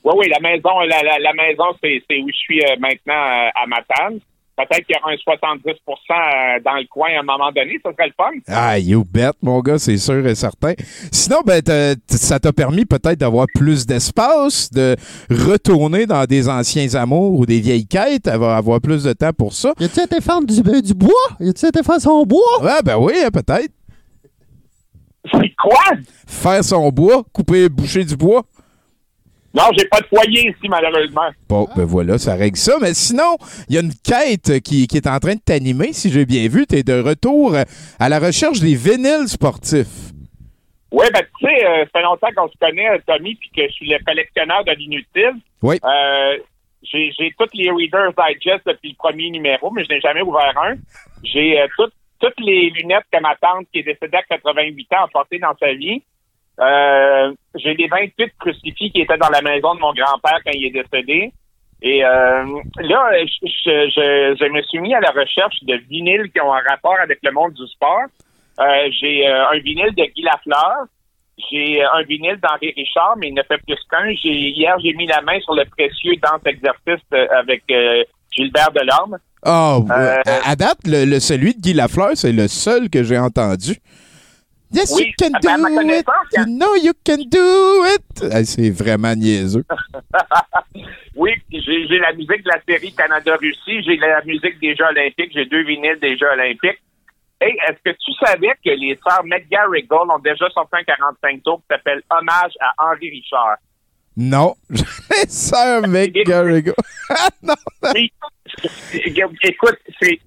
[0.04, 3.14] Oui, oui, la maison, la, la, la maison, c'est c'est où je suis euh, maintenant
[3.14, 4.20] euh, à Matane.
[4.60, 7.92] Peut-être qu'il y aura un 70% euh, dans le coin à un moment donné, ça
[7.94, 8.32] serait le fun.
[8.50, 10.74] Ah, you bet, mon gars, c'est sûr et certain.
[11.14, 11.62] Sinon, ben,
[12.08, 14.98] ça t'a permis peut-être d'avoir plus d'espace, de
[15.30, 19.54] retourner dans des anciens amours ou des vieilles quêtes, avoir, avoir plus de temps pour
[19.54, 19.74] ça.
[19.80, 21.10] Y a-tu été faire du, euh, du bois?
[21.40, 22.60] Y a-tu été faire son bois?
[22.62, 23.72] Ah, ben oui, hein, peut-être.
[25.32, 25.98] C'est quoi?
[26.28, 28.44] Faire son bois, couper, boucher du bois.
[29.54, 31.30] Non, j'ai pas de foyer ici, malheureusement.
[31.48, 32.74] Bon, ben voilà, ça règle ça.
[32.82, 33.36] Mais sinon,
[33.68, 36.48] il y a une quête qui, qui est en train de t'animer, si j'ai bien
[36.48, 36.68] vu.
[36.68, 37.56] Tu es de retour
[38.00, 40.12] à la recherche des vinyles sportifs.
[40.92, 43.74] Oui, ben tu sais, euh, ça fait longtemps qu'on se connaît, Tommy, puis que je
[43.74, 45.34] suis le collectionneur de l'inutile.
[45.62, 45.78] Oui.
[45.84, 46.38] Euh,
[46.82, 50.54] j'ai j'ai toutes les Reader's Digest depuis le premier numéro, mais je n'ai jamais ouvert
[50.64, 50.76] un.
[51.24, 55.06] J'ai euh, toutes- toutes les lunettes que ma tante, qui est décédée à 88 ans,
[55.06, 56.02] a portées dans sa vie.
[56.60, 60.66] Euh, j'ai les 28 crucifix qui étaient dans la maison de mon grand-père quand il
[60.68, 61.32] est décédé.
[61.82, 62.44] Et euh,
[62.82, 66.54] là, je, je, je, je me suis mis à la recherche de vinyles qui ont
[66.54, 68.02] un rapport avec le monde du sport.
[68.60, 70.86] Euh, j'ai un vinyle de Guy Lafleur.
[71.50, 74.10] J'ai un vinyle d'Henri Richard, mais il ne fait plus qu'un.
[74.10, 77.06] Hier, j'ai mis la main sur le précieux Danse Exercice
[77.38, 77.64] avec
[78.36, 79.18] Gilbert Delorme.
[79.90, 83.18] Euh, à, à date, le, le- celui de Guy Lafleur, c'est le seul que j'ai
[83.18, 83.78] entendu.
[84.72, 86.06] Yes, Oui, you can ben, do it.
[86.34, 88.46] You know you can do it.
[88.46, 89.66] C'est vraiment niaiseux.
[91.16, 93.82] oui, j'ai, j'ai la musique de la série Canada-Russie.
[93.84, 95.32] J'ai la musique des Jeux olympiques.
[95.34, 96.82] J'ai deux vinyles des Jeux olympiques.
[97.42, 101.62] Hey, est-ce que tu savais que les sœurs McGarrigle ont déjà sorti un 45 tours
[101.62, 103.58] qui s'appelle Hommage à Henri Richard?
[104.18, 104.56] Non.
[104.70, 106.74] Les sœurs McGarrigle.
[107.96, 108.12] Oui.
[109.44, 110.20] Écoute, c'est,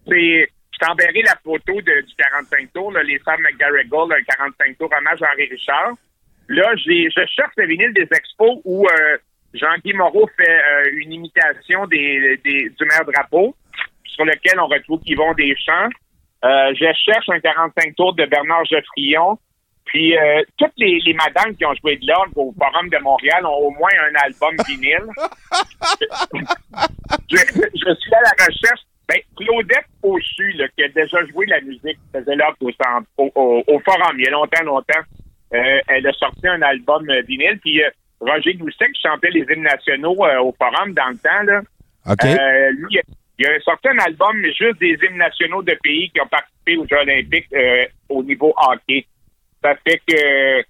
[0.83, 5.49] t'enverrai la photo du 45 tours, les sœurs McGarrigle, un 45 tours hommage à Henri
[5.51, 5.93] Richard.
[6.49, 9.17] Là, j'ai, je cherche le vinyle des expos où euh,
[9.55, 13.55] Jean-Guy Moreau fait euh, une imitation des, des, du maire drapeau,
[14.05, 15.91] sur lequel on retrouve Yvon Deschamps.
[16.45, 19.39] Euh, je cherche un 45 tours de Bernard Geoffrion.
[19.85, 23.45] Puis euh, toutes les, les madames qui ont joué de l'orgue au Forum de Montréal
[23.47, 25.07] ont au moins un album vinyle.
[27.31, 28.81] je, je suis à la recherche.
[29.13, 29.87] Ben, Claudette
[30.55, 34.17] là, qui a déjà joué la musique, faisait l'orgue au, centre- au, au- au Forum
[34.19, 35.01] il y a longtemps, longtemps.
[35.55, 37.59] Euh, elle a sorti un album euh, vinyle.
[37.61, 37.91] Puis euh,
[38.21, 41.61] Roger Doucet, qui chantait les hymnes nationaux euh, au Forum dans le temps, là,
[42.73, 42.99] lui,
[43.39, 46.87] il a- sorti un album, juste des hymnes nationaux de pays qui ont participé aux
[46.87, 47.49] Jeux olympiques
[48.09, 49.07] au niveau hockey.
[49.63, 50.65] Ça fait que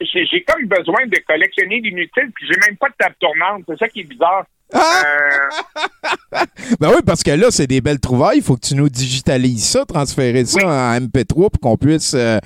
[0.00, 3.64] j'ai comme besoin de collectionner l'inutile, puis j'ai même pas de table tournante.
[3.68, 4.46] C'est ça qui est bizarre.
[4.74, 4.78] Euh,
[6.80, 8.38] Ben oui, parce que là, c'est des belles trouvailles.
[8.38, 12.38] Il faut que tu nous digitalises ça, transférer ça en MP3 pour qu'on puisse euh,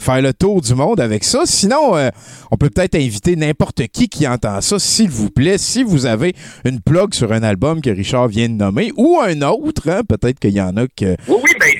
[0.00, 1.42] faire le tour du monde avec ça.
[1.44, 2.10] Sinon, euh,
[2.50, 5.58] on peut peut-être inviter n'importe qui qui entend ça, s'il vous plaît.
[5.58, 6.34] Si vous avez
[6.64, 10.40] une plug sur un album que Richard vient de nommer ou un autre, hein, peut-être
[10.40, 11.16] qu'il y en a que.
[11.28, 11.70] oui, oui, ben,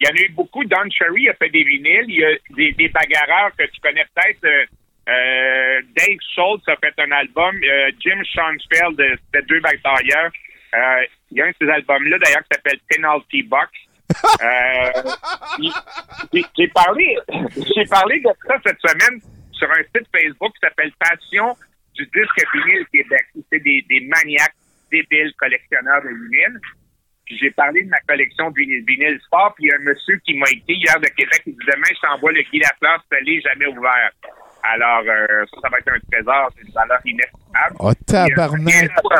[0.00, 0.64] il y en a eu beaucoup.
[0.64, 2.06] Don Cherry a fait des vinyles.
[2.08, 4.68] Il y a des, des bagarreurs que tu connais peut-être.
[5.08, 7.56] Euh, Dave Schultz a fait un album.
[7.64, 10.30] Euh, Jim Schoenfeld, euh, c'était deux batailleurs.
[11.30, 13.70] Il y a un de ces albums-là, d'ailleurs, qui s'appelle Penalty Box.
[16.56, 17.16] J'ai- parlé,
[17.76, 19.20] j'ai parlé de ça cette semaine
[19.52, 21.56] sur un site Facebook qui s'appelle Passion
[21.94, 23.26] du disque vinyle Québec.
[23.50, 24.54] C'est des, des maniaques
[24.90, 26.58] débiles collectionneurs de vinyle.
[27.30, 28.56] J'ai parlé de ma collection de
[28.86, 31.52] vinyle, sport, puis il y a un monsieur qui m'a écrit hier de Québec, il
[31.52, 34.10] dit demain, je t'envoie le Guy Lafleur scellé, jamais ouvert.
[34.62, 37.76] Alors, euh, ça, ça va être un trésor, c'est une valeur inestimable.
[37.80, 38.74] Oh, tabarnak.
[38.74, 39.16] Euh,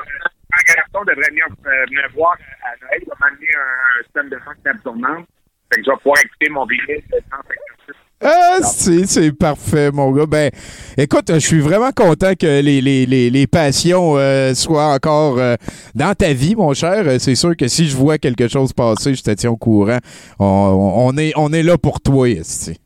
[0.51, 4.39] Un garçon devrait venir, euh, venir voir à Noël, il va m'amener un système de
[4.45, 5.27] son table tournante.
[5.73, 7.95] Fait que je vais pouvoir écouter mon vinyle de 156.
[8.21, 10.27] Ah, c'est c'est parfait, mon gars.
[10.27, 10.51] Ben,
[10.97, 15.55] écoute, je suis vraiment content que les, les, les, les passions euh, soient encore euh,
[15.95, 17.07] dans ta vie, mon cher.
[17.07, 19.99] Euh, C'est sûr que si je vois quelque chose passer, je te tiens au courant.
[20.41, 20.45] On,
[21.07, 22.81] on est, on est là pour toi, esti.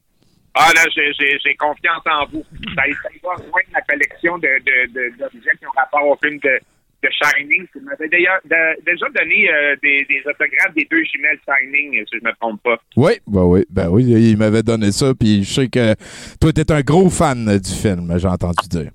[0.55, 2.45] Ah là, j'ai- confiance en vous.
[2.75, 2.83] Ça,
[3.23, 6.59] va rejoindre la collection de, de, de- d'objets qui ont rapport au film de,
[7.03, 7.67] de Shining.
[7.75, 8.41] Vous m'avez d'ailleurs
[8.85, 12.77] déjà donné euh, des, des autographes des deux jumelles Shining, si je me trompe pas.
[12.97, 15.95] Oui, ben oui, ben oui, il m'avait donné ça, puis je sais que
[16.41, 18.91] toi, t'es un gros fan du film, j'ai entendu dire.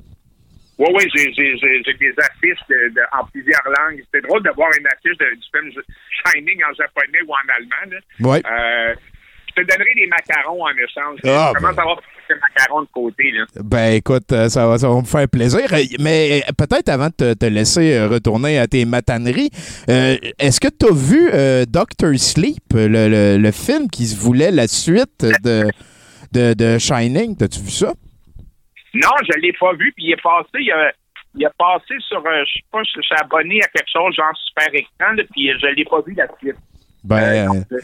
[0.80, 4.00] Oui, oui, j'ai, des affiches de, de- en plusieurs langues.
[4.06, 5.72] C'était drôle de voir une affiche de- du film
[6.28, 7.92] Shining en japonais ou en allemand.
[8.20, 8.30] là.
[8.30, 8.42] Ouais.
[8.46, 8.94] Euh,
[9.62, 11.20] te donnerai des macarons en échange.
[11.26, 11.98] Ah, je commence à avoir
[12.30, 13.32] des macarons de côté.
[13.32, 13.46] Là.
[13.64, 15.62] Ben écoute, euh, ça va, ça va me faire plaisir.
[16.00, 19.50] Mais euh, peut-être avant de te, te laisser euh, retourner à tes mataneries,
[19.90, 24.16] euh, est-ce que tu as vu euh, Doctor Sleep, le, le- le film qui se
[24.20, 25.64] voulait la suite de,
[26.34, 27.36] de, de Shining?
[27.38, 27.94] T'as-tu vu ça?
[28.94, 30.92] Non, je l'ai pas vu, puis il est passé, il a,
[31.36, 34.34] il a passé sur, euh, je sais pas, je suis abonné à quelque chose, genre
[34.48, 36.56] super écran, puis je l'ai pas vu la suite.
[37.08, 37.80] Ben, euh,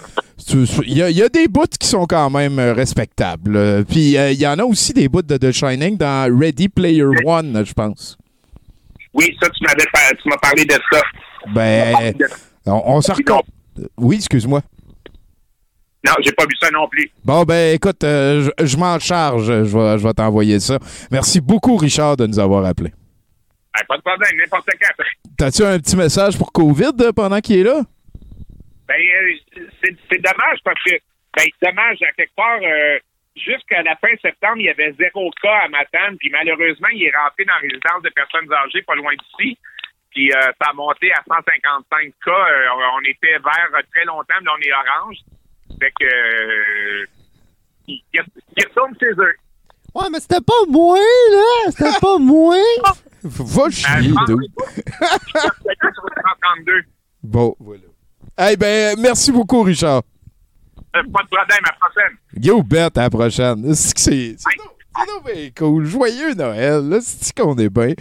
[0.86, 3.86] il y, a- il y a des bouts qui sont quand même euh, respectables.
[3.86, 7.06] Puis euh, il y en a aussi des bouts de The Shining dans Ready Player
[7.26, 8.18] One, je pense.
[9.14, 9.86] Oui, ça, tu m'avais
[10.22, 11.02] tu m'as parlé de ça.
[11.54, 12.14] Ben,
[12.66, 13.46] on, on se raconte.
[13.98, 14.62] Oui, excuse-moi.
[16.06, 17.10] Non, j'ai pas vu ça non plus.
[17.24, 19.46] Bon, ben écoute, euh, je, je m'en charge.
[19.46, 20.78] Je vais, je vais t'envoyer ça.
[21.12, 22.92] Merci beaucoup, Richard, de nous avoir appelés.
[23.74, 25.04] Ben, pas de problème, n'importe quand.
[25.38, 27.82] T'as-tu un petit message pour COVID pendant qu'il est là?
[28.94, 30.92] Ben, euh, c'est c'est dommage parce que,
[31.36, 33.00] ben, dommage, à quelque part, euh,
[33.36, 37.16] jusqu'à la fin septembre, il y avait zéro cas à Matane, puis malheureusement, il est
[37.18, 39.58] rentré dans la résidence de personnes âgées pas loin d'ici,
[40.12, 42.32] puis euh, ça a monté à 155 cas.
[42.32, 45.18] Euh, on était vert euh, très longtemps, mais là, on est orange.
[45.82, 47.06] Fait que, euh,
[47.88, 49.36] ils, ils retournent chez eux.
[49.96, 51.72] Ouais, mais c'était pas moi, là!
[51.72, 52.56] C'était pas moi!
[53.24, 56.84] Va chier, Euh, sur le 132.
[57.24, 57.84] Bon, voilà.
[58.38, 60.02] Eh ben, merci beaucoup, Richard.
[60.96, 62.18] Euh, pas de problème, à la prochaine.
[62.42, 63.74] Yo, bête, à la prochaine.
[63.76, 64.36] C'est que c'est.
[64.96, 65.86] C'est bien cool.
[65.86, 66.88] Joyeux Noël.
[66.88, 67.94] Là, c'est qu'on est bien?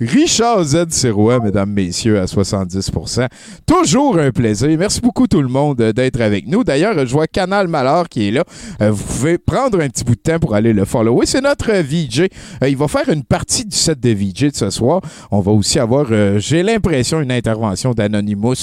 [0.00, 0.86] Richard Z.
[0.90, 3.28] Sirois, mesdames, messieurs, à 70%
[3.66, 4.68] Toujours un plaisir.
[4.78, 6.64] Merci beaucoup, tout le monde, euh, d'être avec nous.
[6.64, 8.44] D'ailleurs, je vois Canal Malheur qui est là.
[8.80, 11.26] Euh, vous pouvez prendre un petit bout de temps pour aller le follower.
[11.26, 12.28] C'est notre VJ.
[12.62, 15.00] Euh, il va faire une partie du set de VJ de ce soir.
[15.30, 16.06] On va aussi avoir,
[16.38, 18.54] j'ai l'impression, une intervention d'Anonymous.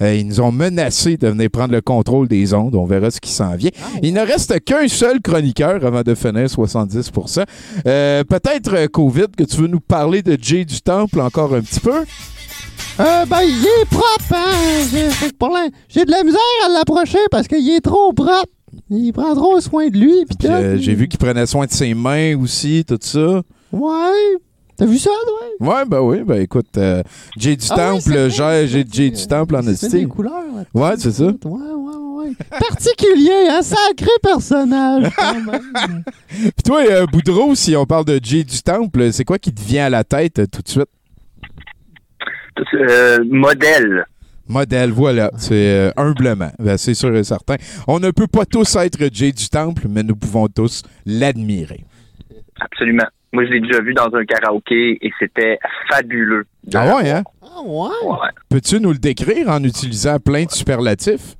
[0.00, 2.74] Ils nous ont menacé de venir prendre le contrôle des ondes.
[2.74, 3.70] On verra ce qui s'en vient.
[4.02, 7.11] Il ne reste qu'un seul chroniqueur avant de finir 70
[7.86, 11.60] Euh, Peut-être, euh, COVID, que tu veux nous parler de Jay du Temple encore un
[11.60, 11.92] petit peu?
[13.00, 14.82] Euh, ben, il est propre, hein?
[14.90, 15.30] J'ai-
[15.88, 18.46] J'ai de la misère à l'approcher parce qu'il est trop propre.
[18.90, 21.94] Il prend trop soin de lui, pis euh, J'ai vu qu'il prenait soin de ses
[21.94, 23.40] mains aussi, tout ça.
[23.72, 24.36] Ouais.
[24.76, 25.68] T'as vu ça, toi?
[25.76, 27.02] Ouais, ben oui, ben écoute, euh,
[27.38, 29.88] Jay du Ah Temple gère Jay, du Temple en C'est esti.
[29.90, 30.64] des couleurs, là.
[30.74, 31.24] Ouais, c'est ça.
[31.26, 32.58] Ouais, ouais, ouais.
[32.58, 36.04] Particulier, un sacré personnage, quand même.
[36.28, 39.60] Puis toi, euh, Boudreau, si on parle de Jay du Temple, c'est quoi qui te
[39.60, 40.88] vient à la tête euh, tout de suite?
[42.74, 44.04] Euh, modèle.
[44.48, 45.30] Modèle, voilà.
[45.36, 46.50] C'est euh, humblement.
[46.58, 47.56] Ben, c'est sûr et certain.
[47.86, 51.84] On ne peut pas tous être Jay du Temple, mais nous pouvons tous l'admirer.
[52.60, 53.06] Absolument.
[53.32, 55.58] Moi, je l'ai déjà vu dans un karaoké et c'était
[55.90, 56.44] fabuleux.
[56.74, 57.22] Ah ouais, hein?
[57.42, 57.88] Ah ouais?
[58.04, 58.28] Ouais.
[58.50, 61.36] Peux-tu nous le décrire en utilisant plein de superlatifs?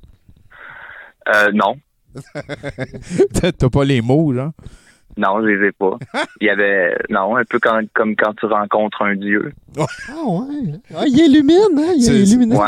[1.29, 1.75] Euh, non.
[3.57, 4.51] T'as pas les mots, là?
[5.17, 5.97] Non, je les ai pas.
[6.41, 9.51] Il y avait, non, un peu quand- comme quand tu rencontres un dieu.
[9.77, 9.85] Ah
[10.25, 10.73] ouais.
[10.95, 11.93] Ah, il illumine, hein?
[11.95, 12.53] Il C'est- illumine.
[12.57, 12.59] ouais.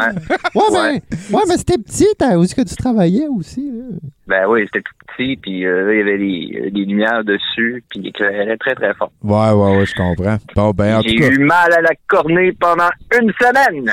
[0.55, 1.01] Ouais, mais, Ouais.
[1.33, 3.71] ouais, mais c'était petit, t'as- où est-ce que tu travaillais aussi?
[3.71, 3.83] Là?
[4.27, 7.83] Ben oui, c'était tout petit, puis euh, là, il y avait des, des lumières dessus,
[7.89, 9.11] puis il éclairait très, très fort.
[9.23, 10.37] Ouais, ouais, ouais, je comprends.
[10.55, 12.89] Bon, ben, en tout J'ai eu mal à la cornée pendant
[13.21, 13.91] une semaine.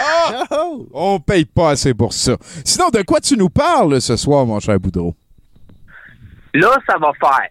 [0.95, 2.37] on paye pas assez pour ça.
[2.65, 5.15] Sinon, de quoi tu nous parles ce soir, mon cher Boudreau?
[6.55, 7.49] Là, ça va faire.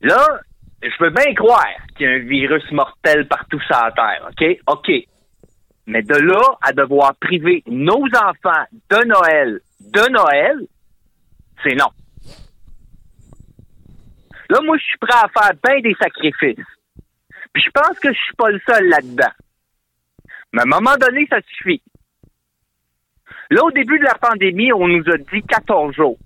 [0.00, 0.40] Là,
[0.82, 1.66] je peux bien croire
[1.96, 4.58] qu'il y a un virus mortel partout sur la Terre, OK?
[4.66, 4.90] OK.
[5.86, 10.66] Mais de là à devoir priver nos enfants de Noël, de Noël,
[11.62, 11.90] c'est non.
[14.48, 16.66] Là, moi, je suis prêt à faire bien des sacrifices.
[17.52, 19.32] Puis je pense que je suis pas le seul là-dedans.
[20.52, 21.82] Mais à un moment donné, ça suffit.
[23.50, 26.18] Là, au début de la pandémie, on nous a dit 14 jours.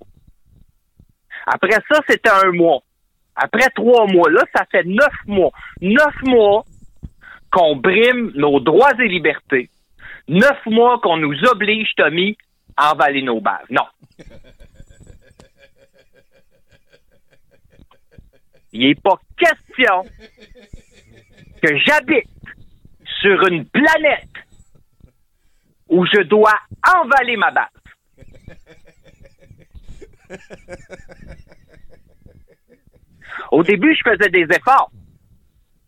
[1.47, 2.83] Après ça, c'était un mois.
[3.37, 5.51] Après trois mois, là, ça fait neuf mois.
[5.81, 6.65] Neuf mois
[7.51, 9.71] qu'on brime nos droits et libertés.
[10.29, 12.37] Neuf mois qu'on nous oblige, Tommy,
[12.77, 13.67] à emballer nos bases.
[13.71, 13.87] Non.
[18.73, 20.03] Il n'est pas question
[21.63, 22.29] que j'habite
[23.21, 24.29] sur une planète
[25.89, 26.59] où je dois
[26.97, 27.69] emballer ma base.
[33.51, 34.91] Au début, je faisais des efforts.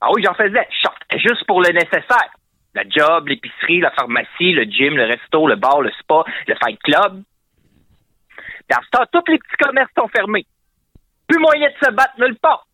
[0.01, 0.67] Ah oui, j'en faisais.
[0.71, 2.31] Je sortais juste pour le nécessaire.
[2.75, 6.79] La job, l'épicerie, la pharmacie, le gym, le resto, le bar, le spa, le fight
[6.83, 7.23] club.
[8.69, 10.45] Dans ce temps, tous les petits commerces sont fermés.
[11.29, 12.67] Plus moyen de se battre nulle part.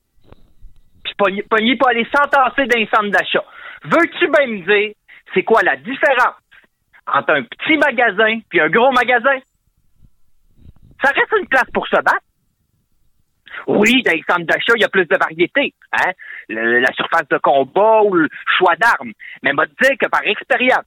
[1.05, 1.15] Puis
[1.49, 3.45] pogné, pour aller s'entasser dans les centres d'achat.
[3.85, 4.95] Veux-tu bien me dire,
[5.35, 6.37] c'est quoi la différence
[7.07, 9.39] entre un petit magasin puis un gros magasin?
[11.03, 12.25] Ça reste une place pour se battre.
[13.67, 15.75] Oui, dans les centres d'achat, il y a plus de variété.
[15.93, 16.13] Hein?
[16.49, 19.13] La surface de combat ou le choix d'armes.
[19.43, 20.85] Mais m'a dire que par expérience,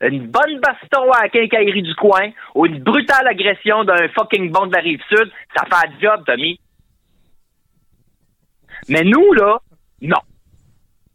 [0.00, 4.66] une bonne baston à la quincaillerie du coin ou une brutale agression d'un fucking bon
[4.66, 6.60] de la rive sud, ça fait un job, Tommy.
[8.88, 9.58] Mais nous, là,
[10.02, 10.20] non.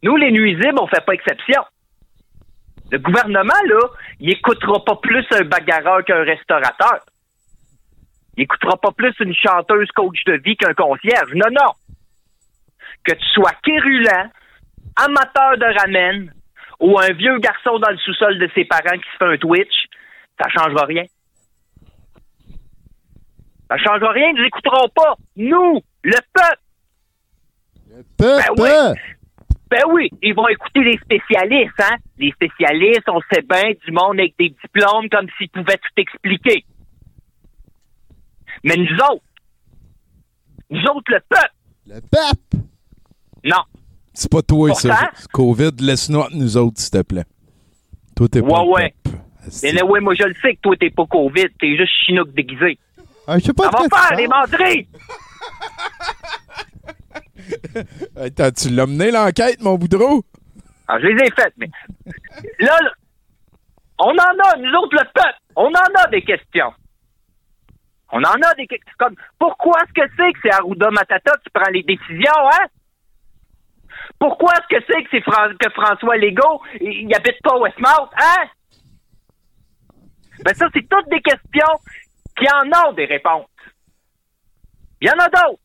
[0.02, 1.62] Nous, les nuisibles, on fait pas exception.
[2.90, 3.80] Le gouvernement, là,
[4.18, 7.00] il écoutera pas plus un bagarreur qu'un restaurateur.
[8.40, 11.34] Il écoutera pas plus une chanteuse coach de vie qu'un concierge.
[11.34, 11.72] Non, non.
[13.04, 14.30] Que tu sois quérulent,
[14.96, 16.32] amateur de ramen
[16.80, 19.74] ou un vieux garçon dans le sous-sol de ses parents qui se fait un Twitch,
[20.40, 21.04] ça changera rien.
[23.68, 25.16] Ça changera rien, ils n'écouteront pas.
[25.36, 26.62] Nous, le peuple.
[28.16, 29.00] Peu, Ben oui.
[29.70, 31.96] Ben oui, ils vont écouter les spécialistes, hein.
[32.18, 36.64] Les spécialistes, on sait bien, du monde avec des diplômes comme s'ils pouvaient tout expliquer.
[38.64, 39.24] Mais nous autres,
[40.70, 41.54] nous autres, le peuple.
[41.86, 42.64] Le peuple?
[43.44, 43.62] Non.
[44.12, 44.88] C'est pas toi, ça.
[44.90, 47.24] Pourtant- C'est COVID, laisse-nous nous autres, s'il te plaît.
[48.16, 48.62] Toi, t'es pas.
[48.64, 49.22] Ouais, le peuple.
[49.62, 52.78] Mais ouais, moi, je le sais que toi, t'es pas COVID, t'es juste chinook déguisé.
[53.26, 54.88] Ah, je sais pas Ça va faire des menteries!
[58.16, 60.22] Attends, tu l'as mené l'enquête, mon Boudreau?
[60.88, 61.70] Ah, je les ai faites, mais
[62.58, 62.90] là, là,
[63.98, 66.72] on en a, nous autres, le peuple, on en a des questions.
[68.12, 71.50] On en a des questions comme pourquoi est-ce que c'est que c'est Arruda Matata qui
[71.50, 72.66] prend les décisions, hein?
[74.18, 78.10] Pourquoi est-ce que c'est que c'est Fran- que François Legault, il il habite pas Westmount,
[78.16, 78.44] hein?
[80.44, 81.78] Ben ça, c'est toutes des questions
[82.36, 83.46] qui en ont des réponses.
[85.02, 85.60] Il y en a d'autres.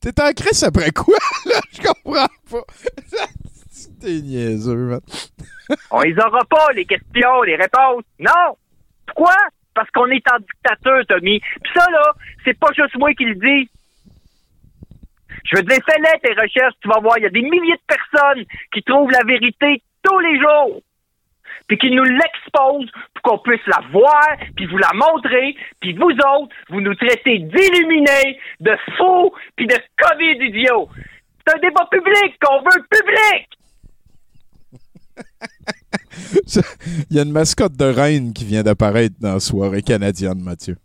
[0.00, 1.16] T'es en crise après quoi,
[1.46, 1.60] là?
[1.72, 2.64] Je comprends pas.
[4.00, 5.00] T'es niaiseux, man.
[5.90, 8.04] On les aura pas, les questions, les réponses.
[8.18, 8.56] Non!
[9.08, 9.34] Pourquoi?
[9.74, 11.40] Parce qu'on est en dictature, Tommy.
[11.40, 12.12] Puis ça, là,
[12.44, 13.70] c'est pas juste moi qui le dis.
[15.50, 17.94] Je veux dire, fais-les tes recherches, tu vas voir, il y a des milliers de
[17.94, 20.82] personnes qui trouvent la vérité tous les jours.
[21.68, 26.10] Puis qui nous l'exposent pour qu'on puisse la voir, puis vous la montrer, puis vous
[26.10, 30.88] autres, vous nous traitez d'illuminés, de fous, puis de COVID idiots.
[31.46, 33.57] C'est un débat public qu'on veut public!
[37.10, 40.76] Il y a une mascotte de reine qui vient d'apparaître dans la soirée canadienne, Mathieu.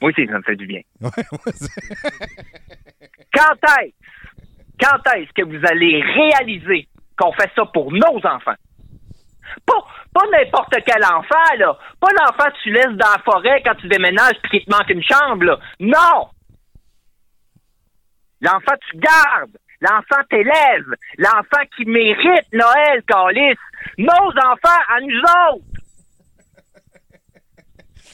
[0.00, 0.80] Moi aussi, ça me fait du bien.
[1.00, 1.88] Ouais, ouais, c'est-
[3.34, 3.92] Quand est-ce,
[4.80, 8.54] quand est-ce que vous allez réaliser qu'on fait ça pour nos enfants?
[9.66, 11.76] Pas, pas n'importe quel enfant, là.
[12.00, 14.90] Pas l'enfant que tu laisses dans la forêt quand tu déménages puis qu'il te manque
[14.90, 15.58] une chambre, là.
[15.80, 16.28] Non!
[18.40, 19.58] L'enfant que tu gardes.
[19.80, 20.94] L'enfant t'élève.
[21.18, 23.56] L'enfant qui mérite Noël, Calis.
[23.96, 25.20] Nos enfants à nous
[25.52, 25.64] autres.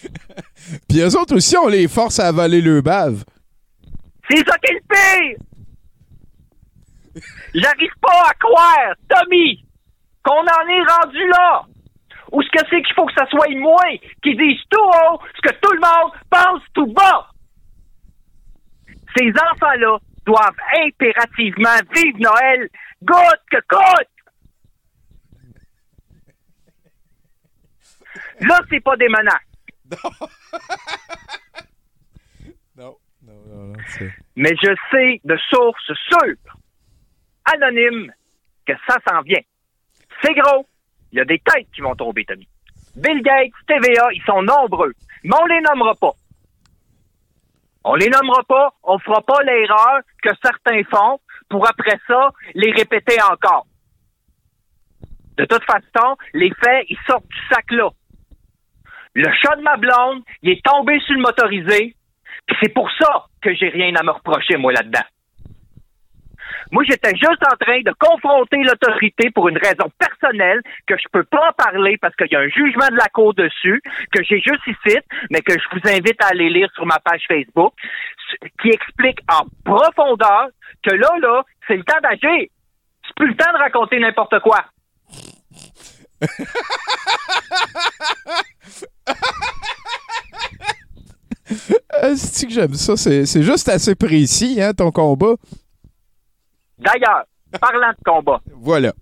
[0.88, 3.24] Puis eux autres aussi, on les force à avaler le bave.
[4.30, 5.36] C'est ça qui est le pire!
[7.54, 9.64] J'arrive pas à croire, Tommy,
[10.22, 11.62] qu'on en est rendu là!
[12.32, 13.84] Ou ce que c'est qu'il faut que ça soit moi
[14.22, 17.28] qui dise tout haut ce que tout le monde pense tout bas!
[19.16, 22.68] Ces enfants-là doivent impérativement vivre Noël
[23.02, 24.08] goutte que coûte!
[28.40, 29.40] Là, c'est pas des menaces.
[32.76, 34.12] Non, non, non, c'est...
[34.34, 36.58] mais je sais de sources sûres,
[37.44, 38.12] anonymes,
[38.66, 39.40] que ça s'en vient.
[40.20, 40.66] C'est gros.
[41.12, 42.48] Il y a des têtes qui vont tomber, Tommy.
[42.96, 44.92] Bill Gates, TVA, ils sont nombreux.
[45.22, 46.12] Mais on les nommera pas.
[47.84, 48.74] On les nommera pas.
[48.82, 53.66] On fera pas l'erreur que certains font pour après ça les répéter encore.
[55.36, 57.90] De toute façon, les faits, ils sortent du sac là.
[59.14, 61.96] Le chat de ma blonde, il est tombé sur le motorisé.
[62.60, 65.04] C'est pour ça que j'ai rien à me reprocher, moi, là-dedans.
[66.70, 71.24] Moi, j'étais juste en train de confronter l'autorité pour une raison personnelle que je peux
[71.24, 73.82] pas en parler parce qu'il y a un jugement de la Cour dessus,
[74.12, 74.96] que j'ai juste ici,
[75.30, 77.72] mais que je vous invite à aller lire sur ma page Facebook,
[78.62, 80.48] qui explique en profondeur
[80.82, 82.48] que là, là, c'est le temps d'agir.
[83.06, 84.64] C'est plus le temps de raconter n'importe quoi.
[92.16, 92.96] c'est que j'aime ça.
[92.96, 95.34] C'est, juste assez précis, hein, ton combat.
[96.84, 97.24] D'ailleurs,
[97.60, 98.92] parlant de combat, Voilà.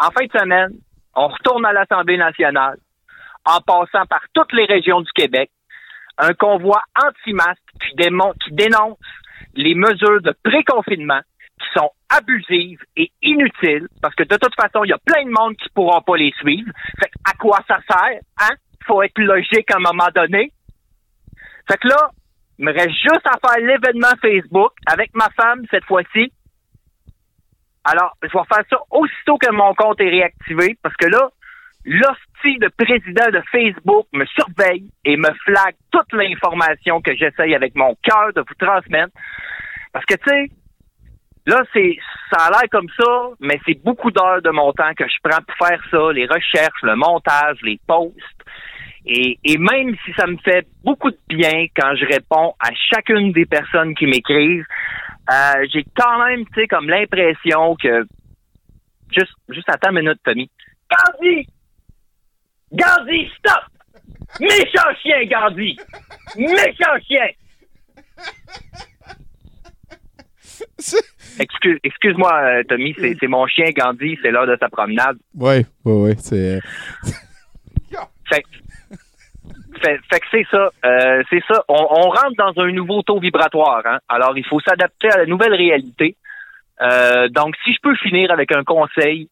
[0.00, 0.72] en fin de semaine,
[1.14, 2.76] on retourne à l'Assemblée nationale
[3.44, 5.50] en passant par toutes les régions du Québec.
[6.18, 8.98] Un convoi anti-masque qui, dénonce
[9.54, 11.20] les mesures de pré-confinement
[11.60, 15.30] qui sont abusives et inutiles parce que de toute façon, il y a plein de
[15.30, 16.70] monde qui pourront pas les suivre.
[17.00, 18.20] Fait que à quoi ça sert?
[18.40, 18.54] Hein?
[18.86, 20.52] Faut être logique à un moment donné.
[21.68, 22.10] Fait que là,
[22.58, 26.32] il me reste juste à faire l'événement Facebook avec ma femme cette fois-ci.
[27.90, 31.30] Alors, je vais faire ça aussitôt que mon compte est réactivé, parce que là,
[31.86, 37.74] l'hostie de président de Facebook me surveille et me flague toute l'information que j'essaye avec
[37.74, 39.12] mon cœur de vous transmettre.
[39.92, 40.50] Parce que, tu sais,
[41.46, 41.96] là, c'est,
[42.30, 45.40] ça a l'air comme ça, mais c'est beaucoup d'heures de mon temps que je prends
[45.40, 48.14] pour faire ça, les recherches, le montage, les posts.
[49.06, 53.32] Et, et même si ça me fait beaucoup de bien quand je réponds à chacune
[53.32, 54.66] des personnes qui m'écrivent,
[55.30, 58.06] euh, j'ai quand même, tu sais, comme l'impression que...
[59.10, 60.50] Juste, juste attends une minute, Tommy.
[60.90, 61.46] Gandhi!
[62.72, 63.64] Gandhi, stop!
[64.40, 65.78] Méchant chien, Gandhi!
[66.36, 67.26] Méchant chien!
[71.38, 75.16] Excuse, excuse-moi, euh, Tommy, c'est, mon chien, Gandhi, c'est l'heure de sa promenade.
[75.34, 76.16] Ouais, ouais, ouais.
[76.18, 76.56] C'est.
[76.56, 76.60] euh,
[78.30, 78.44] Fait,
[79.78, 80.70] fait, que c'est ça.
[80.84, 81.64] euh, c'est ça.
[81.68, 83.82] On, on rentre dans un nouveau taux vibratoire.
[83.84, 83.98] Hein?
[84.08, 86.16] Alors, il faut s'adapter à la nouvelle réalité.
[86.80, 89.28] Euh, donc, si je peux finir avec un conseil,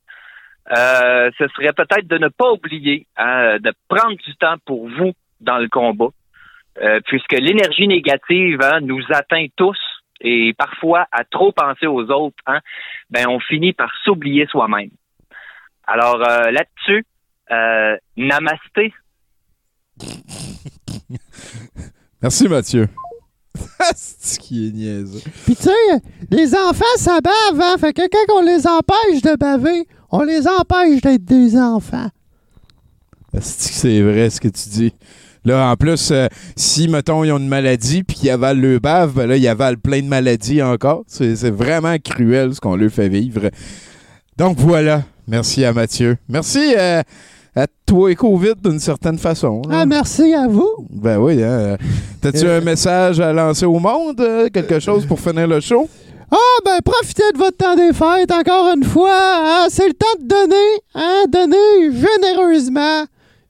[0.76, 5.12] euh, ce serait peut-être de ne pas oublier hein, de prendre du temps pour vous
[5.40, 6.08] dans le combat,
[6.82, 9.78] euh, puisque l'énergie négative hein, nous atteint tous
[10.20, 12.60] et parfois à trop penser aux autres, hein,
[13.10, 14.90] ben on finit par s'oublier soi-même.
[15.86, 17.04] Alors euh, là-dessus,
[17.50, 18.92] euh, namasté.
[22.22, 22.88] Merci, Mathieu.
[23.96, 25.22] c'est qui est niaiseux.
[25.44, 25.70] Puis tu sais,
[26.30, 27.76] les enfants, ça bave, hein?
[27.78, 32.08] Fait que quand on les empêche de baver, on les empêche d'être des enfants.
[33.40, 34.92] C'est vrai ce que tu dis.
[35.44, 39.12] Là, en plus, euh, si, mettons, ils ont une maladie puis qu'ils avalent le bave,
[39.14, 41.04] ben là, ils avalent plein de maladies encore.
[41.06, 43.50] C'est c'est vraiment cruel ce qu'on leur fait vivre.
[44.36, 45.04] Donc voilà.
[45.28, 46.16] Merci à Mathieu.
[46.28, 47.02] Merci euh,
[47.56, 49.62] à toi et Covid d'une certaine façon.
[49.70, 50.68] Ah, merci à vous.
[50.90, 51.42] Ben oui.
[51.42, 51.76] Hein.
[52.20, 52.58] T'as-tu Euh.
[52.58, 54.20] un message à lancer au monde?
[54.20, 55.88] euh, quelque chose pour finir le show?
[56.30, 59.10] Ah, ben, profitez de votre temps des fêtes encore une fois.
[59.12, 59.66] hein.
[59.70, 61.24] C'est le temps de donner, hein?
[61.30, 63.04] Donner généreusement.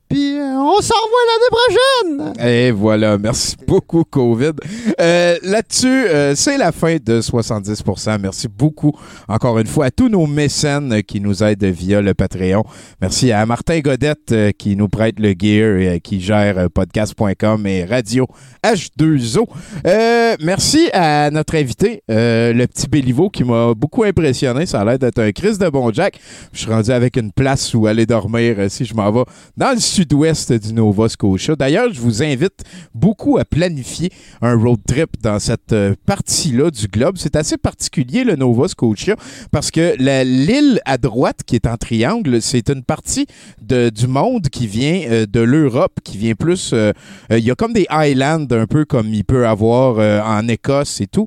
[0.08, 2.48] Puis, euh, on s'en revoit l'année prochaine!
[2.48, 4.52] Et voilà, merci beaucoup, COVID.
[5.00, 8.92] Euh, Là-dessus, euh, c'est la fin de 70% Merci beaucoup,
[9.28, 12.64] encore une fois, à tous nos mécènes qui nous aident via le Patreon.
[13.00, 18.26] Merci à Martin Godette qui nous prête le gear et qui gère podcast.com et radio
[18.64, 19.46] H2O.
[19.86, 24.66] Euh, merci à notre invité, le petit Béliveau, qui m'a beaucoup impressionné.
[24.66, 26.18] Ça a l'air d'être un Chris de bon Jack.
[26.52, 29.24] Je suis rendu avec une place où aller dormir si je m'en vais
[29.56, 31.56] dans le sud-ouest du Nova Scotia.
[31.56, 32.64] D'ailleurs, je vous invite
[32.94, 34.10] beaucoup à planifier
[34.42, 37.16] un road trip dans cette euh, partie-là du globe.
[37.16, 39.16] C'est assez particulier, le Nova Scotia,
[39.50, 43.26] parce que l'île à droite, qui est en triangle, c'est une partie
[43.62, 46.72] de- du monde qui vient euh, de l'Europe, qui vient plus...
[46.74, 46.92] euh,
[47.30, 49.96] Il y a comme des islands, un peu comme il peut avoir
[50.26, 51.26] en Écosse et tout.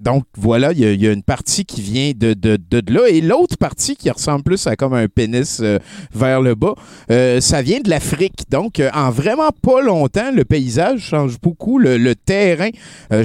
[0.00, 2.58] Donc voilà, il y, a- une partie qui vient de, de,
[2.92, 5.78] là et l'autre partie qui ressemble plus à comme un pénis euh,
[6.14, 6.74] vers le bas,
[7.10, 8.44] euh, ça vient de l'Afrique.
[8.50, 12.70] Donc euh, en vraiment pas longtemps, le paysage change beaucoup, le, terrain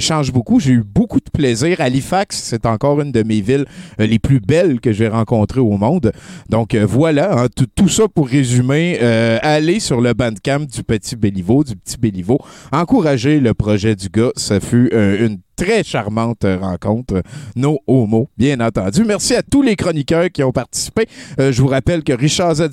[0.00, 0.60] change beaucoup.
[0.60, 1.80] J'ai eu beaucoup de plaisir.
[1.80, 3.64] Halifax, c'est encore une de mes villes
[3.98, 6.12] les plus belles que j'ai rencontrées au monde.
[6.48, 8.98] Donc voilà, hein, tout, ça pour résumer.
[8.98, 12.38] Allez sur le bandcamp du Petit Béliveau, du Petit Béliveau.
[12.72, 14.30] Encouragez le projet du gars.
[14.36, 17.22] Ça fut une très charmante rencontre.
[17.56, 19.04] No homo, bien entendu.
[19.04, 21.06] Merci à tous les chroniqueurs qui ont participé.
[21.40, 22.68] Euh, je vous rappelle que Richard Z.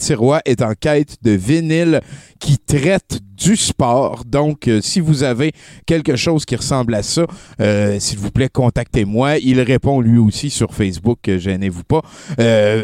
[0.46, 2.02] Est en quête de vinyle
[2.40, 4.24] qui traite du sport.
[4.26, 5.54] Donc, euh, si vous avez
[5.86, 7.26] quelque chose qui ressemble à ça,
[7.62, 9.38] euh, s'il vous plaît, contactez-moi.
[9.38, 12.02] Il répond lui aussi sur Facebook, gênez-vous pas.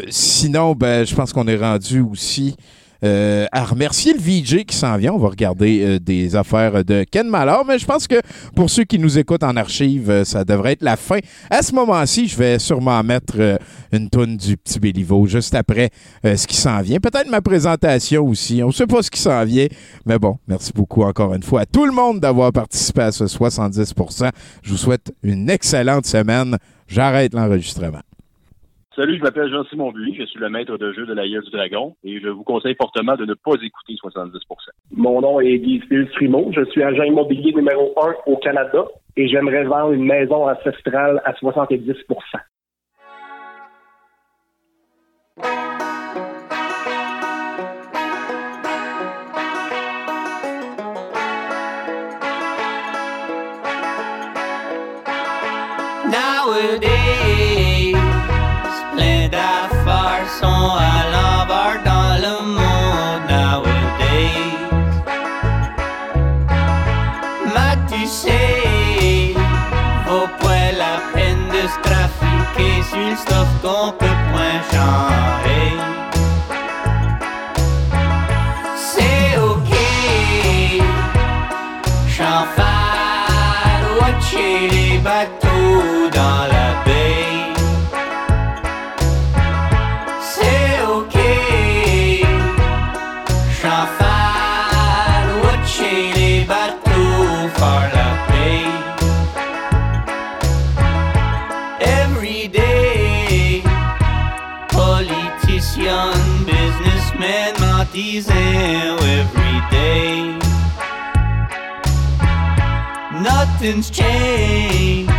[0.08, 2.56] Sinon, ben, je pense qu'on est rendu aussi
[3.04, 5.12] euh, à remercier le VJ qui s'en vient.
[5.12, 8.20] On va regarder euh, des affaires de Ken Mallard, mais je pense que
[8.54, 11.18] pour ceux qui nous écoutent en archive, euh, ça devrait être la fin.
[11.50, 13.56] À ce moment-ci, je vais sûrement mettre euh,
[13.92, 15.90] une toune du petit Béliveau juste après
[16.24, 16.98] euh, ce qui s'en vient.
[16.98, 18.62] Peut-être ma présentation aussi.
[18.62, 19.66] On ne sait pas ce qui s'en vient,
[20.06, 23.24] mais bon, merci beaucoup encore une fois à tout le monde d'avoir participé à ce
[23.24, 24.30] 70%
[24.62, 26.56] Je vous souhaite une excellente semaine.
[26.86, 28.00] J'arrête l'enregistrement.
[29.00, 31.50] Salut, je m'appelle Jean-Simon Buis, je suis le maître de jeu de la Gueule du
[31.50, 34.30] Dragon et je vous conseille fortement de ne pas écouter 70%
[34.90, 35.80] Mon nom est Guy
[36.16, 36.50] Frimo.
[36.54, 38.84] Je suis agent immobilier numéro 1 au Canada
[39.16, 41.94] et j'aimerais vendre une maison ancestrale à 70
[56.04, 56.90] Nowadays,
[57.30, 57.39] plein
[59.30, 61.82] d'affaires sont à l'envers
[113.60, 115.10] Nothing's changed.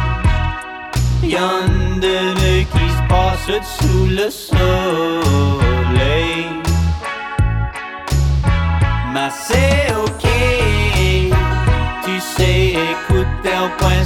[1.22, 5.70] Y'en de qui se passe sous le soleil.
[9.14, 10.26] Mais c'est ok.
[12.04, 14.04] Tu sais, écoute, au point,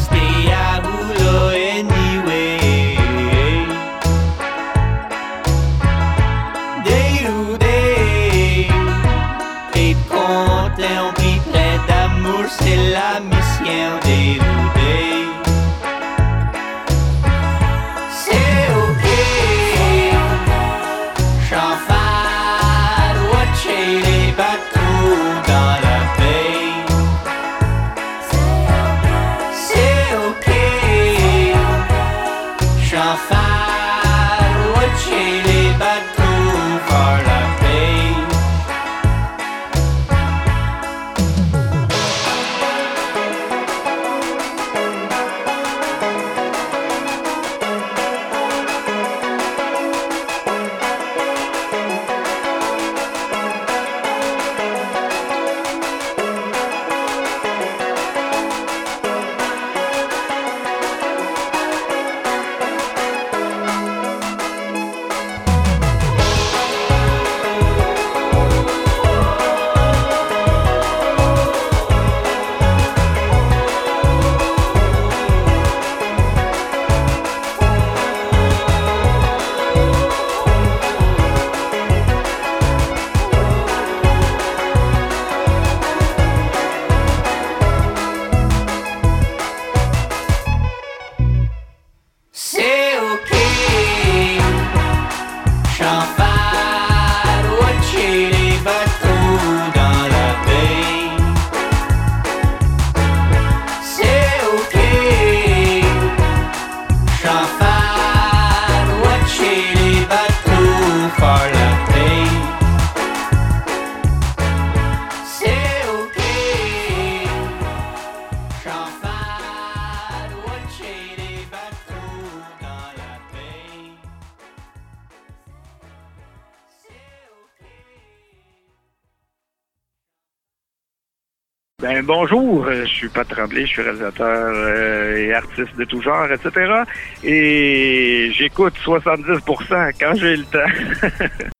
[133.51, 136.84] Je suis réalisateur euh, et artiste de tout genre, etc.
[137.23, 141.49] Et j'écoute 70% quand j'ai le temps.